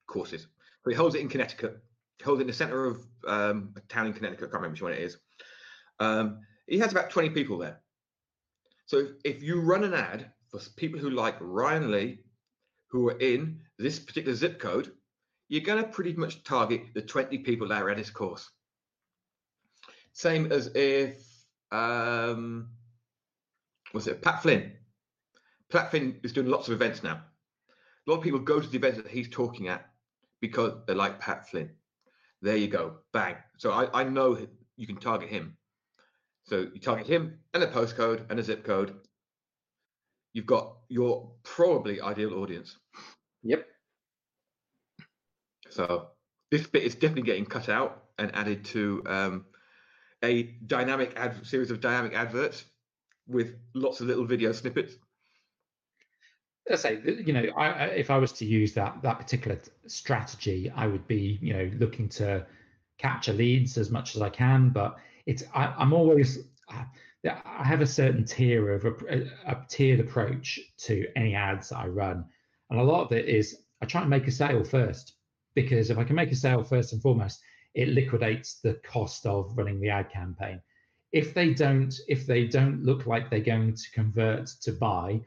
courses. 0.06 0.48
So 0.84 0.90
he 0.90 0.96
holds 0.96 1.16
it 1.16 1.22
in 1.22 1.30
Connecticut, 1.30 1.82
he 2.18 2.26
holds 2.26 2.40
it 2.40 2.44
in 2.44 2.48
the 2.48 2.54
center 2.54 2.86
of 2.86 3.06
um, 3.26 3.74
a 3.78 3.80
town 3.82 4.08
in 4.08 4.14
Connecticut. 4.14 4.50
I 4.50 4.52
can't 4.52 4.56
remember 4.56 4.74
which 4.74 4.82
one 4.82 4.92
it 4.92 5.00
is. 5.00 5.18
Um, 6.00 6.40
he 6.68 6.80
has 6.80 6.92
about 6.92 7.10
20 7.10 7.30
people 7.30 7.58
there. 7.58 7.80
So 8.88 8.98
if, 8.98 9.08
if 9.24 9.44
you 9.44 9.62
run 9.62 9.86
an 9.86 9.94
ad 9.94 10.32
for 10.50 10.60
people 10.76 11.00
who 11.00 11.10
like 11.10 11.36
Ryan 11.40 11.90
Lee, 11.90 12.20
who 12.94 13.10
are 13.10 13.20
in 13.20 13.60
this 13.78 14.00
particular 14.00 14.36
zip 14.36 14.58
code, 14.60 14.94
you're 15.50 15.62
going 15.62 15.84
to 15.84 15.90
pretty 15.90 16.14
much 16.14 16.44
target 16.46 16.84
the 16.94 17.02
20 17.02 17.40
people 17.40 17.68
that 17.68 17.82
are 17.82 17.90
at 17.90 17.98
this 17.98 18.10
course. 18.10 18.50
Same 20.14 20.50
as 20.52 20.68
if, 20.76 21.22
um, 21.72 22.70
what's 23.92 24.08
it, 24.08 24.22
Pat 24.22 24.42
Flynn 24.42 24.72
Pat 25.74 25.90
Flynn 25.90 26.20
is 26.22 26.32
doing 26.32 26.48
lots 26.48 26.68
of 26.68 26.76
events 26.76 27.02
now. 27.02 27.20
A 28.06 28.12
lot 28.12 28.18
of 28.18 28.24
people 28.24 28.40
go 28.40 28.60
to 28.60 28.68
the 28.68 28.78
events 28.78 28.98
that 28.98 29.08
he's 29.08 29.28
talking 29.28 29.70
at 29.70 29.90
because 30.40 30.74
they 30.86 30.94
like 30.94 31.20
Pat 31.20 31.50
Flynn. 31.50 31.72
There 32.44 32.56
you 32.56 32.68
go, 32.68 32.98
bang. 33.12 33.38
So 33.58 33.72
I, 33.72 34.02
I 34.02 34.04
know 34.04 34.38
you 34.78 34.86
can 34.86 34.98
target 34.98 35.30
him. 35.30 35.58
So 36.46 36.68
you 36.74 36.80
target 36.80 37.08
him 37.08 37.40
and 37.56 37.64
a 37.64 37.68
postcode 37.68 38.30
and 38.30 38.40
a 38.40 38.44
zip 38.44 38.64
code. 38.64 38.94
You've 40.34 40.46
got 40.46 40.78
your 40.90 41.32
probably 41.42 42.00
ideal 42.00 42.36
audience. 42.36 42.78
Yep. 43.44 43.68
So 45.70 46.08
this 46.52 46.68
bit 46.68 46.84
is 46.84 46.96
definitely 46.96 47.24
getting 47.24 47.46
cut 47.46 47.70
out 47.70 48.04
and 48.18 48.34
added 48.36 48.64
to 48.66 49.04
um, 49.08 49.46
a 50.24 50.44
dynamic 50.66 51.14
ad 51.16 51.46
series 51.46 51.72
of 51.72 51.82
dynamic 51.82 52.14
adverts 52.14 52.66
with 53.28 53.56
lots 53.74 54.02
of 54.02 54.08
little 54.08 54.26
video 54.26 54.52
snippets. 54.52 54.94
I 56.72 56.76
say, 56.76 57.02
you 57.04 57.34
know, 57.34 57.46
I, 57.58 57.86
if 57.88 58.10
I 58.10 58.18
was 58.18 58.32
to 58.34 58.46
use 58.46 58.74
that 58.74 59.02
that 59.02 59.20
particular 59.20 59.60
strategy, 59.88 60.72
I 60.74 60.88
would 60.88 61.06
be, 61.08 61.38
you 61.42 61.54
know, 61.54 61.70
looking 61.78 62.08
to 62.10 62.46
capture 62.98 63.34
leads 63.34 63.78
as 63.78 63.90
much 63.90 64.16
as 64.16 64.22
I 64.22 64.30
can. 64.30 64.70
But 64.70 64.96
it's, 65.26 65.44
I, 65.54 65.74
am 65.78 65.92
always, 65.92 66.40
I 66.70 67.64
have 67.64 67.82
a 67.82 67.86
certain 67.86 68.24
tier 68.24 68.72
of 68.72 68.86
a, 68.86 69.28
a, 69.46 69.58
tiered 69.68 70.00
approach 70.00 70.60
to 70.80 71.06
any 71.18 71.36
ads 71.36 71.70
that 71.70 71.80
I 71.80 71.88
run, 71.88 72.26
and 72.70 72.80
a 72.80 72.84
lot 72.84 73.06
of 73.06 73.12
it 73.12 73.28
is 73.28 73.58
I 73.82 73.86
try 73.86 74.02
and 74.02 74.10
make 74.10 74.28
a 74.28 74.32
sale 74.32 74.64
first 74.64 75.14
because 75.56 75.90
if 75.90 75.98
I 75.98 76.04
can 76.04 76.16
make 76.16 76.32
a 76.32 76.36
sale 76.36 76.64
first 76.64 76.94
and 76.94 77.02
foremost, 77.02 77.42
it 77.76 77.90
liquidates 77.90 78.60
the 78.62 78.76
cost 78.86 79.26
of 79.26 79.58
running 79.58 79.80
the 79.80 79.90
ad 79.90 80.10
campaign. 80.12 80.62
If 81.12 81.34
they 81.34 81.54
don't, 81.54 81.94
if 82.08 82.26
they 82.26 82.48
don't 82.48 82.84
look 82.84 83.06
like 83.06 83.30
they're 83.30 83.40
going 83.40 83.76
to 83.76 83.92
convert 83.92 84.48
to 84.62 84.72
buy 84.72 85.22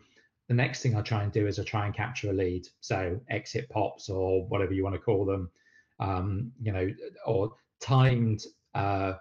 the 0.49 0.55
next 0.55 0.83
thing 0.83 0.95
I 0.95 1.03
try 1.03 1.23
and 1.23 1.33
do 1.33 1.47
is 1.47 1.59
I 1.59 1.65
try 1.65 1.87
and 1.87 1.95
capture 1.95 2.31
a 2.31 2.33
lead. 2.33 2.69
So 2.81 3.21
exit 3.29 3.69
pops 3.69 4.09
or 4.09 4.47
whatever 4.47 4.73
you 4.73 4.85
want 4.85 4.95
to 4.95 5.01
call 5.01 5.25
them, 5.25 5.51
um, 5.99 6.53
you 6.61 6.73
know, 6.73 6.89
or 7.25 7.53
timed 7.81 8.43
uh, 8.75 9.15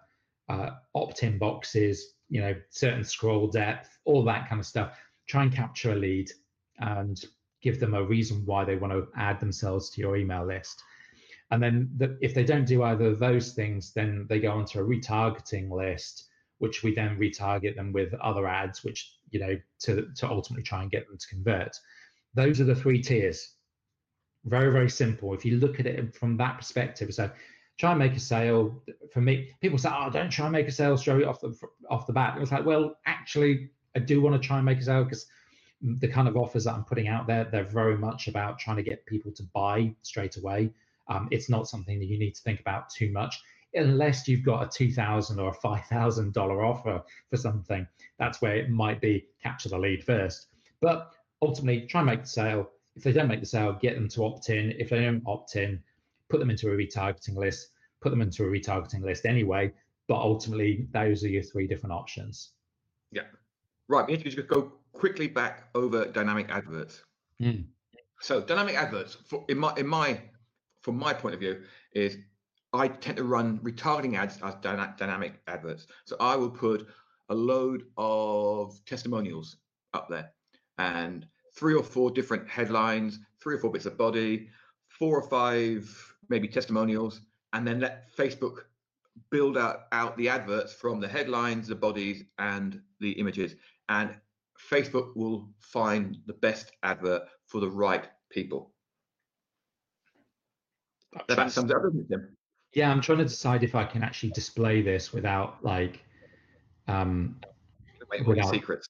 uh, 0.50 0.72
opt-in 0.94 1.38
boxes, 1.40 2.14
you 2.30 2.42
know, 2.42 2.56
certain 2.70 3.04
scroll 3.04 3.48
depth, 3.48 3.98
all 4.06 4.24
that 4.26 4.48
kind 4.48 4.60
of 4.60 4.68
stuff. 4.68 4.98
Try 5.28 5.44
and 5.44 5.54
capture 5.54 5.94
a 5.94 5.96
lead 5.96 6.30
and 6.78 7.20
give 7.66 7.80
them 7.80 7.96
a 7.96 8.04
reason 8.04 8.46
why 8.46 8.64
they 8.64 8.76
want 8.76 8.94
to 8.94 9.08
add 9.18 9.40
themselves 9.40 9.90
to 9.90 10.00
your 10.00 10.16
email 10.16 10.46
list. 10.46 10.84
And 11.50 11.62
then 11.62 11.90
the, 11.98 12.16
if 12.22 12.36
they 12.36 12.44
don't 12.44 12.68
do 12.68 12.84
either 12.84 13.06
of 13.06 13.18
those 13.18 13.54
things, 13.54 13.92
then 13.92 14.28
they 14.30 14.40
go 14.40 14.52
onto 14.52 14.80
a 14.80 14.84
retargeting 14.84 15.72
list, 15.72 16.30
which 16.60 16.84
we 16.84 16.94
then 16.94 17.18
retarget 17.18 17.76
them 17.76 17.92
with 17.92 18.14
other 18.16 18.46
ads, 18.48 18.84
which 18.84 19.16
you 19.32 19.40
know, 19.40 19.58
to, 19.80 20.08
to 20.16 20.30
ultimately 20.30 20.64
try 20.64 20.84
and 20.84 20.92
get 20.92 21.08
them 21.08 21.18
to 21.18 21.28
convert. 21.28 21.76
Those 22.36 22.62
are 22.62 22.66
the 22.66 22.76
three 22.76 23.02
tiers. 23.02 23.56
Very, 24.46 24.72
very 24.72 24.90
simple. 24.90 25.34
If 25.34 25.44
you 25.44 25.58
look 25.58 25.80
at 25.80 25.88
it 25.88 26.16
from 26.16 26.38
that 26.38 26.60
perspective, 26.60 27.12
so 27.16 27.32
try 27.80 27.92
and 27.92 28.00
make 28.00 28.16
a 28.16 28.20
sale. 28.20 28.84
For 29.12 29.22
me, 29.22 29.50
people 29.60 29.80
say, 29.80 29.90
"Oh, 29.92 30.12
don't 30.12 30.30
try 30.30 30.46
and 30.46 30.54
make 30.54 30.68
a 30.68 30.72
sale 30.72 30.98
straight 30.98 31.26
off 31.26 31.42
the 31.42 31.58
off 31.90 32.06
the 32.06 32.14
bat." 32.14 32.38
It 32.38 32.42
was 32.42 32.52
like, 32.52 32.64
well, 32.64 32.98
actually, 33.08 33.72
I 33.96 34.00
do 34.00 34.22
want 34.22 34.40
to 34.40 34.48
try 34.48 34.58
and 34.58 34.66
make 34.66 34.78
a 34.78 34.84
sale 34.84 35.04
because 35.04 35.26
the 35.82 36.08
kind 36.08 36.28
of 36.28 36.38
offers 36.38 36.64
that 36.64 36.74
I'm 36.74 36.84
putting 36.84 37.08
out 37.08 37.28
there, 37.28 37.44
they're 37.46 37.64
very 37.64 37.98
much 37.98 38.28
about 38.28 38.60
trying 38.60 38.78
to 38.78 38.84
get 38.84 39.06
people 39.06 39.32
to 39.34 39.44
buy 39.54 39.94
straight 40.02 40.38
away. 40.38 40.72
Um, 41.08 41.28
it's 41.32 41.50
not 41.50 41.68
something 41.68 42.00
that 42.00 42.06
you 42.06 42.18
need 42.18 42.36
to 42.36 42.42
think 42.42 42.60
about 42.60 42.90
too 42.90 43.12
much 43.12 43.42
unless 43.76 44.28
you've 44.28 44.44
got 44.44 44.64
a 44.64 44.70
two 44.70 44.92
thousand 44.92 45.40
or 45.40 45.50
a 45.50 45.54
five 45.54 45.86
thousand 45.86 46.34
dollar 46.34 46.66
offer 46.66 47.04
for 47.30 47.38
something. 47.38 47.88
That's 48.18 48.42
where 48.42 48.56
it 48.56 48.70
might 48.70 49.02
be 49.02 49.28
capture 49.44 49.70
the 49.70 49.78
lead 49.78 50.04
first. 50.04 50.48
But 50.82 51.12
ultimately, 51.42 51.88
try 51.88 52.02
and 52.02 52.10
make 52.10 52.22
the 52.22 52.28
sale. 52.28 52.70
If 52.96 53.04
they 53.04 53.12
don't 53.12 53.28
make 53.28 53.42
the 53.42 53.46
sale, 53.46 53.78
get 53.82 53.96
them 53.96 54.08
to 54.10 54.26
opt 54.26 54.50
in. 54.50 54.72
If 54.80 54.90
they 54.90 55.02
don't 55.02 55.24
opt 55.26 55.56
in, 55.58 55.84
put 56.30 56.40
them 56.40 56.50
into 56.50 56.72
a 56.72 56.76
retargeting 56.76 57.36
list. 57.36 57.70
Put 58.02 58.10
them 58.10 58.22
into 58.22 58.44
a 58.44 58.48
retargeting 58.48 59.04
list 59.04 59.26
anyway. 59.26 59.74
But 60.08 60.18
ultimately, 60.18 60.88
those 60.92 61.24
are 61.24 61.30
your 61.30 61.44
three 61.44 61.68
different 61.68 61.94
options. 61.94 62.52
Yeah. 63.12 63.24
Right. 63.88 64.08
We 64.08 64.16
need 64.16 64.32
to 64.32 64.44
go 64.44 64.74
quickly 64.96 65.28
back 65.28 65.70
over 65.76 66.06
dynamic 66.06 66.50
adverts. 66.50 67.04
Mm. 67.42 67.66
So 68.22 68.42
dynamic 68.42 68.76
adverts, 68.76 69.14
for, 69.14 69.46
in 69.50 69.60
my 69.60 69.74
in 69.78 69.88
my 69.88 70.20
from 70.82 70.98
my 70.98 71.14
point 71.14 71.36
of 71.36 71.40
view, 71.40 71.62
is 71.94 72.18
I 72.74 72.88
tend 72.88 73.18
to 73.18 73.24
run 73.24 73.60
retargeting 73.60 74.18
ads 74.18 74.40
as 74.42 74.56
dyna- 74.62 74.96
dynamic 74.98 75.42
adverts. 75.48 75.88
So 76.06 76.16
I 76.20 76.36
will 76.36 76.50
put 76.50 76.88
a 77.30 77.36
load 77.36 77.84
of 77.98 78.80
testimonials 78.86 79.58
up 79.94 80.10
there 80.10 80.32
and 80.78 81.26
three 81.56 81.74
or 81.74 81.84
four 81.84 82.12
different 82.12 82.48
headlines, 82.50 83.20
three 83.42 83.56
or 83.56 83.60
four 83.60 83.72
bits 83.72 83.86
of 83.86 83.98
body, 83.98 84.50
four 84.88 85.18
or 85.20 85.28
five 85.30 86.16
maybe 86.30 86.48
testimonials, 86.48 87.22
and 87.54 87.68
then 87.68 87.80
let 87.80 88.16
Facebook 88.16 88.66
build 89.30 89.58
out, 89.58 89.84
out 89.92 90.18
the 90.18 90.28
adverts 90.28 90.74
from 90.74 91.00
the 91.00 91.08
headlines, 91.08 91.68
the 91.68 91.76
bodies, 91.76 92.24
and 92.40 92.82
the 93.00 93.12
images. 93.12 93.56
And 93.90 94.18
Facebook 94.70 95.16
will 95.16 95.50
find 95.60 96.18
the 96.26 96.34
best 96.34 96.72
advert 96.84 97.24
for 97.48 97.62
the 97.62 97.70
right 97.70 98.08
people. 98.30 98.72
That 101.28 101.52
sums 101.52 101.72
it 101.72 101.76
up, 101.76 101.84
doesn't 101.84 102.02
it, 102.02 102.10
Tim? 102.10 102.36
Yeah, 102.74 102.92
I'm 102.92 103.02
trying 103.02 103.20
to 103.20 103.24
decide 103.24 103.64
if 103.64 103.74
I 103.74 103.86
can 103.86 104.04
actually 104.04 104.32
display 104.32 104.82
this 104.82 105.14
without 105.14 105.64
like 105.64 106.02
um 106.88 107.40
without 108.26 108.50
secrets. 108.50 108.88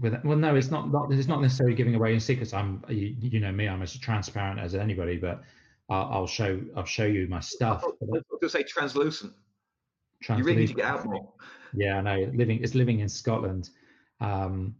With, 0.00 0.14
well, 0.24 0.36
no, 0.36 0.56
it's 0.56 0.70
not, 0.70 0.90
not. 0.90 1.12
It's 1.12 1.28
not 1.28 1.40
necessarily 1.40 1.74
giving 1.74 1.94
away 1.94 2.10
any 2.10 2.20
secrets. 2.20 2.52
I'm, 2.52 2.84
you, 2.88 3.14
you 3.18 3.40
know 3.40 3.52
me. 3.52 3.68
I'm 3.68 3.82
as 3.82 3.96
transparent 3.96 4.58
as 4.60 4.74
anybody. 4.74 5.16
But 5.16 5.42
I'll, 5.88 6.08
I'll 6.12 6.26
show, 6.26 6.60
I'll 6.76 6.84
show 6.84 7.06
you 7.06 7.26
my 7.28 7.40
stuff. 7.40 7.82
I 7.84 7.86
was 8.00 8.22
going 8.40 8.50
say 8.50 8.62
translucent. 8.62 9.32
translucent. 10.22 10.38
You 10.38 10.44
really 10.44 10.60
need 10.60 10.68
to 10.68 10.74
get 10.74 10.84
out 10.84 11.04
more. 11.06 11.32
Yeah, 11.74 11.98
I 11.98 12.00
know. 12.00 12.30
Living, 12.34 12.62
it's 12.62 12.74
living 12.74 13.00
in 13.00 13.08
Scotland. 13.08 13.70
Um, 14.20 14.74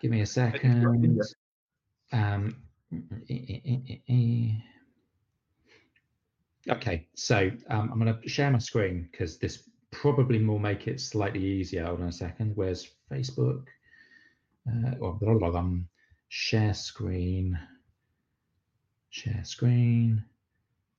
give 0.00 0.10
me 0.10 0.20
a 0.20 0.26
second. 0.26 1.20
Um, 2.12 2.56
okay, 6.68 7.06
so 7.14 7.50
um, 7.68 7.90
I'm 7.92 7.98
going 7.98 8.14
to 8.14 8.28
share 8.28 8.50
my 8.50 8.58
screen 8.58 9.08
because 9.10 9.38
this 9.38 9.68
probably 9.90 10.44
will 10.44 10.58
make 10.58 10.86
it 10.86 11.00
slightly 11.00 11.42
easier. 11.42 11.84
Hold 11.84 12.02
on 12.02 12.08
a 12.08 12.12
second. 12.12 12.52
Where's 12.54 12.90
Facebook? 13.10 13.64
Uh, 14.68 14.92
or 15.00 15.14
blah, 15.14 15.34
blah, 15.34 15.50
blah, 15.50 15.60
um, 15.60 15.88
share 16.28 16.74
screen. 16.74 17.58
Share 19.10 19.44
screen. 19.44 20.24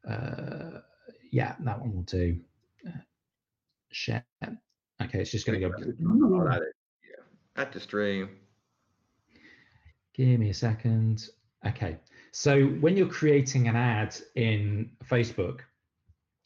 Uh, 0.08 0.80
yeah, 1.32 1.56
that 1.60 1.80
one 1.80 1.96
will 1.96 2.02
do. 2.04 2.40
Uh, 2.88 3.02
share. 3.92 4.26
Okay, 5.02 5.22
it's 5.22 5.32
just 5.32 5.46
going 5.46 5.62
to 5.62 5.70
go. 5.70 5.76
Add 7.56 7.72
to 7.74 7.80
stream. 7.80 8.30
Give 10.20 10.38
me 10.38 10.50
a 10.50 10.54
second. 10.54 11.30
Okay. 11.66 11.96
So 12.34 12.66
when 12.82 12.98
you're 12.98 13.08
creating 13.08 13.70
an 13.70 13.78
ad 13.78 14.18
in 14.36 14.92
Facebook, 15.06 15.62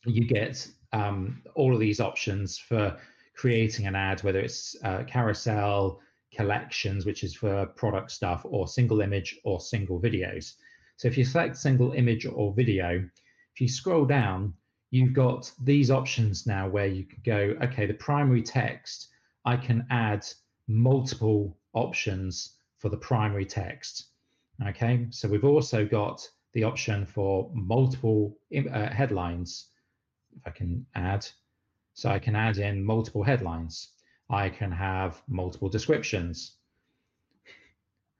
you 0.06 0.28
get 0.28 0.68
um, 0.92 1.42
all 1.56 1.74
of 1.74 1.80
these 1.80 2.00
options 2.00 2.60
for 2.60 2.96
creating 3.36 3.88
an 3.88 3.96
ad, 3.96 4.22
whether 4.22 4.40
it's 4.40 4.76
uh, 4.84 5.06
carousel, 5.08 6.00
collections, 6.36 7.08
which 7.08 7.24
is 7.24 7.34
for 7.34 7.66
product 7.66 8.12
stuff, 8.12 8.46
or 8.46 8.68
single 8.68 9.02
image 9.02 9.40
or 9.44 9.60
single 9.60 10.00
videos. 10.00 10.54
So 10.98 11.08
if 11.08 11.18
you 11.18 11.26
select 11.26 11.58
single 11.58 11.94
image 11.94 12.28
or 12.28 12.54
video, 12.54 13.04
if 13.56 13.60
you 13.60 13.68
scroll 13.68 14.06
down, 14.06 14.54
you've 14.92 15.14
got 15.14 15.52
these 15.64 15.90
options 15.90 16.46
now 16.46 16.70
where 16.70 16.86
you 16.86 17.06
can 17.06 17.22
go, 17.26 17.56
okay, 17.64 17.88
the 17.88 17.96
primary 17.96 18.44
text, 18.44 19.08
I 19.46 19.58
can 19.58 19.88
add 19.90 20.28
multiple 20.68 21.58
options 21.74 22.58
for 22.84 22.90
the 22.90 22.98
primary 22.98 23.46
text. 23.46 24.08
Okay, 24.68 25.08
so 25.10 25.30
we've 25.30 25.46
also 25.46 25.86
got 25.86 26.28
the 26.52 26.66
option 26.66 27.06
for 27.06 27.50
multiple 27.54 28.38
uh, 28.54 28.90
headlines. 28.90 29.70
If 30.36 30.42
I 30.46 30.50
can 30.50 30.86
add, 30.94 31.26
so 31.94 32.10
I 32.10 32.20
can 32.20 32.36
add 32.36 32.58
in 32.58 32.84
multiple 32.84 33.24
headlines. 33.24 33.88
I 34.30 34.50
can 34.50 34.70
have 34.70 35.22
multiple 35.30 35.70
descriptions. 35.70 36.58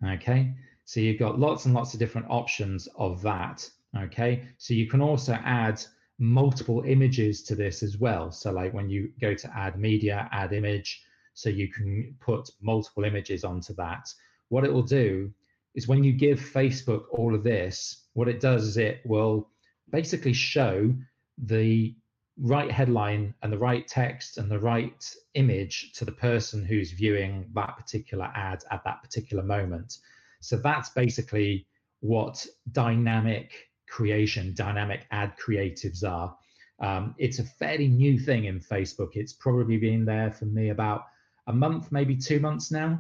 Okay, 0.02 0.54
so 0.86 1.02
you've 1.02 1.20
got 1.20 1.40
lots 1.40 1.66
and 1.66 1.74
lots 1.74 1.94
of 1.94 2.00
different 2.00 2.28
options 2.30 2.88
of 2.96 3.22
that. 3.24 3.70
Okay, 3.98 4.48
so 4.58 4.74
you 4.74 4.88
can 4.88 5.02
also 5.02 5.34
add 5.44 5.84
multiple 6.20 6.84
images 6.88 7.44
to 7.44 7.56
this 7.56 7.84
as 7.84 7.98
well. 7.98 8.32
So 8.32 8.54
like 8.54 8.74
when 8.74 8.90
you 8.90 9.12
go 9.20 9.34
to 9.34 9.58
add 9.58 9.78
media, 9.78 10.30
add 10.32 10.54
image, 10.54 11.04
so 11.34 11.50
you 11.50 11.68
can 11.68 12.16
put 12.22 12.50
multiple 12.62 13.04
images 13.04 13.44
onto 13.44 13.74
that. 13.76 14.08
What 14.50 14.64
it 14.64 14.74
will 14.74 14.84
do 14.84 15.32
is 15.76 15.88
when 15.88 16.04
you 16.04 16.14
give 16.14 16.40
Facebook 16.40 17.06
all 17.12 17.34
of 17.34 17.44
this, 17.44 18.06
what 18.14 18.28
it 18.28 18.40
does 18.40 18.64
is 18.68 18.78
it 18.78 19.02
will 19.06 19.50
basically 19.92 20.34
show 20.34 20.94
the 21.38 21.96
right 22.40 22.72
headline 22.72 23.34
and 23.42 23.54
the 23.54 23.58
right 23.58 23.88
text 23.88 24.38
and 24.38 24.50
the 24.50 24.60
right 24.60 25.16
image 25.36 25.94
to 25.94 26.06
the 26.06 26.12
person 26.12 26.66
who's 26.66 26.92
viewing 26.92 27.46
that 27.54 27.78
particular 27.78 28.32
ad 28.36 28.64
at 28.72 28.84
that 28.84 29.02
particular 29.04 29.44
moment. 29.44 29.98
So 30.42 30.58
that's 30.58 30.90
basically 30.90 31.68
what 32.02 32.46
dynamic 32.72 33.54
creation, 33.88 34.54
dynamic 34.56 35.06
ad 35.12 35.34
creatives 35.38 36.04
are. 36.04 36.36
Um, 36.80 37.16
it's 37.18 37.40
a 37.40 37.44
fairly 37.44 37.88
new 37.88 38.20
thing 38.20 38.46
in 38.46 38.60
Facebook. 38.60 39.12
It's 39.14 39.34
probably 39.34 39.78
been 39.78 40.04
there 40.06 40.32
for 40.32 40.46
me 40.46 40.70
about 40.70 41.06
a 41.48 41.54
month, 41.54 41.92
maybe 41.92 42.16
two 42.16 42.40
months 42.40 42.72
now. 42.72 43.00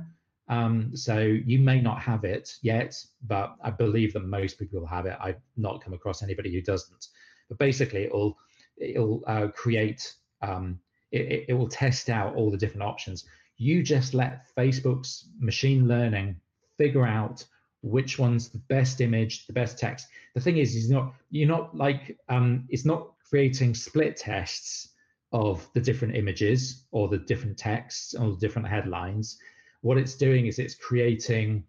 Um, 0.50 0.96
so 0.96 1.20
you 1.20 1.60
may 1.60 1.80
not 1.80 2.02
have 2.02 2.26
it 2.26 2.58
yet, 2.62 2.96
but 3.28 3.56
I 3.64 3.72
believe 3.72 4.14
that 4.14 4.26
most 4.26 4.60
people 4.60 4.80
will 4.80 4.88
have 4.88 5.06
it. 5.06 5.18
I've 5.20 5.42
not 5.56 5.84
come 5.84 5.94
across 5.94 6.22
anybody 6.22 6.52
who 6.52 6.62
doesn't. 6.62 7.08
But 7.50 7.58
basically, 7.60 8.04
it'll 8.06 8.38
it'll 8.78 9.24
uh, 9.28 9.48
create 9.48 10.14
um, 10.42 10.80
it, 11.12 11.46
it 11.50 11.54
will 11.54 11.70
test 11.70 12.10
out 12.10 12.36
all 12.36 12.52
the 12.52 12.58
different 12.58 12.84
options. 12.84 13.26
You 13.58 13.84
just 13.84 14.14
let 14.14 14.48
Facebook's 14.58 15.30
machine 15.40 15.88
learning 15.88 16.40
figure 16.78 17.06
out 17.06 17.46
which 17.82 18.18
one's 18.18 18.50
the 18.50 18.62
best 18.70 19.02
image, 19.02 19.46
the 19.46 19.54
best 19.54 19.78
text. 19.78 20.08
The 20.36 20.42
thing 20.42 20.58
is, 20.58 20.76
is 20.76 20.90
not 20.90 21.14
you're 21.30 21.48
not 21.48 21.76
like 21.76 22.18
um, 22.30 22.66
it's 22.70 22.86
not 22.86 23.14
creating 23.30 23.76
split 23.76 24.18
tests 24.18 24.90
of 25.32 25.68
the 25.74 25.82
different 25.82 26.16
images 26.16 26.86
or 26.92 27.08
the 27.08 27.18
different 27.18 27.58
texts 27.58 28.14
or 28.14 28.32
the 28.32 28.38
different 28.38 28.68
headlines 28.68 29.38
what 29.84 29.98
it's 29.98 30.16
doing 30.16 30.48
is 30.48 30.60
it's 30.60 30.76
creating 30.76 31.64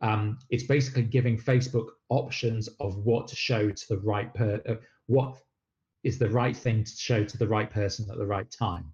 um, 0.00 0.38
it's 0.50 0.64
basically 0.64 1.02
giving 1.02 1.38
facebook 1.38 1.88
options 2.08 2.68
of 2.80 2.96
what 2.98 3.26
to 3.28 3.36
show 3.36 3.70
to 3.70 3.88
the 3.88 3.98
right 3.98 4.32
per 4.34 4.60
uh, 4.68 4.74
what 5.06 5.38
is 6.04 6.18
the 6.18 6.30
right 6.30 6.56
thing 6.56 6.84
to 6.84 6.92
show 6.96 7.24
to 7.24 7.38
the 7.38 7.46
right 7.46 7.70
person 7.70 8.08
at 8.10 8.18
the 8.18 8.26
right 8.26 8.50
time. 8.50 8.92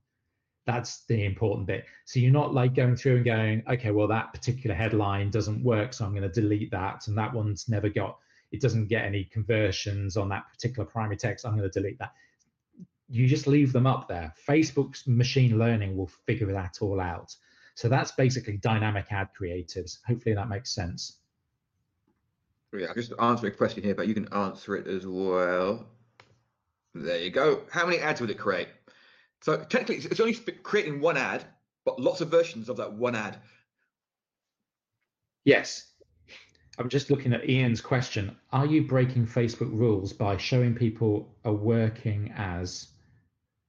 That's 0.66 1.04
the 1.04 1.24
important 1.24 1.66
bit. 1.66 1.84
So 2.06 2.18
you're 2.18 2.32
not 2.32 2.54
like 2.54 2.74
going 2.74 2.96
through 2.96 3.16
and 3.16 3.24
going 3.24 3.62
okay 3.68 3.90
well 3.90 4.08
that 4.08 4.32
particular 4.32 4.74
headline 4.74 5.30
doesn't 5.30 5.62
work 5.62 5.92
so 5.92 6.04
i'm 6.04 6.14
going 6.14 6.30
to 6.30 6.40
delete 6.40 6.70
that 6.70 7.06
and 7.06 7.18
that 7.18 7.32
one's 7.32 7.68
never 7.68 7.88
got 7.88 8.18
it 8.50 8.60
doesn't 8.60 8.86
get 8.86 9.04
any 9.04 9.24
conversions 9.24 10.16
on 10.16 10.28
that 10.30 10.44
particular 10.50 10.86
primary 10.86 11.16
text 11.16 11.44
i'm 11.44 11.56
going 11.56 11.70
to 11.70 11.80
delete 11.80 11.98
that. 11.98 12.12
You 13.10 13.26
just 13.26 13.46
leave 13.46 13.72
them 13.72 13.86
up 13.86 14.08
there. 14.08 14.32
Facebook's 14.48 15.06
machine 15.06 15.58
learning 15.58 15.96
will 15.96 16.10
figure 16.26 16.50
that 16.52 16.78
all 16.80 17.00
out 17.00 17.34
so 17.74 17.88
that's 17.88 18.12
basically 18.12 18.56
dynamic 18.56 19.06
ad 19.10 19.28
creatives. 19.38 19.98
Hopefully 20.06 20.34
that 20.34 20.48
makes 20.48 20.70
sense. 20.70 21.18
Yeah, 22.72 22.88
I'm 22.88 22.94
just 22.94 23.12
answering 23.20 23.52
a 23.52 23.56
question 23.56 23.82
here, 23.82 23.94
but 23.94 24.08
you 24.08 24.14
can 24.14 24.32
answer 24.32 24.76
it 24.76 24.86
as 24.86 25.06
well. 25.06 25.86
There 26.94 27.20
you 27.20 27.30
go. 27.30 27.62
How 27.70 27.84
many 27.84 27.98
ads 27.98 28.20
would 28.20 28.30
it 28.30 28.38
create? 28.38 28.68
So 29.42 29.58
technically, 29.58 29.96
it's 29.96 30.20
only 30.20 30.34
creating 30.34 31.00
one 31.00 31.16
ad, 31.16 31.44
but 31.84 32.00
lots 32.00 32.20
of 32.20 32.30
versions 32.30 32.68
of 32.68 32.76
that 32.78 32.92
one 32.92 33.14
ad. 33.14 33.38
Yes. 35.44 35.88
I'm 36.78 36.88
just 36.88 37.10
looking 37.10 37.32
at 37.32 37.48
Ian's 37.48 37.80
question. 37.80 38.36
Are 38.52 38.66
you 38.66 38.86
breaking 38.86 39.26
Facebook 39.26 39.70
rules 39.72 40.12
by 40.12 40.36
showing 40.36 40.74
people 40.74 41.36
a 41.44 41.52
working 41.52 42.32
as 42.36 42.88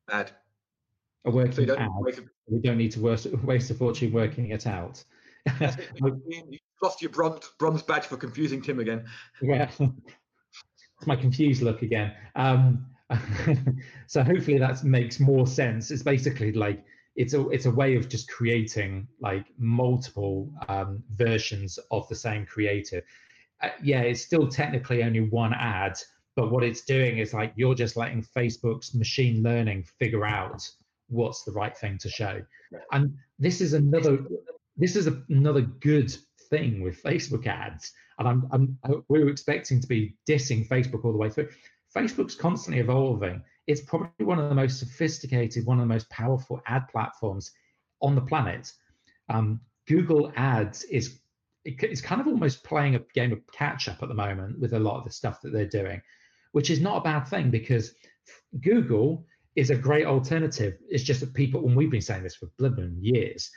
ad? 0.09 0.31
A 1.25 1.31
working 1.31 1.67
so 1.67 1.75
ad 1.75 1.89
we 2.47 2.59
don't 2.59 2.77
need 2.77 2.91
to 2.93 3.01
waste, 3.43 3.71
a 3.71 3.73
fortune 3.73 4.11
working 4.11 4.51
it 4.51 4.67
out. 4.67 5.03
you 5.61 6.59
lost 6.81 7.01
your 7.01 7.11
bronze 7.11 7.51
bronze 7.59 7.83
badge 7.83 8.05
for 8.05 8.17
confusing 8.17 8.61
Tim 8.61 8.79
again. 8.79 9.05
Yeah, 9.41 9.69
it's 9.79 11.07
my 11.07 11.15
confused 11.15 11.61
look 11.61 11.81
again. 11.81 12.13
Um, 12.35 12.87
so 14.07 14.23
hopefully 14.23 14.57
that 14.57 14.83
makes 14.83 15.19
more 15.19 15.45
sense. 15.45 15.91
It's 15.91 16.03
basically 16.03 16.51
like 16.51 16.83
it's 17.15 17.33
a 17.33 17.47
it's 17.49 17.65
a 17.65 17.71
way 17.71 17.95
of 17.95 18.09
just 18.09 18.29
creating 18.29 19.07
like 19.19 19.45
multiple 19.57 20.51
um, 20.67 21.03
versions 21.13 21.77
of 21.91 22.07
the 22.09 22.15
same 22.15 22.45
creative. 22.45 23.03
Uh, 23.61 23.69
yeah, 23.81 24.01
it's 24.01 24.21
still 24.21 24.47
technically 24.47 25.03
only 25.03 25.21
one 25.21 25.53
ad, 25.53 25.97
but 26.35 26.51
what 26.51 26.63
it's 26.63 26.81
doing 26.81 27.19
is 27.19 27.33
like 27.33 27.53
you're 27.55 27.75
just 27.75 27.95
letting 27.95 28.23
Facebook's 28.35 28.93
machine 28.95 29.43
learning 29.43 29.85
figure 29.99 30.25
out 30.25 30.67
what's 31.07 31.43
the 31.43 31.51
right 31.51 31.77
thing 31.77 31.97
to 31.99 32.09
show. 32.09 32.41
And 32.91 33.15
this 33.39 33.61
is 33.61 33.73
another 33.73 34.19
this 34.77 34.95
is 34.95 35.07
a, 35.07 35.21
another 35.29 35.61
good 35.61 36.15
thing 36.49 36.81
with 36.81 37.01
Facebook 37.01 37.47
ads. 37.47 37.93
And 38.19 38.27
I'm, 38.27 38.47
I'm 38.51 39.03
we 39.09 39.21
are 39.21 39.29
expecting 39.29 39.81
to 39.81 39.87
be 39.87 40.15
dissing 40.27 40.67
Facebook 40.67 41.05
all 41.05 41.11
the 41.11 41.17
way 41.17 41.29
through. 41.29 41.49
Facebook's 41.95 42.35
constantly 42.35 42.81
evolving. 42.81 43.41
It's 43.67 43.81
probably 43.81 44.25
one 44.25 44.39
of 44.39 44.49
the 44.49 44.55
most 44.55 44.79
sophisticated, 44.79 45.65
one 45.65 45.79
of 45.79 45.87
the 45.87 45.93
most 45.93 46.09
powerful 46.09 46.61
ad 46.67 46.87
platforms 46.89 47.51
on 48.01 48.15
the 48.15 48.21
planet. 48.21 48.71
Um, 49.29 49.61
Google 49.87 50.31
Ads 50.35 50.83
is 50.83 51.19
it's 51.63 52.01
kind 52.01 52.21
of 52.21 52.27
almost 52.27 52.63
playing 52.63 52.95
a 52.95 52.99
game 53.15 53.31
of 53.31 53.39
catch 53.51 53.87
up 53.87 54.03
at 54.03 54.09
the 54.09 54.15
moment 54.15 54.59
with 54.59 54.73
a 54.73 54.79
lot 54.79 54.97
of 54.97 55.03
the 55.03 55.11
stuff 55.11 55.41
that 55.41 55.51
they're 55.51 55.65
doing, 55.65 55.99
which 56.51 56.69
is 56.69 56.79
not 56.79 56.97
a 56.97 57.01
bad 57.01 57.23
thing 57.23 57.49
because 57.49 57.95
Google 58.61 59.25
is 59.55 59.69
a 59.69 59.75
great 59.75 60.05
alternative. 60.05 60.77
It's 60.89 61.03
just 61.03 61.21
that 61.21 61.33
people, 61.33 61.65
and 61.65 61.75
we've 61.75 61.91
been 61.91 62.01
saying 62.01 62.23
this 62.23 62.35
for 62.35 62.49
blooming 62.57 62.97
years, 63.01 63.49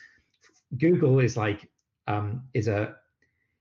Google 0.77 1.19
is 1.21 1.37
like 1.37 1.69
um, 2.07 2.45
is 2.55 2.69
a 2.69 2.95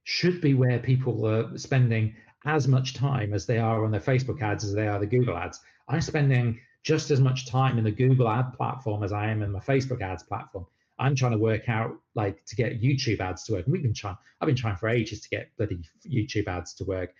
should 0.04 0.40
be 0.40 0.54
where 0.54 0.80
people 0.80 1.28
are 1.28 1.58
spending 1.58 2.16
as 2.46 2.68
much 2.68 2.94
time 2.94 3.34
as 3.34 3.46
they 3.46 3.58
are 3.58 3.84
on 3.84 3.92
their 3.92 4.00
Facebook 4.00 4.42
ads 4.42 4.64
as 4.64 4.74
they 4.74 4.88
are 4.88 5.00
the 5.00 5.06
Google 5.06 5.38
ads. 5.38 5.60
I'm 5.90 6.02
spending 6.02 6.60
just 6.84 7.12
as 7.12 7.20
much 7.20 7.48
time 7.48 7.78
in 7.78 7.84
the 7.84 7.92
Google 7.92 8.30
ad 8.30 8.54
platform 8.54 9.04
as 9.04 9.12
I 9.12 9.30
am 9.30 9.42
in 9.42 9.52
my 9.52 9.60
Facebook 9.60 10.02
ads 10.02 10.24
platform. 10.24 10.66
I'm 11.00 11.16
trying 11.16 11.34
to 11.34 11.38
work 11.38 11.68
out 11.68 11.92
like 12.16 12.44
to 12.46 12.56
get 12.56 12.82
YouTube 12.82 13.20
ads 13.20 13.44
to 13.46 13.54
work. 13.54 13.66
And 13.66 13.74
we've 13.74 13.84
been 13.84 13.94
trying, 13.94 14.16
I've 14.40 14.48
been 14.48 14.56
trying 14.56 14.78
for 14.78 14.88
ages 14.88 15.22
to 15.22 15.30
get 15.30 15.50
bloody 15.58 15.82
YouTube 16.10 16.48
ads 16.48 16.74
to 16.76 16.86
work. 16.86 17.14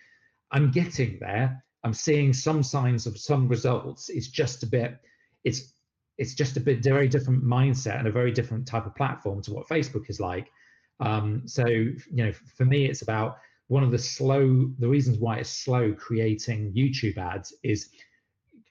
I'm 0.50 0.70
getting 0.70 1.18
there. 1.20 1.62
I'm 1.84 1.94
seeing 1.94 2.32
some 2.32 2.62
signs 2.62 3.06
of 3.06 3.18
some 3.18 3.48
results. 3.48 4.08
It's 4.08 4.28
just 4.28 4.62
a 4.62 4.66
bit, 4.66 4.98
it's 5.44 5.72
it's 6.18 6.34
just 6.34 6.56
a 6.56 6.60
bit 6.60 6.82
very 6.82 7.06
different 7.08 7.44
mindset 7.44 7.98
and 7.98 8.08
a 8.08 8.12
very 8.12 8.32
different 8.32 8.66
type 8.66 8.86
of 8.86 8.94
platform 8.96 9.40
to 9.42 9.52
what 9.52 9.68
Facebook 9.68 10.10
is 10.10 10.18
like. 10.18 10.50
Um, 10.98 11.42
so 11.46 11.66
you 11.66 12.00
know, 12.10 12.32
for 12.56 12.64
me, 12.64 12.86
it's 12.86 13.02
about 13.02 13.38
one 13.68 13.84
of 13.84 13.90
the 13.90 13.98
slow 13.98 14.68
the 14.78 14.88
reasons 14.88 15.18
why 15.18 15.36
it's 15.38 15.50
slow 15.50 15.92
creating 15.92 16.72
YouTube 16.72 17.18
ads 17.18 17.54
is 17.62 17.90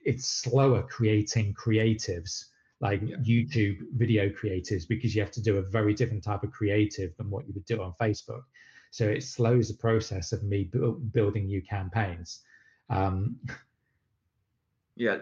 it's 0.04 0.26
slower 0.26 0.82
creating 0.82 1.54
creatives 1.54 2.46
like 2.80 3.00
yeah. 3.02 3.16
YouTube 3.16 3.78
video 3.96 4.28
creatives 4.28 4.86
because 4.86 5.14
you 5.14 5.20
have 5.22 5.32
to 5.32 5.42
do 5.42 5.56
a 5.56 5.62
very 5.62 5.94
different 5.94 6.22
type 6.22 6.42
of 6.42 6.52
creative 6.52 7.16
than 7.16 7.30
what 7.30 7.46
you 7.46 7.52
would 7.54 7.64
do 7.64 7.82
on 7.82 7.92
Facebook. 8.00 8.42
So 8.90 9.06
it 9.06 9.22
slows 9.22 9.68
the 9.68 9.74
process 9.74 10.32
of 10.32 10.42
me 10.42 10.64
bu- 10.64 10.98
building 10.98 11.46
new 11.46 11.62
campaigns. 11.62 12.40
Um, 12.90 13.38
yeah, 14.96 15.18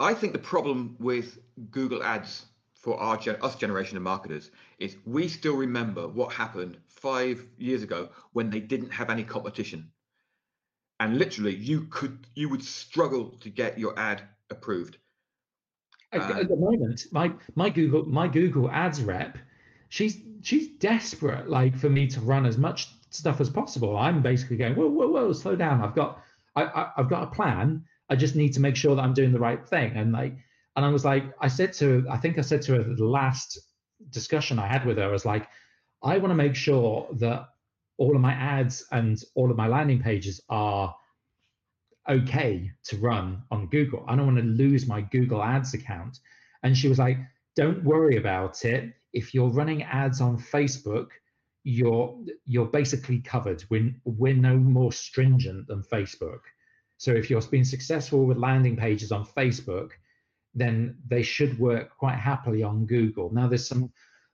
I 0.00 0.14
think 0.14 0.32
the 0.32 0.38
problem 0.38 0.96
with 0.98 1.38
Google 1.70 2.02
Ads 2.02 2.46
for 2.74 3.00
our 3.00 3.18
us 3.42 3.56
generation 3.56 3.96
of 3.96 4.02
marketers 4.02 4.50
is 4.78 4.96
we 5.06 5.28
still 5.28 5.56
remember 5.56 6.06
what 6.06 6.32
happened 6.32 6.76
five 6.88 7.44
years 7.58 7.82
ago 7.82 8.10
when 8.32 8.50
they 8.50 8.60
didn't 8.60 8.90
have 8.90 9.10
any 9.10 9.24
competition, 9.24 9.90
and 11.00 11.18
literally 11.18 11.54
you 11.54 11.86
could 11.90 12.26
you 12.34 12.48
would 12.50 12.62
struggle 12.62 13.30
to 13.40 13.48
get 13.48 13.78
your 13.78 13.98
ad 13.98 14.22
approved. 14.50 14.98
At, 16.12 16.48
the 16.48 16.56
moment, 16.56 17.06
my 17.10 17.32
my 17.56 17.70
Google 17.70 18.04
my 18.04 18.28
Google 18.28 18.70
Ads 18.70 19.02
rep, 19.02 19.38
she's 19.88 20.18
she's 20.42 20.68
desperate 20.68 21.48
like 21.48 21.76
for 21.76 21.88
me 21.88 22.06
to 22.08 22.20
run 22.20 22.46
as 22.46 22.58
much 22.58 22.88
stuff 23.10 23.40
as 23.40 23.50
possible. 23.50 23.96
I'm 23.96 24.22
basically 24.22 24.56
going 24.58 24.76
whoa 24.76 24.88
whoa 24.88 25.08
whoa 25.08 25.32
slow 25.32 25.56
down. 25.56 25.82
I've 25.82 25.94
got 25.94 26.22
I, 26.56 26.64
I 26.64 26.90
I've 26.96 27.10
got 27.10 27.24
a 27.24 27.30
plan. 27.34 27.84
I 28.10 28.16
just 28.16 28.36
need 28.36 28.52
to 28.54 28.60
make 28.60 28.76
sure 28.76 28.94
that 28.94 29.02
I'm 29.02 29.14
doing 29.14 29.32
the 29.32 29.38
right 29.38 29.66
thing 29.66 29.96
and 29.96 30.12
like 30.12 30.36
and 30.76 30.84
I 30.84 30.88
was 30.88 31.04
like, 31.04 31.24
I 31.40 31.48
said 31.48 31.72
to, 31.74 32.04
I 32.10 32.16
think 32.16 32.38
I 32.38 32.40
said 32.40 32.62
to 32.62 32.74
her 32.74 32.82
the 32.82 33.04
last 33.04 33.58
discussion 34.10 34.58
I 34.58 34.66
had 34.66 34.84
with 34.84 34.98
her, 34.98 35.04
I 35.04 35.12
was 35.12 35.24
like, 35.24 35.46
I 36.02 36.18
want 36.18 36.30
to 36.32 36.36
make 36.36 36.56
sure 36.56 37.08
that 37.18 37.48
all 37.96 38.14
of 38.14 38.20
my 38.20 38.32
ads 38.32 38.84
and 38.90 39.22
all 39.36 39.50
of 39.50 39.56
my 39.56 39.68
landing 39.68 40.02
pages 40.02 40.40
are 40.48 40.94
okay 42.08 42.70
to 42.84 42.96
run 42.96 43.42
on 43.50 43.68
Google. 43.68 44.04
I 44.08 44.16
don't 44.16 44.26
want 44.26 44.38
to 44.38 44.44
lose 44.44 44.86
my 44.86 45.00
Google 45.00 45.42
Ads 45.42 45.74
account. 45.74 46.18
And 46.62 46.76
she 46.76 46.88
was 46.88 46.98
like, 46.98 47.18
don't 47.56 47.84
worry 47.84 48.16
about 48.16 48.64
it. 48.64 48.92
If 49.12 49.32
you're 49.32 49.48
running 49.48 49.84
ads 49.84 50.20
on 50.20 50.36
Facebook, 50.36 51.08
you're 51.64 52.14
you're 52.44 52.66
basically 52.66 53.20
covered. 53.20 53.64
We're, 53.70 53.92
we're 54.04 54.34
no 54.34 54.56
more 54.56 54.92
stringent 54.92 55.66
than 55.66 55.82
Facebook. 55.82 56.40
So 56.98 57.10
if 57.12 57.28
you're 57.28 57.40
being 57.42 57.64
successful 57.64 58.24
with 58.26 58.36
landing 58.36 58.76
pages 58.76 59.10
on 59.10 59.24
Facebook, 59.24 59.90
then 60.54 60.96
they 61.08 61.22
should 61.22 61.58
work 61.58 61.96
quite 61.98 62.16
happily 62.16 62.62
on 62.62 62.86
Google. 62.86 63.32
Now 63.32 63.48
there's 63.48 63.66
some 63.66 63.90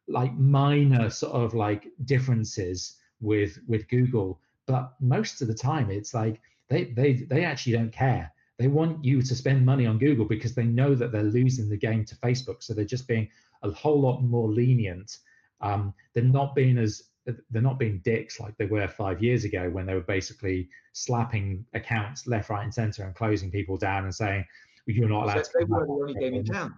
like 0.08 0.34
minor 0.34 1.08
sort 1.08 1.32
of 1.32 1.54
like 1.54 1.86
differences 2.04 2.96
with 3.20 3.58
with 3.66 3.88
Google, 3.88 4.40
but 4.66 4.94
most 5.00 5.40
of 5.40 5.48
the 5.48 5.54
time 5.54 5.90
it's 5.90 6.12
like 6.12 6.40
they 6.68 6.84
they 6.84 7.12
they 7.12 7.44
actually 7.44 7.74
don't 7.74 7.92
care. 7.92 8.32
They 8.58 8.66
want 8.66 9.04
you 9.04 9.22
to 9.22 9.34
spend 9.34 9.64
money 9.64 9.86
on 9.86 9.98
Google 9.98 10.26
because 10.26 10.54
they 10.54 10.64
know 10.64 10.94
that 10.94 11.12
they're 11.12 11.22
losing 11.22 11.68
the 11.68 11.78
game 11.78 12.04
to 12.04 12.16
Facebook. 12.16 12.62
So 12.62 12.74
they're 12.74 12.84
just 12.84 13.08
being 13.08 13.28
a 13.62 13.70
whole 13.70 14.00
lot 14.00 14.20
more 14.20 14.50
lenient. 14.50 15.16
Um, 15.62 15.94
they're 16.12 16.24
not 16.24 16.54
being 16.54 16.76
as 16.76 17.04
they're 17.50 17.62
not 17.62 17.78
being 17.78 18.00
dicks 18.04 18.40
like 18.40 18.56
they 18.56 18.66
were 18.66 18.88
five 18.88 19.22
years 19.22 19.44
ago 19.44 19.68
when 19.70 19.86
they 19.86 19.94
were 19.94 20.00
basically 20.00 20.68
slapping 20.92 21.64
accounts 21.74 22.26
left, 22.26 22.50
right, 22.50 22.64
and 22.64 22.72
center 22.72 23.04
and 23.04 23.14
closing 23.14 23.50
people 23.50 23.76
down 23.76 24.04
and 24.04 24.14
saying, 24.14 24.44
you're 24.86 25.08
not 25.08 25.24
allowed 25.24 25.46
so 25.46 25.52
to. 25.52 25.58
They 25.58 25.64
were 25.64 25.86
the 25.86 25.92
only 25.92 26.14
game 26.14 26.34
in 26.34 26.44
town. 26.44 26.74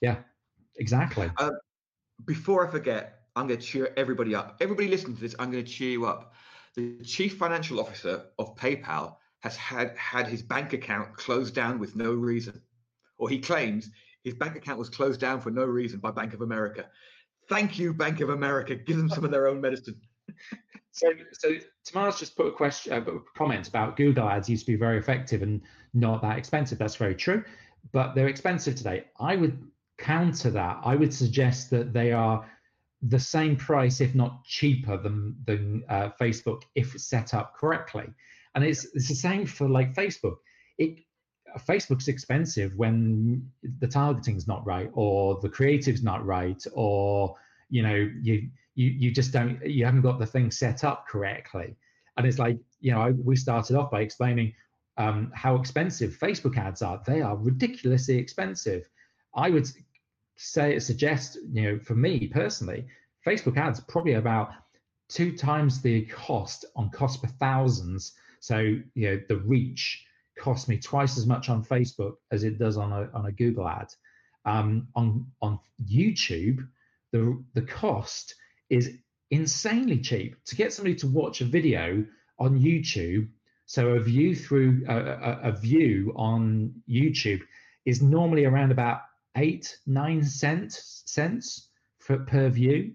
Yeah, 0.00 0.16
exactly. 0.78 1.30
Uh, 1.38 1.50
before 2.24 2.66
I 2.66 2.70
forget, 2.70 3.20
I'm 3.36 3.46
going 3.46 3.60
to 3.60 3.64
cheer 3.64 3.92
everybody 3.96 4.34
up. 4.34 4.56
Everybody 4.60 4.88
listening 4.88 5.16
to 5.16 5.20
this, 5.20 5.34
I'm 5.38 5.50
going 5.50 5.64
to 5.64 5.70
cheer 5.70 5.90
you 5.90 6.06
up. 6.06 6.34
The 6.74 6.98
chief 7.04 7.36
financial 7.36 7.80
officer 7.80 8.24
of 8.38 8.56
PayPal 8.56 9.16
has 9.40 9.56
had 9.56 9.96
had 9.96 10.26
his 10.26 10.42
bank 10.42 10.72
account 10.72 11.16
closed 11.16 11.54
down 11.54 11.78
with 11.78 11.96
no 11.96 12.12
reason, 12.12 12.60
or 13.18 13.28
he 13.28 13.38
claims 13.38 13.90
his 14.24 14.34
bank 14.34 14.56
account 14.56 14.78
was 14.78 14.88
closed 14.88 15.20
down 15.20 15.40
for 15.40 15.50
no 15.50 15.64
reason 15.64 15.98
by 15.98 16.10
Bank 16.10 16.32
of 16.32 16.42
America. 16.42 16.88
Thank 17.52 17.78
you, 17.78 17.92
Bank 17.92 18.20
of 18.20 18.30
America. 18.30 18.74
Give 18.74 18.96
them 18.96 19.10
some 19.10 19.24
of 19.24 19.30
their 19.30 19.46
own 19.46 19.60
medicine. 19.60 20.00
so, 20.90 21.08
so 21.32 21.56
Tamar's 21.84 22.18
just 22.18 22.34
put 22.34 22.46
a 22.46 22.52
question, 22.52 22.94
uh, 22.94 23.04
comment 23.36 23.68
about 23.68 23.96
Google 23.96 24.26
Ads 24.26 24.48
used 24.48 24.64
to 24.64 24.72
be 24.72 24.78
very 24.78 24.96
effective 24.96 25.42
and 25.42 25.60
not 25.92 26.22
that 26.22 26.38
expensive. 26.38 26.78
That's 26.78 26.96
very 26.96 27.14
true, 27.14 27.44
but 27.92 28.14
they're 28.14 28.28
expensive 28.28 28.74
today. 28.74 29.04
I 29.20 29.36
would 29.36 29.62
counter 29.98 30.48
that. 30.50 30.80
I 30.82 30.96
would 30.96 31.12
suggest 31.12 31.68
that 31.70 31.92
they 31.92 32.12
are 32.12 32.50
the 33.02 33.20
same 33.20 33.56
price, 33.56 34.00
if 34.00 34.14
not 34.14 34.44
cheaper, 34.44 34.96
than 34.96 35.36
than 35.44 35.84
uh, 35.90 36.08
Facebook 36.18 36.62
if 36.74 36.98
set 36.98 37.34
up 37.34 37.54
correctly. 37.54 38.06
And 38.54 38.64
it's 38.64 38.86
it's 38.94 39.08
the 39.08 39.14
same 39.14 39.44
for 39.44 39.68
like 39.68 39.94
Facebook. 39.94 40.36
It 40.78 41.00
Facebook's 41.58 42.08
expensive 42.08 42.74
when 42.76 43.48
the 43.78 43.88
targeting's 43.88 44.46
not 44.46 44.64
right, 44.66 44.90
or 44.94 45.40
the 45.40 45.48
creative's 45.48 46.02
not 46.02 46.24
right, 46.24 46.62
or 46.74 47.36
you 47.68 47.82
know 47.82 48.10
you 48.20 48.48
you 48.74 48.90
you 48.90 49.10
just 49.10 49.32
don't 49.32 49.64
you 49.64 49.84
haven't 49.84 50.02
got 50.02 50.18
the 50.18 50.26
thing 50.26 50.50
set 50.50 50.84
up 50.84 51.06
correctly. 51.08 51.76
And 52.16 52.26
it's 52.26 52.38
like 52.38 52.58
you 52.80 52.92
know 52.92 53.00
I, 53.00 53.10
we 53.10 53.36
started 53.36 53.76
off 53.76 53.90
by 53.90 54.00
explaining 54.00 54.54
um, 54.98 55.32
how 55.34 55.56
expensive 55.56 56.16
Facebook 56.18 56.56
ads 56.56 56.82
are. 56.82 57.00
They 57.06 57.22
are 57.22 57.36
ridiculously 57.36 58.16
expensive. 58.18 58.88
I 59.34 59.50
would 59.50 59.66
say 60.36 60.78
suggest, 60.78 61.38
you 61.50 61.62
know, 61.62 61.78
for 61.78 61.94
me 61.94 62.28
personally, 62.28 62.86
Facebook 63.26 63.56
ads 63.56 63.80
probably 63.80 64.14
about 64.14 64.50
two 65.08 65.36
times 65.36 65.80
the 65.80 66.02
cost 66.06 66.64
on 66.76 66.90
cost 66.90 67.22
per 67.22 67.28
thousands. 67.28 68.12
So 68.40 68.58
you 68.58 68.82
know 68.94 69.20
the 69.28 69.36
reach 69.36 70.04
costs 70.42 70.68
me 70.68 70.76
twice 70.78 71.16
as 71.16 71.26
much 71.26 71.48
on 71.48 71.64
Facebook 71.64 72.16
as 72.30 72.44
it 72.44 72.58
does 72.58 72.76
on 72.76 72.92
a 72.92 73.08
on 73.14 73.26
a 73.26 73.32
Google 73.32 73.68
ad. 73.68 73.88
Um, 74.44 74.88
on 74.94 75.26
on 75.40 75.58
YouTube, 75.84 76.68
the 77.12 77.42
the 77.54 77.62
cost 77.62 78.34
is 78.68 78.98
insanely 79.30 79.98
cheap 79.98 80.36
to 80.44 80.56
get 80.56 80.72
somebody 80.72 80.94
to 80.96 81.06
watch 81.06 81.40
a 81.40 81.44
video 81.44 82.04
on 82.38 82.60
YouTube 82.60 83.28
so 83.66 83.90
a 83.90 84.00
view 84.00 84.36
through 84.36 84.84
a, 84.86 84.96
a, 84.96 85.40
a 85.44 85.52
view 85.52 86.12
on 86.14 86.74
YouTube 86.86 87.40
is 87.86 88.02
normally 88.02 88.44
around 88.44 88.70
about 88.70 89.00
eight 89.36 89.78
nine 89.86 90.22
cents 90.22 91.02
cents 91.06 91.70
for, 91.98 92.18
per 92.18 92.50
view. 92.50 92.92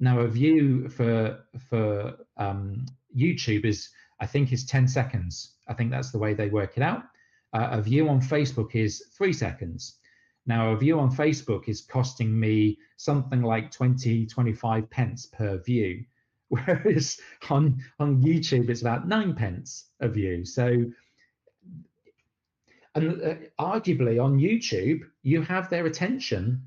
Now 0.00 0.20
a 0.20 0.26
view 0.28 0.88
for 0.88 1.44
for 1.68 2.16
um, 2.36 2.86
YouTube 3.16 3.64
is 3.64 3.88
I 4.18 4.26
think 4.26 4.52
is 4.52 4.66
10 4.66 4.88
seconds. 4.88 5.55
I 5.68 5.74
think 5.74 5.90
that's 5.90 6.10
the 6.10 6.18
way 6.18 6.34
they 6.34 6.48
work 6.48 6.76
it 6.76 6.82
out. 6.82 7.04
Uh, 7.52 7.68
a 7.72 7.82
view 7.82 8.08
on 8.08 8.20
Facebook 8.20 8.74
is 8.74 9.06
three 9.16 9.32
seconds. 9.32 9.98
Now 10.46 10.70
a 10.70 10.76
view 10.76 10.98
on 10.98 11.14
Facebook 11.14 11.68
is 11.68 11.80
costing 11.80 12.38
me 12.38 12.78
something 12.96 13.42
like 13.42 13.70
20, 13.70 14.26
25 14.26 14.90
pence 14.90 15.26
per 15.26 15.58
view, 15.58 16.04
whereas 16.48 17.18
on 17.50 17.82
on 17.98 18.22
YouTube 18.22 18.68
it's 18.68 18.82
about 18.82 19.08
nine 19.08 19.34
pence 19.34 19.90
a 20.00 20.08
view. 20.08 20.44
So 20.44 20.84
and 22.94 23.22
uh, 23.22 23.34
arguably 23.60 24.22
on 24.22 24.38
YouTube, 24.38 25.02
you 25.22 25.42
have 25.42 25.68
their 25.68 25.86
attention 25.86 26.62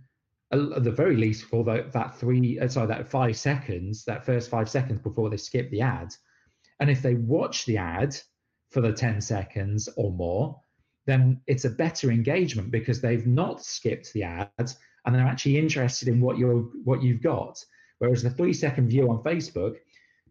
at 0.51 0.83
the 0.83 0.91
very 0.91 1.15
least 1.15 1.45
for 1.45 1.63
the, 1.63 1.87
that 1.93 2.17
three, 2.17 2.59
uh, 2.59 2.67
sorry, 2.67 2.87
that 2.87 3.07
five 3.07 3.37
seconds, 3.37 4.03
that 4.05 4.25
first 4.25 4.49
five 4.49 4.69
seconds 4.69 4.99
before 5.01 5.29
they 5.29 5.37
skip 5.37 5.69
the 5.69 5.81
ad. 5.81 6.13
And 6.79 6.89
if 6.89 7.01
they 7.01 7.15
watch 7.15 7.65
the 7.65 7.77
ad 7.77 8.15
for 8.69 8.81
the 8.81 8.93
10 8.93 9.21
seconds 9.21 9.89
or 9.95 10.11
more, 10.11 10.61
then 11.05 11.41
it's 11.47 11.65
a 11.65 11.69
better 11.69 12.11
engagement 12.11 12.71
because 12.71 13.01
they've 13.01 13.25
not 13.25 13.63
skipped 13.63 14.13
the 14.13 14.23
ads 14.23 14.77
and 15.05 15.15
they're 15.15 15.25
actually 15.25 15.57
interested 15.57 16.07
in 16.07 16.21
what 16.21 16.37
you're 16.37 16.61
what 16.83 17.01
you've 17.01 17.21
got. 17.21 17.63
Whereas 17.97 18.21
the 18.21 18.29
three 18.29 18.53
second 18.53 18.89
view 18.89 19.09
on 19.09 19.23
Facebook, 19.23 19.77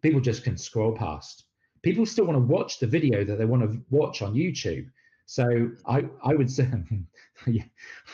people 0.03 0.20
just 0.20 0.45
can 0.45 0.57
scroll 0.57 0.93
past. 0.93 1.45
People 1.82 2.07
still 2.07 2.26
want 2.26 2.36
to 2.36 2.55
watch 2.55 2.78
the 2.78 2.86
video 2.86 3.24
that 3.24 3.39
they 3.39 3.45
want 3.45 3.62
to 3.62 3.80
watch 3.91 4.22
on 4.22 4.34
YouTube. 4.34 4.89
So 5.26 5.70
I, 5.86 6.05
I 6.24 6.34
would 6.34 6.51
say, 6.51 6.68
yeah, 7.47 7.64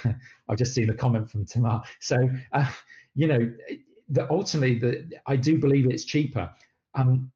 I've 0.49 0.59
just 0.59 0.75
seen 0.75 0.91
a 0.91 0.95
comment 0.95 1.31
from 1.31 1.47
Tamar. 1.47 1.83
So, 2.01 2.29
uh, 2.53 2.70
you 3.14 3.29
know, 3.29 3.53
the, 4.09 4.31
ultimately, 4.31 4.79
the, 4.79 5.11
I 5.27 5.37
do 5.37 5.59
believe 5.59 5.89
it's 5.89 6.05
cheaper. 6.05 6.51
Um, 6.95 7.31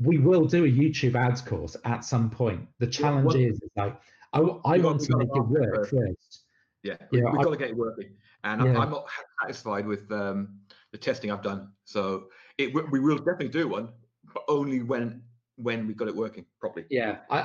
we 0.00 0.18
will 0.18 0.44
do 0.44 0.64
a 0.64 0.68
YouTube 0.68 1.14
ads 1.14 1.40
course 1.40 1.76
at 1.84 2.04
some 2.04 2.30
point. 2.30 2.66
The 2.78 2.86
challenge 2.86 3.34
yeah, 3.34 3.48
is, 3.48 3.60
like, 3.76 4.00
I, 4.32 4.40
I 4.40 4.78
want 4.78 5.00
to 5.02 5.16
make 5.16 5.28
it 5.32 5.46
work 5.46 5.88
first. 5.88 6.44
Yeah, 6.82 6.96
yeah. 7.12 7.30
we, 7.30 7.38
have 7.38 7.44
got 7.44 7.50
to 7.50 7.56
get 7.56 7.70
it 7.70 7.76
working. 7.76 8.10
And 8.44 8.62
yeah. 8.62 8.78
I'm 8.78 8.90
not 8.90 9.06
satisfied 9.42 9.86
with 9.86 10.10
um, 10.12 10.60
the 10.92 10.98
testing 10.98 11.30
I've 11.30 11.42
done. 11.42 11.72
So 11.84 12.26
it, 12.56 12.72
we 12.90 13.00
will 13.00 13.18
definitely 13.18 13.48
do 13.48 13.68
one, 13.68 13.88
but 14.32 14.44
only 14.48 14.82
when 14.82 15.22
when 15.56 15.88
we 15.88 15.92
got 15.92 16.06
it 16.06 16.14
working 16.14 16.44
properly. 16.60 16.86
Yeah, 16.88 17.18
I, 17.30 17.40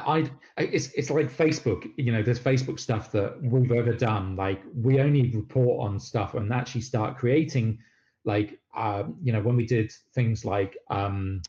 I, 0.57 0.61
it's 0.61 0.91
it's 0.91 1.09
like 1.09 1.31
Facebook. 1.31 1.91
You 1.97 2.11
know, 2.11 2.21
there's 2.21 2.39
Facebook 2.39 2.79
stuff 2.79 3.11
that 3.11 3.41
we've 3.41 3.71
ever 3.71 3.93
done. 3.93 4.35
Like 4.35 4.61
we 4.75 4.99
only 4.99 5.31
report 5.31 5.87
on 5.87 5.99
stuff 5.99 6.35
and 6.35 6.53
actually 6.53 6.81
start 6.81 7.17
creating, 7.17 7.79
like, 8.23 8.59
uh, 8.75 9.05
you 9.23 9.33
know, 9.33 9.41
when 9.41 9.55
we 9.55 9.65
did 9.65 9.91
things 10.13 10.45
like 10.45 10.77
um, 10.91 11.41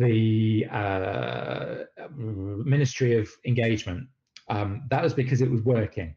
the 0.00 0.66
uh, 0.72 1.84
Ministry 2.16 3.18
of 3.18 3.28
Engagement, 3.44 4.08
um, 4.48 4.82
that 4.88 5.02
was 5.02 5.12
because 5.12 5.42
it 5.42 5.50
was 5.50 5.60
working 5.62 6.16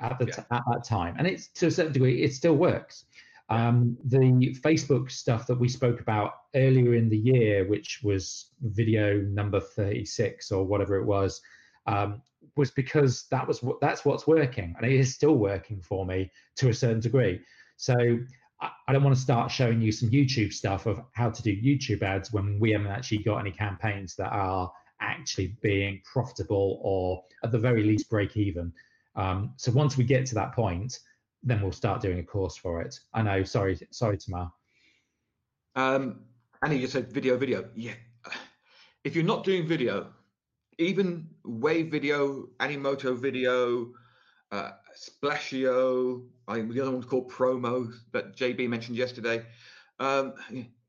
at 0.00 0.18
the 0.18 0.26
yeah. 0.26 0.34
t- 0.34 0.42
at 0.50 0.62
that 0.70 0.84
time, 0.84 1.14
and 1.18 1.26
it's 1.26 1.48
to 1.48 1.66
a 1.66 1.70
certain 1.70 1.92
degree 1.92 2.22
it 2.22 2.32
still 2.32 2.56
works. 2.56 3.04
Um, 3.50 3.96
the 4.04 4.56
Facebook 4.64 5.10
stuff 5.10 5.46
that 5.46 5.58
we 5.58 5.68
spoke 5.68 6.00
about 6.00 6.32
earlier 6.54 6.94
in 6.94 7.08
the 7.08 7.18
year, 7.18 7.66
which 7.66 8.00
was 8.02 8.46
video 8.62 9.20
number 9.20 9.60
36 9.60 10.50
or 10.50 10.64
whatever 10.64 10.96
it 10.96 11.04
was, 11.04 11.40
um, 11.86 12.20
was 12.56 12.70
because 12.70 13.26
that 13.30 13.46
was 13.46 13.62
what 13.62 13.80
that's 13.80 14.06
what's 14.06 14.26
working, 14.26 14.74
and 14.76 14.90
it 14.90 14.98
is 14.98 15.14
still 15.14 15.36
working 15.36 15.82
for 15.82 16.06
me 16.06 16.30
to 16.56 16.70
a 16.70 16.74
certain 16.74 17.00
degree. 17.00 17.40
So 17.76 17.94
I, 18.60 18.92
don't 18.92 19.04
want 19.04 19.14
to 19.14 19.22
start 19.22 19.50
showing 19.50 19.80
you 19.80 19.92
some 19.92 20.10
YouTube 20.10 20.52
stuff 20.52 20.86
of 20.86 21.00
how 21.12 21.30
to 21.30 21.42
do 21.42 21.54
YouTube 21.54 22.02
ads 22.02 22.32
when 22.32 22.58
we 22.58 22.72
haven't 22.72 22.88
actually 22.88 23.18
got 23.18 23.38
any 23.38 23.52
campaigns 23.52 24.16
that 24.16 24.32
are 24.32 24.72
actually 25.00 25.56
being 25.62 26.02
profitable 26.04 26.80
or 26.82 27.22
at 27.44 27.52
the 27.52 27.58
very 27.58 27.84
least 27.84 28.10
break 28.10 28.36
even. 28.36 28.72
Um, 29.14 29.52
so 29.56 29.70
once 29.72 29.96
we 29.96 30.04
get 30.04 30.26
to 30.26 30.34
that 30.36 30.54
point, 30.54 30.98
then 31.42 31.62
we'll 31.62 31.72
start 31.72 32.00
doing 32.00 32.18
a 32.18 32.22
course 32.22 32.56
for 32.56 32.80
it. 32.80 32.98
I 33.14 33.22
know. 33.22 33.44
Sorry, 33.44 33.78
sorry, 33.90 34.18
Tamar. 34.18 34.50
Um, 35.76 36.20
Annie 36.62 36.80
just 36.80 36.92
said 36.92 37.12
video, 37.12 37.36
video. 37.36 37.68
Yeah. 37.74 37.94
If 39.04 39.14
you're 39.14 39.24
not 39.24 39.44
doing 39.44 39.66
video, 39.66 40.08
even 40.78 41.28
Wave 41.44 41.90
video, 41.90 42.48
Animoto 42.58 43.16
video, 43.16 43.92
uh, 44.50 44.70
Splashio, 44.96 46.24
I 46.46 46.54
think 46.54 46.72
the 46.72 46.80
other 46.80 46.90
one's 46.90 47.04
called 47.04 47.30
Promo 47.30 47.92
that 48.12 48.36
JB 48.36 48.68
mentioned 48.68 48.96
yesterday. 48.96 49.44
Um, 50.00 50.34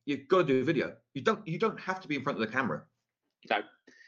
you've 0.05 0.27
got 0.27 0.39
to 0.39 0.43
do 0.45 0.61
a 0.61 0.63
video. 0.63 0.93
You 1.13 1.21
don't. 1.21 1.45
You 1.47 1.59
don't 1.59 1.79
have 1.79 1.99
to 2.01 2.07
be 2.07 2.15
in 2.15 2.23
front 2.23 2.41
of 2.41 2.47
the 2.47 2.51
camera. 2.51 2.83
No. 3.49 3.57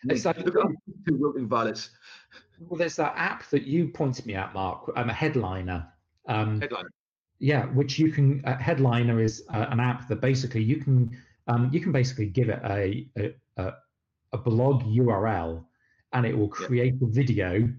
It's 0.06 0.26
like 0.26 0.38
two 0.44 1.18
wilting 1.18 1.48
violets. 1.48 1.92
Well, 2.60 2.78
there's 2.78 2.96
that 2.96 3.14
app 3.16 3.48
that 3.50 3.64
you 3.64 3.88
pointed 3.90 4.26
me 4.26 4.36
at, 4.36 4.54
Mark. 4.54 4.92
I'm 4.96 5.10
a 5.10 5.14
headliner. 5.14 5.88
Um, 6.28 6.60
headliner. 6.60 6.90
Yeah, 7.40 7.66
which 7.68 8.00
you 8.00 8.12
can. 8.12 8.44
Uh, 8.46 8.58
headliner 8.58 9.22
is 9.22 9.44
uh, 9.54 9.68
an 9.70 9.80
app 9.80 10.08
that 10.08 10.22
basically 10.22 10.64
you 10.64 10.78
can 10.78 11.18
um, 11.48 11.70
you 11.74 11.80
can 11.80 11.92
basically 11.92 12.28
give 12.28 12.50
it 12.50 12.62
a 12.64 13.08
a, 13.58 13.74
a 14.34 14.38
blog 14.38 14.84
URL, 14.84 15.64
and 16.14 16.26
it 16.26 16.38
will 16.38 16.48
create 16.48 16.96
yeah. 17.00 17.08
a 17.08 17.12
video 17.12 17.70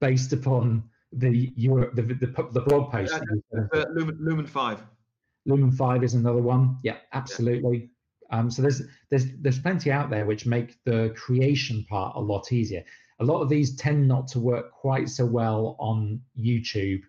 based 0.00 0.32
upon 0.32 0.82
the 1.16 1.52
the, 1.56 2.02
the, 2.02 2.48
the 2.52 2.60
blog 2.60 2.92
post. 2.92 3.14
Uh, 3.14 3.60
uh, 3.74 3.84
Lumen, 3.94 4.16
Lumen 4.20 4.46
five. 4.46 4.82
Lumen 5.46 5.72
five 5.72 6.04
is 6.04 6.14
another 6.14 6.42
one. 6.42 6.78
Yeah, 6.82 6.96
absolutely. 7.12 7.90
Yeah. 8.30 8.38
Um, 8.38 8.50
so 8.50 8.62
there's 8.62 8.82
there's 9.10 9.26
there's 9.40 9.58
plenty 9.58 9.90
out 9.90 10.10
there 10.10 10.26
which 10.26 10.46
make 10.46 10.82
the 10.84 11.12
creation 11.16 11.84
part 11.88 12.16
a 12.16 12.20
lot 12.20 12.52
easier. 12.52 12.84
A 13.20 13.24
lot 13.24 13.40
of 13.40 13.48
these 13.48 13.76
tend 13.76 14.06
not 14.06 14.28
to 14.28 14.40
work 14.40 14.72
quite 14.72 15.08
so 15.08 15.24
well 15.24 15.76
on 15.78 16.20
YouTube 16.38 17.02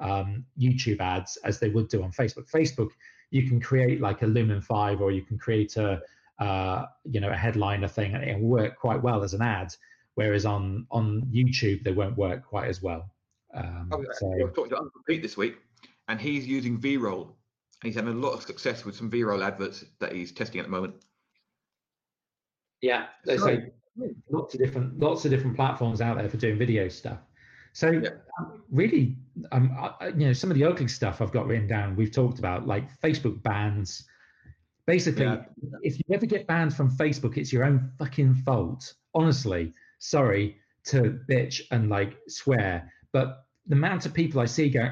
um, 0.00 0.44
YouTube 0.58 1.00
ads 1.00 1.36
as 1.44 1.58
they 1.60 1.68
would 1.68 1.88
do 1.88 2.02
on 2.02 2.10
Facebook. 2.12 2.50
Facebook, 2.50 2.88
you 3.30 3.48
can 3.48 3.60
create 3.60 4.00
like 4.00 4.22
a 4.22 4.26
Lumen 4.26 4.60
Five, 4.60 5.00
or 5.00 5.10
you 5.12 5.22
can 5.22 5.38
create 5.38 5.76
a 5.76 6.00
uh, 6.38 6.86
you 7.04 7.20
know 7.20 7.30
a 7.30 7.36
headliner 7.36 7.88
thing, 7.88 8.14
and 8.14 8.24
it'll 8.24 8.40
work 8.40 8.78
quite 8.78 9.02
well 9.02 9.22
as 9.22 9.34
an 9.34 9.42
ad. 9.42 9.74
Whereas 10.14 10.46
on 10.46 10.86
on 10.90 11.22
YouTube, 11.32 11.84
they 11.84 11.92
won't 11.92 12.16
work 12.16 12.44
quite 12.44 12.68
as 12.68 12.82
well. 12.82 13.10
Um, 13.54 13.88
oh, 13.92 14.04
so, 14.12 14.26
I 14.32 14.44
was 14.44 14.52
talking 14.54 14.70
to 14.70 14.78
Uncle 14.78 15.00
Pete 15.06 15.22
this 15.22 15.36
week, 15.36 15.56
and 16.08 16.20
he's 16.20 16.46
using 16.46 16.78
V-roll. 16.78 17.36
He's 17.82 17.94
having 17.94 18.12
a 18.12 18.16
lot 18.16 18.32
of 18.32 18.42
success 18.42 18.84
with 18.84 18.94
some 18.94 19.10
V-roll 19.10 19.42
adverts 19.42 19.84
that 20.00 20.12
he's 20.12 20.32
testing 20.32 20.60
at 20.60 20.66
the 20.66 20.72
moment. 20.72 20.94
Yeah, 22.82 23.06
so, 23.26 23.58
lots 24.30 24.54
of 24.54 24.60
different 24.60 24.98
lots 24.98 25.24
of 25.24 25.30
different 25.30 25.56
platforms 25.56 26.00
out 26.00 26.16
there 26.16 26.28
for 26.28 26.36
doing 26.36 26.58
video 26.58 26.88
stuff. 26.88 27.18
So 27.72 27.90
yeah. 27.90 28.10
um, 28.38 28.62
really, 28.70 29.16
um, 29.52 29.76
I, 29.78 30.08
you 30.08 30.26
know, 30.26 30.32
some 30.32 30.50
of 30.50 30.56
the 30.56 30.64
ugly 30.64 30.88
stuff 30.88 31.20
I've 31.20 31.32
got 31.32 31.46
written 31.46 31.68
down. 31.68 31.96
We've 31.96 32.10
talked 32.10 32.38
about 32.38 32.66
like 32.66 33.00
Facebook 33.00 33.42
bans. 33.42 34.06
Basically, 34.86 35.24
yeah. 35.24 35.44
if 35.82 35.98
you 35.98 36.04
ever 36.12 36.26
get 36.26 36.46
banned 36.46 36.74
from 36.74 36.90
Facebook, 36.90 37.36
it's 37.36 37.52
your 37.52 37.64
own 37.64 37.92
fucking 37.98 38.34
fault. 38.34 38.94
Honestly, 39.14 39.72
sorry 39.98 40.56
to 40.84 41.20
bitch 41.28 41.60
and 41.70 41.88
like 41.88 42.16
swear, 42.28 42.90
but 43.12 43.44
the 43.66 43.76
amount 43.76 44.06
of 44.06 44.14
people 44.14 44.40
I 44.40 44.46
see 44.46 44.68
go, 44.68 44.90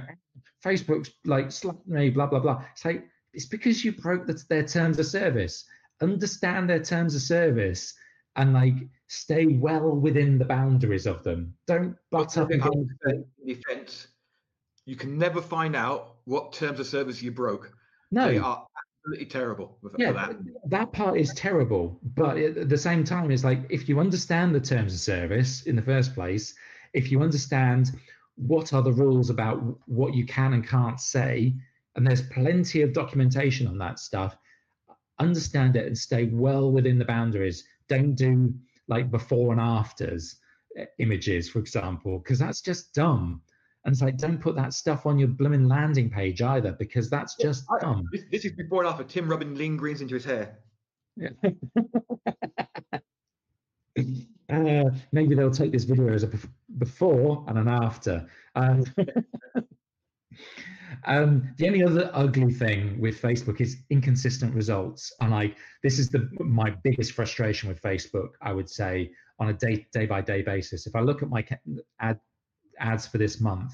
Facebook's 0.64 1.10
like 1.24 1.52
slap 1.52 1.76
me, 1.86 2.10
blah 2.10 2.26
blah 2.26 2.40
blah. 2.40 2.64
It's 2.72 2.84
like 2.84 3.04
it's 3.32 3.46
because 3.46 3.84
you 3.84 3.92
broke 3.92 4.26
the, 4.26 4.42
their 4.48 4.64
terms 4.64 4.98
of 4.98 5.06
service. 5.06 5.64
Understand 6.00 6.70
their 6.70 6.82
terms 6.82 7.14
of 7.14 7.22
service 7.22 7.94
and 8.36 8.52
like 8.52 8.74
stay 9.08 9.46
well 9.46 9.90
within 9.90 10.38
the 10.38 10.44
boundaries 10.44 11.06
of 11.06 11.22
them. 11.24 11.54
Don't 11.66 11.96
butt 12.10 12.36
up 12.38 12.50
against 12.50 12.92
defense. 13.44 14.08
You 14.84 14.96
can 14.96 15.18
never 15.18 15.42
find 15.42 15.76
out 15.76 16.16
what 16.24 16.52
terms 16.52 16.80
of 16.80 16.86
service 16.86 17.20
you 17.20 17.30
broke. 17.30 17.72
No, 18.10 18.28
they 18.28 18.38
are 18.38 18.66
absolutely 19.04 19.26
terrible. 19.26 19.78
yeah, 19.98 20.12
that. 20.12 20.36
that 20.66 20.92
part 20.92 21.18
is 21.18 21.32
terrible. 21.34 21.98
But 22.14 22.38
at 22.38 22.68
the 22.68 22.78
same 22.78 23.04
time, 23.04 23.30
it's 23.30 23.44
like 23.44 23.60
if 23.68 23.88
you 23.88 24.00
understand 24.00 24.54
the 24.54 24.60
terms 24.60 24.94
of 24.94 25.00
service 25.00 25.62
in 25.62 25.76
the 25.76 25.82
first 25.82 26.14
place, 26.14 26.54
if 26.94 27.10
you 27.10 27.22
understand 27.22 27.92
what 28.36 28.72
are 28.72 28.82
the 28.82 28.92
rules 28.92 29.30
about 29.30 29.58
what 29.86 30.14
you 30.14 30.24
can 30.24 30.52
and 30.54 30.66
can't 30.66 31.00
say, 31.00 31.54
and 31.96 32.06
there's 32.06 32.22
plenty 32.22 32.82
of 32.82 32.92
documentation 32.92 33.66
on 33.66 33.78
that 33.78 33.98
stuff. 33.98 34.36
Understand 35.18 35.74
it 35.76 35.86
and 35.86 35.98
stay 35.98 36.26
well 36.26 36.70
within 36.70 36.98
the 36.98 37.04
boundaries. 37.04 37.64
Don't 37.88 38.14
do 38.14 38.54
like 38.86 39.10
before 39.10 39.50
and 39.52 39.60
afters 39.60 40.36
uh, 40.78 40.84
images, 40.98 41.50
for 41.50 41.58
example, 41.58 42.18
because 42.18 42.38
that's 42.38 42.60
just 42.60 42.94
dumb. 42.94 43.42
And 43.84 43.92
it's 43.92 44.02
like, 44.02 44.16
don't 44.16 44.40
put 44.40 44.54
that 44.56 44.74
stuff 44.74 45.06
on 45.06 45.18
your 45.18 45.28
blooming 45.28 45.66
landing 45.66 46.10
page 46.10 46.42
either, 46.42 46.72
because 46.72 47.10
that's 47.10 47.36
just 47.36 47.64
I, 47.70 47.80
dumb. 47.80 48.08
This, 48.12 48.22
this, 48.30 48.44
is 48.44 48.52
before 48.52 48.84
and 48.84 48.92
after 48.92 49.04
Tim 49.04 49.28
rubbing 49.28 49.54
lean 49.54 49.76
greens 49.76 50.00
into 50.00 50.14
his 50.14 50.24
hair. 50.24 50.58
Yeah. 51.16 51.30
uh, 54.50 54.90
maybe 55.12 55.34
they'll 55.34 55.50
take 55.50 55.72
this 55.72 55.84
video 55.84 56.12
as 56.12 56.22
a 56.22 56.30
before 56.78 57.44
and 57.48 57.58
an 57.58 57.68
after. 57.68 58.26
Um, 58.54 58.84
Um, 61.04 61.54
the 61.58 61.66
only 61.66 61.82
other 61.82 62.10
ugly 62.12 62.52
thing 62.52 63.00
with 63.00 63.20
Facebook 63.20 63.60
is 63.60 63.78
inconsistent 63.90 64.54
results, 64.54 65.12
and 65.20 65.30
like 65.30 65.56
this 65.82 65.98
is 65.98 66.08
the 66.08 66.28
my 66.40 66.70
biggest 66.70 67.12
frustration 67.12 67.68
with 67.68 67.80
Facebook. 67.80 68.30
I 68.42 68.52
would 68.52 68.68
say 68.68 69.12
on 69.38 69.48
a 69.48 69.52
day 69.52 69.86
day 69.92 70.06
by 70.06 70.20
day 70.20 70.42
basis. 70.42 70.86
If 70.86 70.96
I 70.96 71.00
look 71.00 71.22
at 71.22 71.28
my 71.28 71.46
ad 72.00 72.20
ads 72.78 73.06
for 73.06 73.18
this 73.18 73.40
month, 73.40 73.72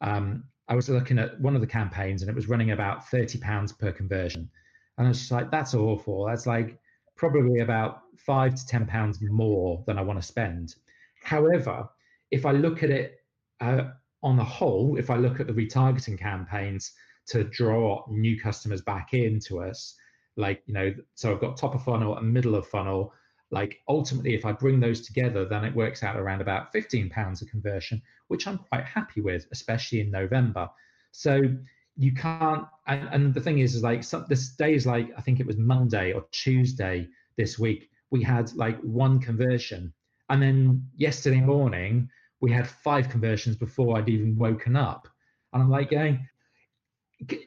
um, 0.00 0.44
I 0.68 0.74
was 0.74 0.88
looking 0.88 1.18
at 1.18 1.40
one 1.40 1.54
of 1.54 1.60
the 1.60 1.66
campaigns 1.66 2.22
and 2.22 2.30
it 2.30 2.34
was 2.34 2.48
running 2.48 2.72
about 2.72 3.08
thirty 3.08 3.38
pounds 3.38 3.72
per 3.72 3.92
conversion, 3.92 4.50
and 4.98 5.06
I 5.06 5.10
was 5.10 5.18
just 5.18 5.32
like, 5.32 5.50
that's 5.50 5.74
awful. 5.74 6.26
That's 6.26 6.46
like 6.46 6.78
probably 7.20 7.60
about 7.60 8.00
five 8.16 8.54
to 8.54 8.66
ten 8.66 8.86
pounds 8.86 9.20
more 9.20 9.84
than 9.86 9.98
I 9.98 10.00
want 10.00 10.18
to 10.18 10.26
spend. 10.26 10.74
However, 11.22 11.86
if 12.30 12.46
I 12.46 12.52
look 12.52 12.82
at 12.82 12.88
it 12.88 13.18
uh, 13.60 13.90
on 14.22 14.38
the 14.38 14.44
whole, 14.44 14.96
if 14.96 15.10
I 15.10 15.16
look 15.16 15.38
at 15.38 15.46
the 15.46 15.52
retargeting 15.52 16.18
campaigns 16.18 16.92
to 17.26 17.44
draw 17.44 18.06
new 18.08 18.40
customers 18.40 18.80
back 18.80 19.12
into 19.12 19.60
us, 19.60 19.96
like, 20.38 20.62
you 20.64 20.72
know, 20.72 20.94
so 21.14 21.30
I've 21.30 21.42
got 21.42 21.58
top 21.58 21.74
of 21.74 21.84
funnel 21.84 22.16
and 22.16 22.32
middle 22.32 22.54
of 22.54 22.66
funnel. 22.66 23.12
Like 23.50 23.80
ultimately, 23.86 24.34
if 24.34 24.46
I 24.46 24.52
bring 24.52 24.80
those 24.80 25.02
together, 25.02 25.44
then 25.44 25.66
it 25.66 25.76
works 25.76 26.02
out 26.02 26.16
around 26.16 26.40
about 26.40 26.72
15 26.72 27.10
pounds 27.10 27.42
of 27.42 27.48
conversion, 27.48 28.00
which 28.28 28.46
I'm 28.46 28.56
quite 28.56 28.86
happy 28.86 29.20
with, 29.20 29.46
especially 29.52 30.00
in 30.00 30.10
November. 30.10 30.70
So 31.12 31.42
you 31.98 32.14
can't, 32.14 32.64
and, 32.90 33.08
and 33.12 33.34
the 33.34 33.40
thing 33.40 33.60
is, 33.60 33.76
is 33.76 33.82
like 33.82 34.04
this 34.28 34.48
day 34.56 34.74
is 34.74 34.84
like, 34.84 35.10
I 35.16 35.20
think 35.20 35.38
it 35.38 35.46
was 35.46 35.56
Monday 35.56 36.12
or 36.12 36.24
Tuesday 36.32 37.08
this 37.36 37.58
week, 37.58 37.88
we 38.10 38.22
had 38.22 38.52
like 38.54 38.78
one 38.80 39.20
conversion. 39.20 39.92
And 40.28 40.42
then 40.42 40.86
yesterday 40.96 41.40
morning, 41.40 42.08
we 42.40 42.50
had 42.50 42.66
five 42.66 43.08
conversions 43.08 43.54
before 43.54 43.96
I'd 43.96 44.08
even 44.08 44.36
woken 44.36 44.74
up. 44.74 45.06
And 45.52 45.62
I'm 45.62 45.70
like 45.70 45.90
going, 45.90 46.26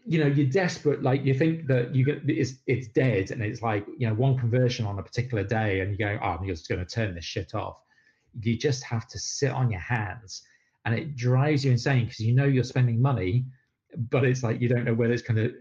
you 0.06 0.20
know, 0.20 0.28
you're 0.28 0.50
desperate. 0.50 1.04
Like 1.04 1.26
you 1.26 1.34
think 1.34 1.68
that 1.68 1.94
you 1.94 2.06
get 2.06 2.22
it's 2.28 2.54
it's 2.68 2.88
dead, 2.90 3.32
and 3.32 3.42
it's 3.42 3.62
like 3.62 3.86
you 3.98 4.08
know 4.08 4.14
one 4.14 4.38
conversion 4.38 4.86
on 4.86 5.00
a 5.00 5.04
particular 5.04 5.44
day, 5.44 5.80
and 5.80 5.92
you 5.92 5.98
go, 5.98 6.20
oh, 6.22 6.38
I'm 6.40 6.48
just 6.48 6.70
going 6.70 6.86
to 6.86 6.86
turn 6.86 7.16
this 7.16 7.26
shit 7.26 7.56
off. 7.56 7.78
You 8.40 8.58
just 8.58 8.84
have 8.84 9.08
to 9.08 9.20
sit 9.20 9.52
on 9.52 9.72
your 9.72 9.80
hands, 9.82 10.44
and 10.86 10.94
it 10.94 11.16
drives 11.16 11.66
you 11.66 11.72
insane 11.72 12.06
because 12.06 12.20
you 12.20 12.36
know 12.36 12.46
you're 12.46 12.64
spending 12.64 13.02
money, 13.02 13.46
but 14.10 14.24
it's 14.24 14.44
like 14.44 14.62
you 14.62 14.68
don't 14.68 14.86
know 14.86 14.94
whether 14.94 15.14
it's 15.14 15.22
kind 15.22 15.40
of 15.40 15.52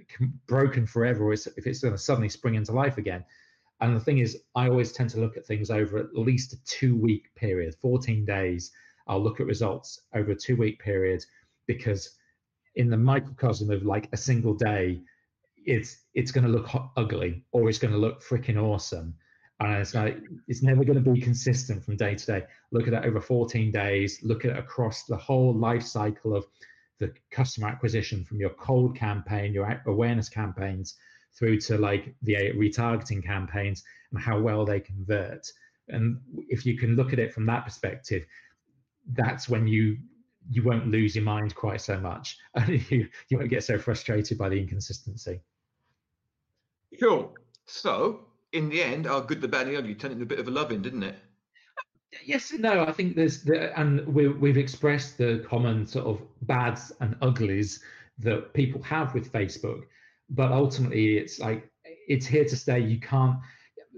broken 0.47 0.87
forever 0.87 1.25
or 1.25 1.33
if 1.33 1.47
it's 1.67 1.81
going 1.81 1.95
to 1.95 1.99
suddenly 1.99 2.29
spring 2.29 2.55
into 2.55 2.73
life 2.73 2.99
again. 2.99 3.25
And 3.81 3.97
the 3.97 4.01
thing 4.01 4.19
is, 4.19 4.43
I 4.55 4.69
always 4.69 4.93
tend 4.93 5.11
to 5.11 5.21
look 5.21 5.37
at 5.37 5.45
things 5.45 5.71
over 5.71 5.99
at 5.99 6.15
least 6.15 6.53
a 6.53 6.65
two 6.65 6.97
week 6.97 7.35
period, 7.35 7.75
14 7.81 8.25
days 8.25 8.71
I'll 9.07 9.23
look 9.23 9.41
at 9.41 9.47
results 9.47 10.01
over 10.15 10.33
a 10.33 10.37
two 10.37 10.57
week 10.57 10.81
period 10.81 11.25
because 11.67 12.17
in 12.77 12.89
the 12.89 12.97
microcosm 12.97 13.71
of 13.71 13.85
like 13.85 14.09
a 14.13 14.17
single 14.17 14.55
day, 14.55 15.01
it's 15.65 15.99
it's 16.15 16.33
going 16.33 16.45
to 16.45 16.51
look 16.51 16.69
ugly 16.97 17.45
or 17.53 17.69
it's 17.69 17.79
going 17.79 17.93
to 17.93 17.99
look 17.99 18.23
freaking 18.23 18.61
awesome. 18.61 19.15
And 19.61 19.75
it's 19.75 19.95
like 19.95 20.19
it's 20.49 20.63
never 20.63 20.85
going 20.85 21.03
to 21.03 21.11
be 21.11 21.21
consistent 21.21 21.85
from 21.85 21.97
day 21.97 22.15
to 22.15 22.27
day. 22.27 22.45
Look 22.73 22.89
at 22.89 22.95
it 22.95 23.05
over 23.05 23.21
14 23.21 23.71
days. 23.71 24.19
Look 24.23 24.45
at 24.45 24.53
it 24.53 24.59
across 24.59 25.05
the 25.05 25.17
whole 25.17 25.55
life 25.55 25.83
cycle 25.83 26.35
of 26.35 26.47
the 27.03 27.13
customer 27.31 27.69
acquisition 27.69 28.25
from 28.25 28.39
your 28.39 28.51
cold 28.51 28.97
campaign, 28.97 29.53
your 29.53 29.83
awareness 29.87 30.29
campaigns, 30.29 30.95
through 31.37 31.59
to 31.59 31.77
like 31.79 32.15
the 32.23 32.35
retargeting 32.55 33.25
campaigns 33.25 33.83
and 34.13 34.23
how 34.23 34.39
well 34.39 34.65
they 34.65 34.81
convert. 34.81 35.47
And 35.89 36.21
if 36.49 36.65
you 36.65 36.79
can 36.79 36.95
look 36.95 37.13
at 37.13 37.19
it 37.19 37.35
from 37.35 37.47
that 37.47 37.65
perspective, 37.65 38.25
that's 39.13 39.49
when 39.49 39.67
you 39.67 39.99
you 40.51 40.63
won't 40.63 40.89
lose 40.89 41.15
your 41.15 41.25
mind 41.25 41.55
quite 41.55 41.81
so 41.81 41.99
much. 41.99 42.37
And 42.55 42.91
you 42.91 43.09
you 43.29 43.39
won't 43.39 43.51
get 43.51 43.65
so 43.65 43.79
frustrated 43.79 44.39
by 44.39 44.49
the 44.49 44.61
inconsistency. 44.61 45.41
Sure. 46.99 47.33
So 47.67 48.27
in 48.53 48.69
the 48.69 48.83
end 48.83 49.07
our 49.07 49.23
good 49.23 49.41
the 49.41 49.49
bad 49.49 49.67
and 49.67 49.75
the 49.75 49.79
ugly 49.79 49.95
turned 49.95 50.13
into 50.13 50.25
a 50.25 50.27
bit 50.27 50.39
of 50.39 50.47
a 50.47 50.51
loving 50.51 50.83
didn't 50.83 51.03
it 51.03 51.17
yes 52.25 52.51
and 52.51 52.61
no 52.61 52.85
i 52.85 52.93
think 52.93 53.17
there's 53.17 53.43
the, 53.43 53.79
and 53.79 54.07
we, 54.07 54.29
we've 54.29 54.59
expressed 54.59 55.19
the 55.19 55.45
common 55.49 55.87
sort 55.87 56.07
of 56.07 56.21
bads 56.43 56.93
and 57.01 57.17
uglies 57.23 57.81
that 58.19 58.53
people 58.55 58.83
have 58.83 59.15
with 59.15 59.33
facebook 59.33 59.83
but 60.31 60.53
ultimately 60.53 61.17
it's 61.17 61.39
like 61.39 61.71
it's 62.09 62.27
here 62.27 62.45
to 62.45 62.57
stay 62.57 62.79
you 62.79 63.01
can't 63.01 63.37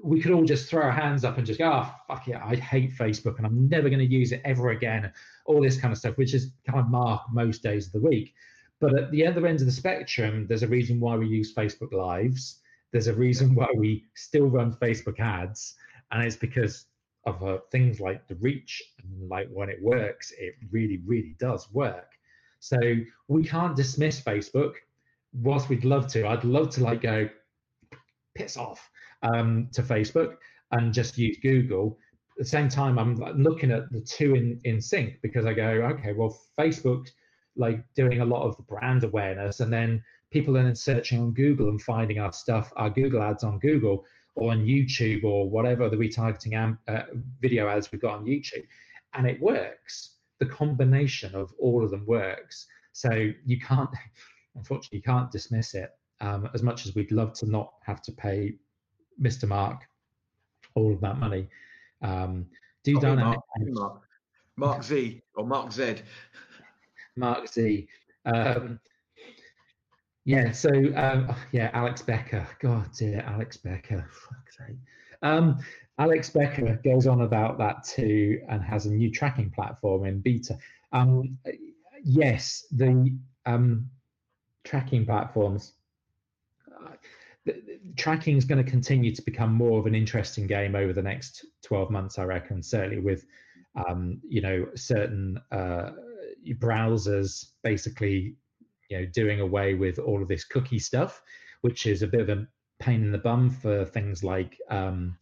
we 0.05 0.21
could 0.21 0.33
all 0.33 0.45
just 0.45 0.69
throw 0.69 0.83
our 0.83 0.93
hands 0.93 1.25
up 1.25 1.39
and 1.39 1.47
just 1.47 1.59
go, 1.59 1.73
oh, 1.73 1.95
fuck 2.07 2.29
it, 2.29 2.37
I 2.37 2.57
hate 2.57 2.95
Facebook 2.95 3.39
and 3.39 3.47
I'm 3.47 3.71
never 3.71 3.89
going 3.89 4.07
to 4.07 4.15
use 4.15 4.33
it 4.33 4.43
ever 4.45 4.71
again. 4.71 5.11
All 5.47 5.63
this 5.63 5.81
kind 5.81 5.93
of 5.93 5.99
stuff, 5.99 6.19
which 6.19 6.35
is 6.35 6.53
kind 6.69 6.79
of 6.79 6.91
mark 6.91 7.23
most 7.33 7.63
days 7.63 7.87
of 7.87 7.93
the 7.93 8.07
week. 8.07 8.35
But 8.81 8.99
at 8.99 9.11
the 9.11 9.27
other 9.27 9.47
end 9.47 9.61
of 9.61 9.67
the 9.67 9.73
spectrum, 9.73 10.47
there's 10.47 10.63
a 10.63 10.69
reason 10.69 11.01
why 11.01 11.17
we 11.17 11.27
use 11.27 11.55
Facebook 11.55 11.93
Lives. 11.93 12.61
There's 12.93 13.07
a 13.07 13.15
reason 13.15 13.55
why 13.55 13.69
we 13.75 14.05
still 14.15 14.47
run 14.47 14.75
Facebook 14.75 15.21
ads. 15.21 15.75
And 16.11 16.23
it's 16.23 16.37
because 16.37 16.85
of 17.27 17.43
uh, 17.43 17.59
things 17.71 18.01
like 18.01 18.27
the 18.29 18.35
reach 18.37 18.83
and 19.03 19.29
like 19.29 19.49
when 19.51 19.69
it 19.69 19.83
works, 19.83 20.33
it 20.39 20.55
really, 20.71 21.01
really 21.07 21.37
does 21.39 21.73
work. 21.73 22.11
So 22.61 22.79
we 23.29 23.45
can't 23.45 23.77
dismiss 23.77 24.21
Facebook 24.21 24.75
whilst 25.33 25.69
we'd 25.69 25.85
love 25.85 26.07
to. 26.09 26.27
I'd 26.27 26.45
love 26.45 26.71
to 26.71 26.83
like 26.83 27.03
go, 27.03 27.29
piss 28.35 28.57
off 28.57 28.91
um, 29.23 29.69
to 29.73 29.83
Facebook 29.83 30.37
and 30.73 30.93
just 30.93 31.19
use 31.19 31.39
Google. 31.43 31.99
At 32.33 32.45
the 32.45 32.49
same 32.49 32.69
time, 32.69 32.99
I'm 32.99 33.17
looking 33.37 33.71
at 33.71 33.91
the 33.93 34.01
two 34.01 34.35
in, 34.35 34.61
in 34.65 34.81
sync 34.81 35.21
because 35.23 35.47
I 35.47 35.55
go, 35.55 35.69
okay, 35.93 36.13
well, 36.13 36.39
Facebook 36.59 37.07
like 37.57 37.85
doing 37.95 38.21
a 38.21 38.25
lot 38.25 38.43
of 38.43 38.57
the 38.57 38.65
brand 38.65 39.05
awareness, 39.05 39.61
and 39.61 39.73
then 39.73 40.03
people 40.33 40.59
are 40.59 40.65
then 40.65 40.75
searching 40.75 41.21
on 41.21 41.33
Google 41.33 41.69
and 41.69 41.81
finding 41.81 42.19
our 42.19 42.33
stuff, 42.33 42.73
our 42.77 42.91
Google 42.91 43.23
ads 43.23 43.45
on 43.45 43.61
Google 43.61 44.05
or 44.35 44.51
on 44.53 44.65
YouTube 44.65 45.25
or 45.25 45.49
whatever 45.49 45.89
the 45.89 45.97
retargeting 45.97 46.55
am, 46.55 46.79
uh, 46.89 47.03
video 47.41 47.69
ads 47.69 47.93
we've 47.93 48.01
got 48.01 48.15
on 48.15 48.25
YouTube, 48.25 48.67
and 49.15 49.27
it 49.27 49.41
works. 49.41 50.17
The 50.41 50.47
combination 50.47 51.35
of 51.35 51.53
all 51.59 51.85
of 51.85 51.91
them 51.91 52.05
works. 52.07 52.67
So 52.93 53.31
you 53.45 53.61
can't, 53.61 53.91
unfortunately, 54.57 54.99
you 54.99 55.03
can't 55.03 55.31
dismiss 55.31 55.75
it. 55.75 55.91
Um, 56.21 56.49
as 56.55 56.63
much 56.63 56.87
as 56.87 56.95
we'd 56.95 57.13
love 57.13 57.33
to 57.35 57.51
not 57.51 57.75
have 57.83 58.01
to 58.03 58.13
pay 58.13 58.55
Mr. 59.21 59.47
Mark 59.47 59.83
all 60.75 60.93
of 60.93 61.01
that 61.01 61.19
money. 61.19 61.49
Um, 62.03 62.47
do 62.83 62.99
dynamic 63.01 63.39
Mark, 63.59 64.03
Mark, 64.57 64.83
Z 64.83 65.23
or 65.35 65.47
Mark 65.47 65.73
Z. 65.73 65.97
Mark 67.17 67.49
Z. 67.49 67.89
Um, 68.27 68.79
yeah, 70.25 70.53
so 70.53 70.71
um, 70.97 71.35
yeah, 71.53 71.71
Alex 71.73 72.03
Becker. 72.03 72.47
God 72.61 72.91
dear, 72.97 73.25
Alex 73.27 73.57
Becker. 73.57 74.09
Fuck's 74.29 74.57
sake. 74.59 74.77
Um, 75.23 75.59
Alex 75.99 76.31
Becker 76.31 76.81
goes 76.85 77.07
on 77.07 77.23
about 77.23 77.59
that 77.59 77.85
too 77.85 78.41
and 78.49 78.63
has 78.63 78.87
a 78.87 78.91
new 78.91 79.11
tracking 79.11 79.51
platform 79.51 80.07
in 80.07 80.21
beta. 80.21 80.59
Um, 80.93 81.39
yes, 82.03 82.67
the 82.71 83.17
um, 83.47 83.89
tracking 84.65 85.07
platforms 85.07 85.73
tracking 87.97 88.37
is 88.37 88.45
going 88.45 88.63
to 88.63 88.71
continue 88.71 89.15
to 89.15 89.23
become 89.23 89.53
more 89.53 89.79
of 89.79 89.87
an 89.87 89.95
interesting 89.95 90.47
game 90.47 90.75
over 90.75 90.93
the 90.93 91.03
next 91.03 91.45
12 91.63 91.91
months, 91.91 92.19
I 92.19 92.25
reckon, 92.25 92.63
certainly 92.63 93.01
with, 93.01 93.27
um, 93.77 94.21
you 94.27 94.41
know, 94.41 94.67
certain 94.75 95.39
uh, 95.53 95.91
browsers 96.59 97.51
basically, 97.63 98.37
you 98.95 99.01
know, 99.01 99.07
doing 99.13 99.41
away 99.41 99.75
with 99.75 99.99
all 99.99 100.23
of 100.23 100.29
this 100.29 100.45
cookie 100.45 100.79
stuff, 100.79 101.21
which 101.63 101.87
is 101.87 102.03
a 102.03 102.07
bit 102.07 102.21
of 102.21 102.29
a 102.29 102.47
pain 102.79 103.03
in 103.03 103.11
the 103.13 103.19
bum 103.19 103.51
for 103.51 103.85
things 103.85 104.23
like 104.23 104.57
um, 104.71 105.19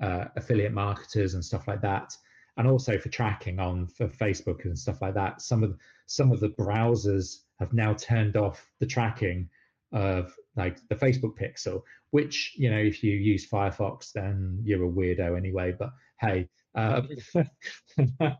uh, 0.00 0.24
affiliate 0.36 0.72
marketers 0.72 1.34
and 1.34 1.44
stuff 1.44 1.68
like 1.68 1.80
that. 1.82 2.16
And 2.56 2.66
also 2.66 2.98
for 2.98 3.08
tracking 3.08 3.60
on 3.60 3.86
for 3.86 4.08
Facebook 4.08 4.64
and 4.64 4.78
stuff 4.78 5.00
like 5.00 5.14
that. 5.14 5.40
Some 5.40 5.62
of 5.62 5.78
some 6.06 6.32
of 6.32 6.40
the 6.40 6.50
browsers 6.50 7.44
have 7.60 7.72
now 7.72 7.94
turned 7.94 8.36
off 8.36 8.70
the 8.80 8.86
tracking 8.86 9.48
of 9.92 10.34
like 10.56 10.76
the 10.88 10.96
Facebook 10.96 11.38
pixel, 11.38 11.82
which, 12.10 12.54
you 12.56 12.70
know, 12.70 12.78
if 12.78 13.02
you 13.02 13.12
use 13.12 13.48
Firefox, 13.48 14.12
then 14.12 14.58
you're 14.62 14.84
a 14.84 14.90
weirdo 14.90 15.36
anyway. 15.36 15.74
But 15.78 15.92
hey, 16.20 16.48
um, 16.74 17.08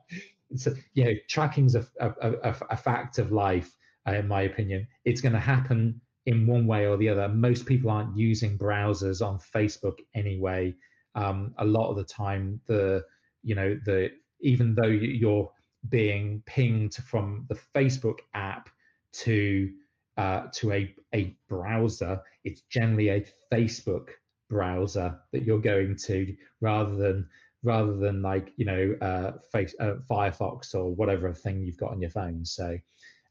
so, 0.57 0.75
you 0.95 1.05
know, 1.05 1.15
tracking's 1.29 1.75
a, 1.75 1.87
a, 2.01 2.11
a, 2.21 2.57
a 2.71 2.77
fact 2.77 3.19
of 3.19 3.33
life, 3.33 3.73
uh, 4.07 4.13
in 4.13 4.29
my 4.29 4.43
opinion. 4.43 4.87
It's 5.05 5.21
going 5.21 5.35
to 5.35 5.41
happen 5.41 6.01
in 6.27 6.47
one 6.47 6.67
way 6.67 6.87
or 6.87 6.97
the 6.97 7.09
other. 7.09 7.29
Most 7.29 7.67
people 7.67 7.91
aren't 7.91 8.17
using 8.17 8.59
browsers 8.59 9.27
on 9.27 9.39
Facebook 9.55 9.99
anyway. 10.15 10.75
Um, 11.15 11.55
a 11.59 11.65
lot 11.65 11.91
of 11.91 11.97
the 11.97 12.05
time, 12.05 12.61
the 12.67 13.05
you 13.43 13.55
know 13.55 13.79
the 13.85 14.11
even 14.41 14.75
though 14.75 14.87
you're 14.89 15.51
being 15.89 16.43
pinged 16.47 16.95
from 16.95 17.47
the 17.49 17.59
Facebook 17.75 18.19
app 18.35 18.69
to 19.13 19.71
uh, 20.17 20.47
to 20.53 20.73
a, 20.73 20.95
a 21.15 21.35
browser, 21.49 22.21
it's 22.45 22.63
generally 22.63 23.09
a 23.09 23.25
Facebook 23.53 24.09
browser 24.49 25.19
that 25.33 25.45
you're 25.45 25.61
going 25.61 25.97
to 25.97 26.35
rather 26.61 26.95
than 26.97 27.27
rather 27.63 27.97
than 27.97 28.23
like 28.23 28.53
you 28.57 28.65
know 28.65 28.97
uh, 29.01 29.33
face, 29.53 29.75
uh, 29.81 29.95
Firefox 30.11 30.75
or 30.75 30.95
whatever 30.95 31.33
thing 31.33 31.63
you've 31.63 31.79
got 31.79 31.91
on 31.91 32.01
your 32.01 32.11
phone. 32.11 32.45
So 32.45 32.79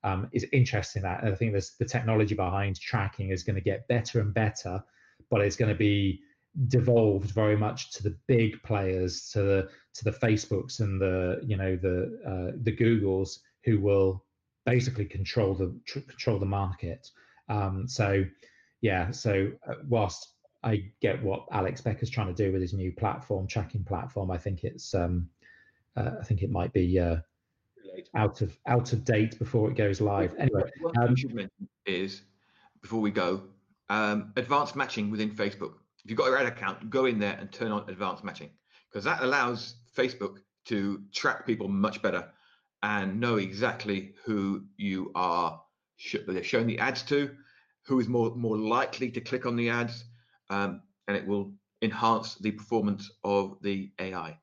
um, 0.03 0.29
is 0.31 0.45
interesting. 0.51 1.03
That 1.03 1.23
and 1.23 1.33
I 1.33 1.35
think 1.35 1.51
there's 1.51 1.75
the 1.79 1.85
technology 1.85 2.35
behind 2.35 2.79
tracking 2.79 3.29
is 3.29 3.43
going 3.43 3.55
to 3.55 3.61
get 3.61 3.87
better 3.87 4.19
and 4.19 4.33
better, 4.33 4.83
but 5.29 5.41
it's 5.41 5.55
going 5.55 5.69
to 5.69 5.77
be 5.77 6.21
devolved 6.67 7.31
very 7.31 7.55
much 7.55 7.91
to 7.91 8.03
the 8.03 8.17
big 8.27 8.61
players, 8.63 9.29
to 9.31 9.41
the 9.41 9.69
to 9.93 10.03
the 10.03 10.11
Facebooks 10.11 10.79
and 10.79 10.99
the 10.99 11.41
you 11.45 11.57
know 11.57 11.75
the 11.75 12.19
uh, 12.25 12.57
the 12.63 12.75
Googles 12.75 13.39
who 13.63 13.79
will 13.79 14.25
basically 14.65 15.05
control 15.05 15.53
the 15.53 15.75
tr- 15.85 15.99
control 15.99 16.39
the 16.39 16.45
market. 16.45 17.09
Um, 17.49 17.87
so 17.87 18.23
yeah, 18.81 19.11
so 19.11 19.51
uh, 19.67 19.75
whilst 19.87 20.33
I 20.63 20.91
get 21.01 21.21
what 21.23 21.45
Alex 21.51 21.81
Becker's 21.81 22.09
trying 22.09 22.33
to 22.33 22.43
do 22.43 22.51
with 22.51 22.61
his 22.61 22.73
new 22.73 22.91
platform, 22.91 23.47
tracking 23.47 23.83
platform, 23.83 24.31
I 24.31 24.37
think 24.37 24.63
it's 24.63 24.93
um, 24.93 25.29
uh, 25.95 26.11
I 26.19 26.23
think 26.23 26.41
it 26.41 26.51
might 26.51 26.73
be 26.73 26.99
uh, 26.99 27.17
out 28.15 28.41
of 28.41 28.57
out 28.67 28.93
of 28.93 29.03
date 29.03 29.37
before 29.39 29.69
it 29.69 29.75
goes 29.75 30.01
live. 30.01 30.33
Anyway, 30.39 30.69
what 30.79 30.97
um, 30.97 31.15
should 31.15 31.33
mention 31.33 31.69
is 31.85 32.23
before 32.81 32.99
we 32.99 33.11
go, 33.11 33.43
um, 33.89 34.33
advanced 34.37 34.75
matching 34.75 35.09
within 35.11 35.31
Facebook. 35.31 35.73
If 36.03 36.09
you've 36.09 36.17
got 36.17 36.27
your 36.27 36.37
ad 36.37 36.47
account, 36.47 36.89
go 36.89 37.05
in 37.05 37.19
there 37.19 37.37
and 37.39 37.51
turn 37.51 37.71
on 37.71 37.87
advanced 37.89 38.23
matching 38.23 38.49
because 38.89 39.03
that 39.05 39.21
allows 39.21 39.75
Facebook 39.95 40.37
to 40.65 41.01
track 41.13 41.45
people 41.45 41.67
much 41.67 42.01
better 42.01 42.29
and 42.83 43.19
know 43.19 43.35
exactly 43.37 44.13
who 44.25 44.63
you 44.77 45.11
are 45.15 45.61
sh- 46.01 46.17
they're 46.27 46.43
showing 46.43 46.67
the 46.67 46.79
ads 46.79 47.03
to, 47.03 47.31
who 47.85 47.99
is 47.99 48.07
more 48.07 48.35
more 48.35 48.57
likely 48.57 49.09
to 49.11 49.21
click 49.21 49.45
on 49.45 49.55
the 49.55 49.69
ads, 49.69 50.05
um, 50.49 50.81
and 51.07 51.15
it 51.15 51.25
will 51.25 51.53
enhance 51.81 52.35
the 52.35 52.51
performance 52.51 53.09
of 53.23 53.57
the 53.61 53.91
AI. 53.99 54.37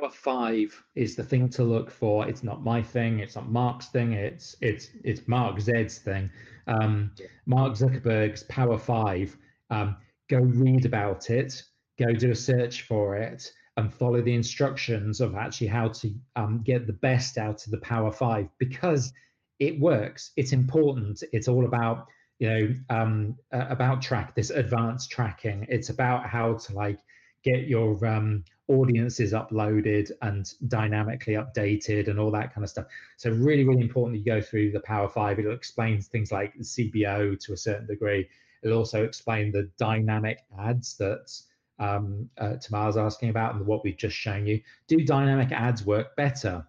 Power 0.00 0.10
Five 0.10 0.84
is 0.96 1.14
the 1.14 1.22
thing 1.22 1.48
to 1.50 1.62
look 1.62 1.88
for. 1.88 2.26
It's 2.26 2.42
not 2.42 2.64
my 2.64 2.82
thing. 2.82 3.20
It's 3.20 3.36
not 3.36 3.48
Mark's 3.48 3.86
thing. 3.86 4.12
It's 4.12 4.56
it's 4.60 4.88
it's 5.04 5.28
Mark 5.28 5.60
Zed's 5.60 5.98
thing. 5.98 6.30
Um, 6.66 7.12
Mark 7.46 7.74
Zuckerberg's 7.74 8.42
Power 8.44 8.76
Five. 8.76 9.36
Um, 9.70 9.96
go 10.28 10.38
read 10.38 10.84
about 10.84 11.30
it. 11.30 11.62
Go 11.96 12.12
do 12.12 12.32
a 12.32 12.34
search 12.34 12.82
for 12.82 13.16
it 13.16 13.52
and 13.76 13.94
follow 13.94 14.20
the 14.20 14.34
instructions 14.34 15.20
of 15.20 15.36
actually 15.36 15.68
how 15.68 15.88
to 15.88 16.12
um, 16.34 16.62
get 16.64 16.88
the 16.88 16.92
best 16.94 17.38
out 17.38 17.64
of 17.64 17.70
the 17.70 17.78
Power 17.78 18.10
Five 18.10 18.48
because 18.58 19.12
it 19.60 19.78
works. 19.78 20.32
It's 20.36 20.52
important. 20.52 21.22
It's 21.32 21.46
all 21.46 21.66
about 21.66 22.08
you 22.40 22.48
know 22.48 22.74
um, 22.90 23.36
about 23.52 24.02
track 24.02 24.34
this 24.34 24.50
advanced 24.50 25.12
tracking. 25.12 25.66
It's 25.68 25.90
about 25.90 26.26
how 26.26 26.54
to 26.54 26.72
like 26.72 26.98
get 27.44 27.68
your 27.68 28.04
um, 28.06 28.42
audiences 28.68 29.32
uploaded 29.32 30.10
and 30.22 30.52
dynamically 30.68 31.34
updated 31.34 32.08
and 32.08 32.18
all 32.18 32.30
that 32.30 32.54
kind 32.54 32.64
of 32.64 32.70
stuff. 32.70 32.86
So 33.18 33.30
really, 33.30 33.64
really 33.64 33.82
important 33.82 34.14
that 34.14 34.18
you 34.18 34.24
go 34.24 34.40
through 34.40 34.72
the 34.72 34.80
Power 34.80 35.08
Five. 35.08 35.38
It'll 35.38 35.52
explain 35.52 36.00
things 36.00 36.32
like 36.32 36.54
CBO 36.58 37.38
to 37.38 37.52
a 37.52 37.56
certain 37.56 37.86
degree. 37.86 38.28
It'll 38.62 38.78
also 38.78 39.04
explain 39.04 39.52
the 39.52 39.70
dynamic 39.78 40.38
ads 40.58 40.96
that 40.96 41.30
um, 41.78 42.30
uh, 42.38 42.56
Tamar's 42.56 42.96
asking 42.96 43.28
about 43.28 43.54
and 43.54 43.66
what 43.66 43.84
we've 43.84 43.96
just 43.96 44.16
shown 44.16 44.46
you. 44.46 44.60
Do 44.88 45.04
dynamic 45.04 45.52
ads 45.52 45.84
work 45.84 46.16
better? 46.16 46.66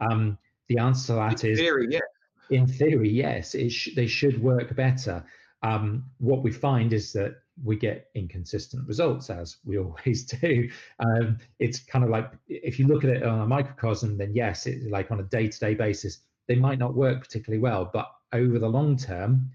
Um, 0.00 0.38
the 0.68 0.78
answer 0.78 1.08
to 1.08 1.12
that 1.14 1.44
in 1.44 1.50
is 1.50 1.58
theory, 1.58 1.86
yeah. 1.90 2.00
In 2.50 2.66
theory, 2.66 3.10
yes, 3.10 3.54
sh- 3.68 3.90
they 3.94 4.08
should 4.08 4.42
work 4.42 4.74
better. 4.74 5.24
Um, 5.62 6.04
what 6.18 6.42
we 6.42 6.50
find 6.50 6.92
is 6.92 7.12
that 7.12 7.36
we 7.62 7.76
get 7.76 8.08
inconsistent 8.14 8.86
results, 8.86 9.30
as 9.30 9.56
we 9.64 9.78
always 9.78 10.24
do. 10.24 10.68
Um, 10.98 11.38
it's 11.58 11.80
kind 11.80 12.04
of 12.04 12.10
like 12.10 12.30
if 12.48 12.78
you 12.78 12.86
look 12.86 13.04
at 13.04 13.10
it 13.10 13.22
on 13.22 13.40
a 13.40 13.46
microcosm, 13.46 14.16
then 14.18 14.32
yes, 14.34 14.66
it's 14.66 14.86
like 14.86 15.10
on 15.10 15.20
a 15.20 15.24
day-to-day 15.24 15.74
basis, 15.74 16.20
they 16.48 16.56
might 16.56 16.78
not 16.78 16.94
work 16.94 17.20
particularly 17.20 17.60
well, 17.60 17.90
but 17.92 18.10
over 18.32 18.58
the 18.58 18.68
long 18.68 18.96
term, 18.96 19.50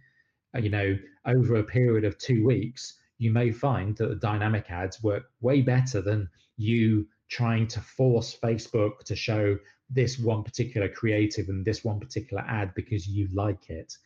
uh, 0.56 0.60
you 0.60 0.70
know, 0.70 0.98
over 1.26 1.56
a 1.56 1.64
period 1.64 2.06
of 2.06 2.18
two 2.18 2.46
weeks, 2.46 3.00
you 3.18 3.32
may 3.32 3.52
find 3.52 3.96
that 3.98 4.10
the 4.10 4.16
dynamic 4.16 4.70
ads 4.70 5.02
work 5.02 5.24
way 5.42 5.62
better 5.62 6.02
than 6.02 6.30
you 6.58 7.08
trying 7.30 7.68
to 7.68 7.80
force 7.82 8.38
Facebook 8.42 9.00
to 9.06 9.16
show 9.16 9.58
this 9.90 10.20
one 10.20 10.44
particular 10.44 10.88
creative 10.90 11.50
and 11.50 11.66
this 11.66 11.84
one 11.84 12.00
particular 12.00 12.44
ad 12.48 12.74
because 12.76 13.08
you 13.08 13.28
like 13.34 13.70
it. 13.70 13.98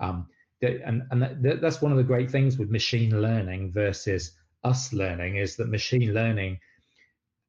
Um, 0.00 0.28
and 0.62 1.02
and 1.10 1.22
that, 1.22 1.60
that's 1.60 1.82
one 1.82 1.92
of 1.92 1.98
the 1.98 2.04
great 2.04 2.30
things 2.30 2.58
with 2.58 2.70
machine 2.70 3.20
learning 3.20 3.72
versus 3.72 4.32
us 4.64 4.92
learning 4.92 5.36
is 5.36 5.56
that 5.56 5.68
machine 5.68 6.12
learning 6.14 6.58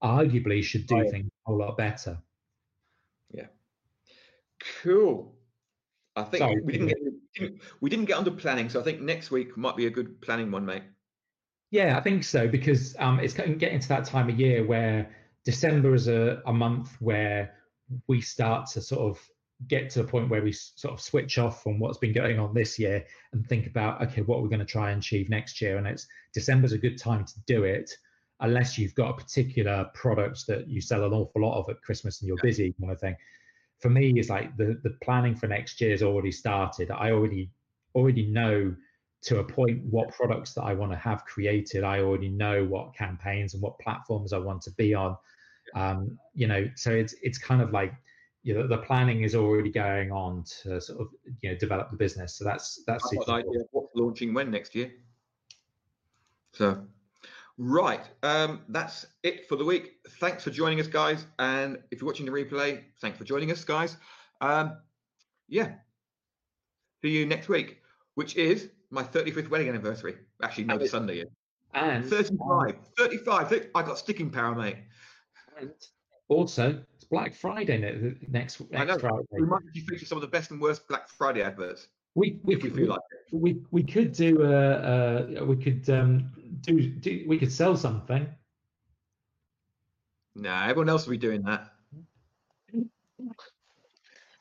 arguably 0.04 0.64
should 0.64 0.86
do 0.86 0.96
right. 0.96 1.10
things 1.10 1.28
a 1.28 1.50
whole 1.50 1.60
lot 1.60 1.78
better. 1.78 2.18
Yeah. 3.32 3.48
Cool. 4.84 5.34
I 6.16 6.24
think 6.24 6.40
Sorry, 6.40 6.62
we 6.62 6.74
didn't 6.74 6.88
get 6.88 7.52
we 7.82 7.90
didn't 7.90 8.06
get 8.06 8.18
onto 8.18 8.32
planning, 8.32 8.70
so 8.70 8.80
I 8.80 8.84
think 8.84 9.02
next 9.02 9.32
week 9.32 9.56
might 9.56 9.76
be 9.76 9.86
a 9.86 9.92
good 9.92 10.20
planning 10.22 10.52
one, 10.52 10.66
mate. 10.66 10.84
Yeah, 11.70 11.98
I 11.98 12.02
think 12.02 12.24
so 12.24 12.48
because 12.48 12.96
um, 12.98 13.20
it's 13.20 13.34
getting 13.34 13.80
to 13.80 13.88
that 13.90 14.06
time 14.06 14.30
of 14.30 14.40
year 14.40 14.66
where 14.66 15.12
December 15.46 15.94
is 15.94 16.08
a, 16.08 16.42
a 16.46 16.54
month 16.54 16.96
where 17.00 17.54
we 18.08 18.22
start 18.22 18.68
to 18.72 18.82
sort 18.82 19.02
of 19.02 19.30
get 19.68 19.90
to 19.90 20.02
a 20.02 20.04
point 20.04 20.30
where 20.30 20.44
we 20.44 20.52
sort 20.52 20.94
of 20.94 21.02
switch 21.02 21.40
off 21.40 21.64
from 21.64 21.80
what's 21.80 21.98
been 21.98 22.14
going 22.14 22.38
on 22.38 22.54
this 22.54 22.78
year 22.78 23.04
and 23.34 23.46
think 23.48 23.66
about 23.66 24.02
okay 24.02 24.22
what 24.22 24.42
we're 24.42 24.50
going 24.50 24.60
to 24.60 24.66
try 24.66 24.92
and 24.92 25.02
achieve 25.02 25.30
next 25.30 25.60
year? 25.62 25.78
And 25.78 25.88
it's 25.88 26.08
december's 26.34 26.74
a 26.74 26.78
good 26.78 26.98
time 26.98 27.26
to 27.26 27.34
do 27.48 27.64
it 27.64 27.92
unless 28.42 28.78
you've 28.78 28.94
got 28.94 29.10
a 29.10 29.14
particular 29.14 29.90
product 29.96 30.46
that 30.48 30.68
you 30.68 30.80
sell 30.80 31.04
an 31.04 31.12
awful 31.12 31.42
lot 31.42 31.60
of 31.60 31.68
at 31.70 31.82
christmas 31.82 32.22
and 32.22 32.28
you're 32.28 32.38
busy 32.44 32.76
kind 32.80 32.92
of 32.92 33.00
thing. 33.00 33.16
For 33.80 33.90
me 33.90 34.14
it's 34.16 34.30
like 34.30 34.56
the 34.58 34.80
the 34.84 34.96
planning 35.02 35.36
for 35.36 35.48
next 35.48 35.82
year 35.82 35.92
has 35.92 36.04
already 36.04 36.32
started. 36.32 36.92
I 36.92 37.12
already 37.12 37.50
already 37.96 38.28
know 38.28 38.76
to 39.24 39.40
a 39.40 39.44
point 39.44 39.82
what 39.90 40.10
products 40.10 40.54
that 40.54 40.62
i 40.62 40.74
want 40.74 40.92
to 40.92 40.98
have 40.98 41.26
created. 41.26 41.84
I 41.84 42.02
already 42.02 42.30
know 42.30 42.64
what 42.64 42.94
campaigns 42.94 43.56
and 43.56 43.64
what 43.64 43.80
platforms 43.80 44.34
i 44.34 44.38
want 44.38 44.62
to 44.64 44.72
be 44.72 44.94
on. 44.94 45.18
Um, 45.76 46.20
you 46.36 46.46
know 46.46 46.70
so 46.76 46.92
it's 46.92 47.16
it's 47.24 47.40
kind 47.40 47.62
of 47.64 47.72
like 47.72 47.94
you 48.48 48.54
know 48.54 48.66
the 48.66 48.78
planning 48.78 49.24
is 49.24 49.36
already 49.36 49.70
going 49.70 50.10
on 50.10 50.42
to 50.62 50.80
sort 50.80 51.02
of 51.02 51.10
you 51.42 51.50
know 51.50 51.58
develop 51.58 51.92
the 51.92 51.98
business. 51.98 52.34
So 52.36 52.46
that's 52.46 52.82
that's 52.88 53.04
I've 53.12 53.18
got 53.18 53.28
an 53.28 53.34
idea 53.36 53.60
of 53.60 53.68
what's 53.72 53.94
launching 53.94 54.34
when 54.34 54.50
next 54.50 54.74
year. 54.74 54.90
So 56.54 56.82
right 57.58 58.06
um, 58.24 58.62
that's 58.70 59.06
it 59.24 59.50
for 59.50 59.58
the 59.58 59.66
week. 59.66 59.96
Thanks 60.22 60.46
for 60.46 60.50
joining 60.50 60.80
us 60.80 60.88
guys. 60.88 61.26
And 61.40 61.80
if 61.92 62.00
you're 62.00 62.08
watching 62.08 62.26
the 62.26 62.32
replay 62.32 62.84
thanks 63.02 63.18
for 63.18 63.26
joining 63.26 63.52
us 63.52 63.66
guys. 63.66 63.98
Um, 64.40 64.78
yeah. 65.50 65.74
See 67.02 67.10
you 67.10 67.26
next 67.26 67.50
week 67.50 67.82
which 68.16 68.38
is 68.38 68.70
my 68.92 69.04
35th 69.04 69.50
wedding 69.50 69.68
anniversary. 69.68 70.16
Actually 70.42 70.64
no 70.64 70.78
the 70.78 70.88
sunday 70.88 71.20
is 71.20 71.28
and 71.74 72.06
35 72.06 72.78
35 72.98 73.68
i 73.76 73.82
got 73.84 73.98
sticking 73.98 74.30
power 74.30 74.56
mate. 74.56 74.78
And 75.60 75.74
also, 76.30 76.84
Black 77.10 77.34
Friday 77.34 77.78
next, 77.78 78.30
next 78.30 78.62
I 78.76 78.84
know. 78.86 79.00
Friday. 79.00 79.24
We 79.32 79.46
might 79.46 79.62
actually 79.68 79.82
feature 79.82 80.06
some 80.06 80.18
of 80.18 80.22
the 80.22 80.28
best 80.28 80.52
and 80.52 80.60
worst 80.60 80.88
Black 80.88 81.08
Friday 81.08 81.42
adverts. 81.42 81.88
We 82.16 82.40
we, 82.44 82.56
we 82.56 82.70
feel 82.70 82.90
like 82.90 83.00
it. 83.12 83.36
we 83.36 83.62
we 83.72 83.84
could 83.84 84.12
do 84.12 84.44
a, 84.44 85.38
a 85.40 85.46
we 85.46 85.56
could 85.56 85.90
um 85.90 86.32
do, 86.62 86.90
do 86.90 87.24
we 87.28 87.38
could 87.38 87.52
sell 87.52 87.78
something. 87.78 88.28
No, 90.36 90.50
nah, 90.50 90.64
everyone 90.64 90.90
else 90.90 91.06
will 91.06 91.12
be 91.12 91.18
doing 91.18 91.44
that. 91.44 91.74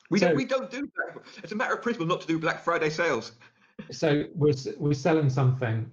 We 0.09 0.19
so, 0.19 0.27
don't 0.27 0.37
we 0.37 0.45
don't 0.45 0.71
do 0.71 0.89
Black, 0.95 1.25
it's 1.43 1.51
a 1.51 1.55
matter 1.55 1.75
of 1.75 1.81
principle 1.81 2.07
not 2.07 2.21
to 2.21 2.27
do 2.27 2.39
Black 2.39 2.63
Friday 2.63 2.89
sales. 2.89 3.33
So 3.91 4.23
we're 4.33 4.55
we're 4.79 4.95
selling 4.95 5.29
something 5.29 5.87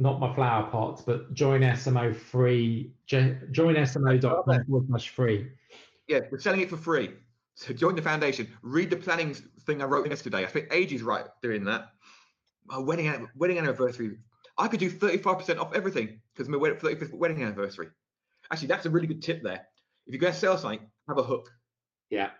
not 0.00 0.18
my 0.18 0.34
flower 0.34 0.70
pots, 0.70 1.02
but 1.02 1.32
join 1.34 1.60
SMO 1.60 2.14
free. 2.16 2.92
Join 3.06 3.38
SMO.com 3.52 4.64
forward 4.64 4.86
slash 4.88 5.08
free. 5.10 5.48
Yeah, 6.10 6.22
we're 6.28 6.40
selling 6.40 6.60
it 6.60 6.68
for 6.68 6.76
free. 6.76 7.10
So 7.54 7.72
join 7.84 7.94
the 7.94 8.02
foundation. 8.02 8.48
Read 8.62 8.90
the 8.90 8.96
planning 8.96 9.32
thing 9.64 9.80
I 9.80 9.84
wrote 9.84 10.08
yesterday. 10.08 10.44
I 10.44 10.48
spent 10.48 10.66
ages 10.72 11.02
right 11.02 11.26
doing 11.40 11.62
that. 11.64 11.92
My 12.66 12.78
wedding 12.78 13.28
wedding 13.36 13.58
anniversary. 13.58 14.18
I 14.58 14.66
could 14.66 14.80
do 14.80 14.90
35% 14.90 15.60
off 15.60 15.72
everything 15.72 16.20
because 16.34 16.48
my 16.48 16.58
35th 16.58 17.14
wedding 17.14 17.42
anniversary. 17.42 17.88
Actually, 18.50 18.68
that's 18.68 18.86
a 18.86 18.90
really 18.90 19.06
good 19.06 19.22
tip 19.22 19.42
there. 19.42 19.66
If 20.06 20.12
you're 20.12 20.20
going 20.20 20.32
to 20.32 20.38
sell 20.38 20.58
something, 20.58 20.80
have 21.08 21.18
a 21.18 21.22
hook. 21.22 21.48
Yeah. 22.10 22.30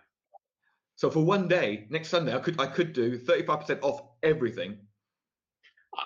So 0.95 1.09
for 1.09 1.23
one 1.23 1.47
day, 1.47 1.87
next 1.89 2.09
Sunday, 2.09 2.35
I 2.35 2.39
could 2.39 2.59
I 2.59 2.67
could 2.67 2.91
do 2.91 3.17
35% 3.17 3.79
off 3.81 4.01
everything 4.21 4.77
uh, 5.97 6.03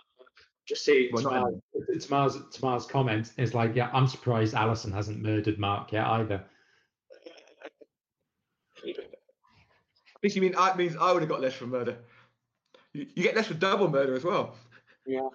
just 0.68 0.86
see 0.86 1.10
well, 1.12 1.52
Tamar's, 2.00 2.38
Tamar's, 2.54 2.86
comment 2.86 3.32
is 3.38 3.56
like, 3.56 3.76
yeah, 3.76 3.90
I'm 3.92 4.08
surprised 4.08 4.54
Alison 4.54 4.92
hasn't 4.92 5.22
murdered 5.22 5.58
Mark 5.58 5.92
yet 5.92 6.06
either. 6.06 6.46
This 10.26 10.36
you 10.36 10.42
mean 10.42 10.56
I 10.58 10.76
means 10.76 10.98
I 11.00 11.12
would 11.12 11.22
have 11.22 11.30
got 11.30 11.40
less 11.40 11.54
for 11.54 11.68
murder. 11.68 11.98
You, 12.94 13.06
you 13.14 13.22
get 13.22 13.36
less 13.36 13.46
for 13.46 13.54
double 13.54 13.88
murder 13.88 14.16
as 14.16 14.24
well. 14.24 14.56
Yeah. 15.06 15.30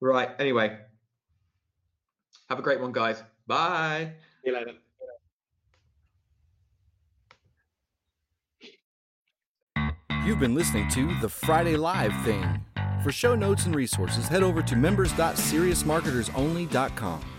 Right. 0.00 0.28
Anyway, 0.38 0.78
have 2.48 2.60
a 2.60 2.62
great 2.62 2.80
one, 2.80 2.92
guys. 2.92 3.20
Bye. 3.44 4.12
See 4.44 4.50
you 4.50 4.56
later. 4.56 4.74
You've 10.24 10.38
been 10.38 10.54
listening 10.54 10.88
to 10.90 11.12
The 11.20 11.28
Friday 11.28 11.76
Live 11.76 12.14
Thing. 12.24 12.64
For 13.02 13.10
show 13.10 13.34
notes 13.34 13.66
and 13.66 13.74
resources, 13.74 14.28
head 14.28 14.44
over 14.44 14.62
to 14.62 14.76
members.seriousmarketersonly.com. 14.76 17.31